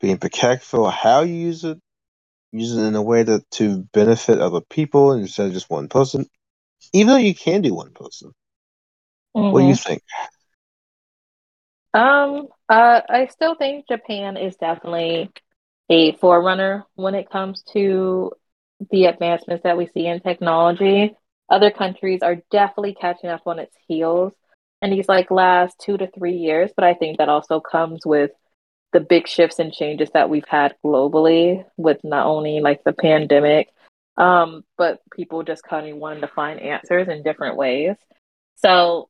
being 0.02 0.18
impactful 0.18 0.92
how 0.92 1.22
you 1.22 1.36
use 1.36 1.64
it, 1.64 1.80
use 2.52 2.76
it 2.76 2.82
in 2.82 2.96
a 2.96 3.02
way 3.02 3.24
that 3.24 3.50
to 3.52 3.84
benefit 3.94 4.40
other 4.40 4.62
people 4.62 5.14
instead 5.14 5.48
of 5.48 5.54
just 5.54 5.70
one 5.70 5.88
person. 5.90 6.26
Even 6.94 7.14
though 7.14 7.20
you 7.20 7.36
can 7.36 7.62
do 7.62 7.74
one 7.74 7.92
person. 7.92 8.32
What 9.34 9.62
do 9.62 9.68
you 9.68 9.76
think? 9.76 10.02
Um, 11.94 12.48
uh, 12.70 13.02
I 13.10 13.28
still 13.28 13.56
think 13.56 13.88
Japan 13.88 14.38
is 14.38 14.56
definitely 14.58 15.32
a 15.90 16.14
forerunner 16.14 16.86
when 16.96 17.16
it 17.16 17.30
comes 17.30 17.64
to 17.74 18.32
the 18.92 19.06
advancements 19.06 19.64
that 19.64 19.78
we 19.78 19.88
see 19.88 20.06
in 20.06 20.20
technology. 20.20 21.16
Other 21.50 21.72
countries 21.72 22.22
are 22.22 22.38
definitely 22.52 22.96
catching 23.00 23.30
up 23.30 23.42
on 23.46 23.60
its 23.60 23.76
heels 23.88 24.34
in 24.82 24.92
these 24.92 25.08
like 25.08 25.32
last 25.32 25.80
two 25.80 25.98
to 25.98 26.08
three 26.12 26.36
years, 26.36 26.72
but 26.76 26.84
I 26.84 26.94
think 26.94 27.18
that 27.18 27.30
also 27.30 27.60
comes 27.60 28.06
with 28.06 28.32
the 28.94 29.00
big 29.00 29.28
shifts 29.28 29.60
and 29.60 29.74
changes 29.74 30.10
that 30.14 30.30
we've 30.30 30.48
had 30.48 30.76
globally 30.84 31.66
with 31.76 32.04
not 32.04 32.26
only 32.26 32.60
like 32.60 32.84
the 32.84 32.94
pandemic, 32.94 33.70
um, 34.18 34.64
but 34.78 35.02
people 35.12 35.44
just 35.44 35.64
kind 35.64 35.88
of 35.88 35.98
wanting 35.98 36.22
to 36.22 36.28
find 36.28 36.60
answers 36.60 37.08
in 37.08 37.24
different 37.24 37.58
ways. 37.58 37.96
So, 38.56 39.10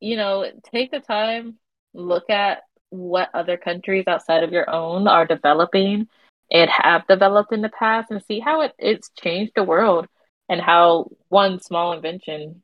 you 0.00 0.16
know, 0.16 0.44
take 0.72 0.90
the 0.90 1.00
time, 1.00 1.58
look 1.94 2.28
at 2.30 2.62
what 2.90 3.30
other 3.34 3.56
countries 3.56 4.04
outside 4.06 4.42
of 4.42 4.52
your 4.52 4.68
own 4.68 5.06
are 5.06 5.26
developing 5.26 6.08
and 6.50 6.70
have 6.70 7.06
developed 7.06 7.52
in 7.52 7.62
the 7.62 7.70
past 7.70 8.10
and 8.10 8.22
see 8.24 8.40
how 8.40 8.62
it, 8.62 8.72
it's 8.78 9.10
changed 9.18 9.52
the 9.54 9.64
world 9.64 10.06
and 10.48 10.60
how 10.60 11.10
one 11.28 11.60
small 11.60 11.92
invention 11.92 12.62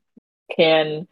can 0.55 1.07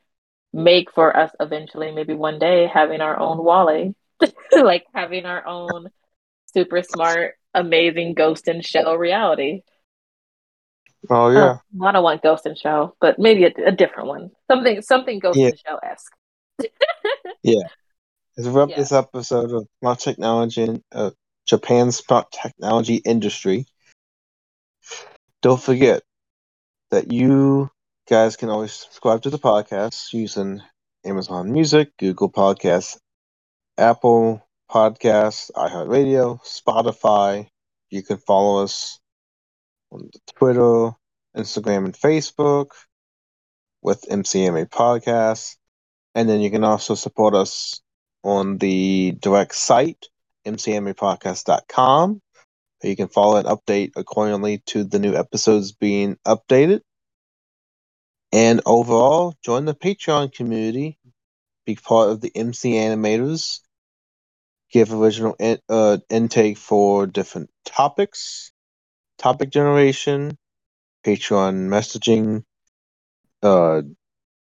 make 0.54 0.92
for 0.92 1.16
us 1.16 1.32
eventually, 1.40 1.92
maybe 1.92 2.14
one 2.14 2.40
day, 2.40 2.68
having 2.68 3.02
our 3.02 3.20
own 3.20 3.44
WALL-E, 3.44 3.96
like 4.52 4.86
having 4.94 5.26
our 5.26 5.46
own 5.46 5.90
super 6.54 6.82
smart, 6.84 7.36
amazing 7.54 8.14
Ghost 8.14 8.48
and 8.48 8.66
Shell 8.66 8.98
reality. 8.98 9.62
Oh 11.10 11.30
yeah. 11.30 11.58
Oh, 11.80 11.86
I 11.86 11.92
don't 11.92 12.04
want 12.04 12.22
Ghost 12.24 12.46
and 12.46 12.58
Shell, 12.58 12.96
but 13.00 13.20
maybe 13.20 13.46
a, 13.46 13.52
a 13.66 13.72
different 13.72 14.08
one. 14.10 14.32
Something 14.50 14.82
something 14.82 15.20
Ghost 15.20 15.38
Yeah. 15.38 15.48
in 15.50 15.58
Shell 15.58 15.80
esque. 15.84 16.14
Yeah. 17.44 17.64
As 18.38 18.48
we 18.48 18.54
wrap 18.54 18.70
Yeah. 18.70 18.78
this 18.78 18.92
episode 18.92 19.52
of 19.52 19.68
smart 19.80 20.00
technology 20.00 20.64
and 20.64 20.84
uh, 20.92 21.12
Japan's 21.46 21.98
smart 21.98 22.32
technology 22.32 22.96
industry, 22.96 23.66
don't 25.42 25.62
forget 25.62 26.04
that 26.92 27.12
you 27.12 27.70
guys 28.10 28.36
can 28.36 28.50
always 28.50 28.74
subscribe 28.74 29.22
to 29.22 29.30
the 29.30 29.40
podcast 29.40 30.14
using 30.14 30.62
Amazon 31.06 31.52
Music, 31.52 31.92
Google 31.98 32.32
Podcasts, 32.32 32.98
Apple 33.78 34.42
Podcasts, 34.70 35.52
iHeartRadio, 35.52 36.42
Spotify. 36.44 37.48
You 37.90 38.04
can 38.04 38.18
follow 38.18 38.64
us 38.64 39.00
on 39.92 40.10
Twitter, 40.36 40.92
Instagram, 41.36 41.86
and 41.86 41.94
Facebook 41.94 42.72
with 43.82 44.02
MCMA 44.10 44.68
Podcasts. 44.70 45.58
And 46.16 46.28
then 46.28 46.42
you 46.42 46.50
can 46.50 46.64
also 46.64 46.96
support 46.96 47.36
us 47.36 47.82
on 48.24 48.58
the 48.58 49.16
direct 49.20 49.56
site, 49.56 50.08
mcmapodcast.com. 50.46 52.22
You 52.84 52.96
can 52.96 53.08
follow 53.08 53.38
and 53.38 53.48
update 53.48 53.92
accordingly 53.96 54.60
to 54.68 54.84
the 54.84 55.00
new 55.00 55.16
episodes 55.16 55.72
being 55.72 56.18
updated. 56.26 56.82
And 58.32 58.62
overall, 58.66 59.36
join 59.44 59.66
the 59.66 59.74
Patreon 59.74 60.34
community, 60.34 60.98
be 61.66 61.76
part 61.76 62.10
of 62.10 62.22
the 62.22 62.32
MC 62.36 62.74
Animators, 62.74 63.62
give 64.72 64.94
original 64.94 65.36
in, 65.40 65.60
uh, 65.70 65.98
intake 66.10 66.58
for 66.58 67.08
different 67.08 67.50
topics, 67.66 68.52
topic 69.18 69.50
generation, 69.50 70.38
Patreon 71.06 71.68
messaging, 71.70 72.44
uh, 73.44 73.82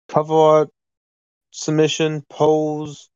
cover 0.08 0.34
art 0.34 0.70
submission, 1.50 2.22
polls, 2.28 3.10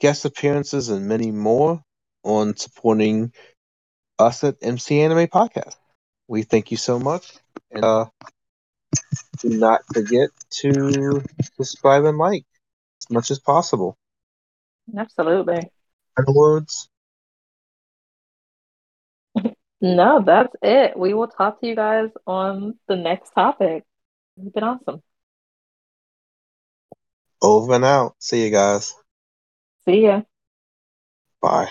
guest 0.00 0.24
appearances, 0.24 0.88
and 0.88 1.06
many 1.06 1.30
more 1.30 1.82
on 2.24 2.56
supporting 2.56 3.32
us 4.18 4.44
at 4.44 4.56
MC 4.62 5.00
Anime 5.00 5.26
Podcast. 5.26 5.76
We 6.28 6.42
thank 6.42 6.70
you 6.70 6.76
so 6.76 6.98
much. 6.98 7.32
And 7.70 7.84
uh, 7.84 8.06
do 9.40 9.50
not 9.50 9.82
forget 9.92 10.30
to 10.50 11.22
subscribe 11.56 12.04
and 12.04 12.18
like 12.18 12.44
as 13.02 13.10
much 13.10 13.30
as 13.30 13.38
possible. 13.38 13.96
Absolutely. 14.96 15.70
Words? 16.26 16.88
No, 19.80 20.22
that's 20.24 20.54
it. 20.62 20.98
We 20.98 21.12
will 21.12 21.28
talk 21.28 21.60
to 21.60 21.66
you 21.66 21.76
guys 21.76 22.08
on 22.26 22.78
the 22.88 22.96
next 22.96 23.30
topic. 23.32 23.84
It's 24.38 24.52
been 24.52 24.64
awesome. 24.64 25.02
Over 27.42 27.74
and 27.74 27.84
out. 27.84 28.16
See 28.18 28.44
you 28.44 28.50
guys. 28.50 28.94
See 29.84 30.02
ya. 30.02 30.22
Bye. 31.40 31.68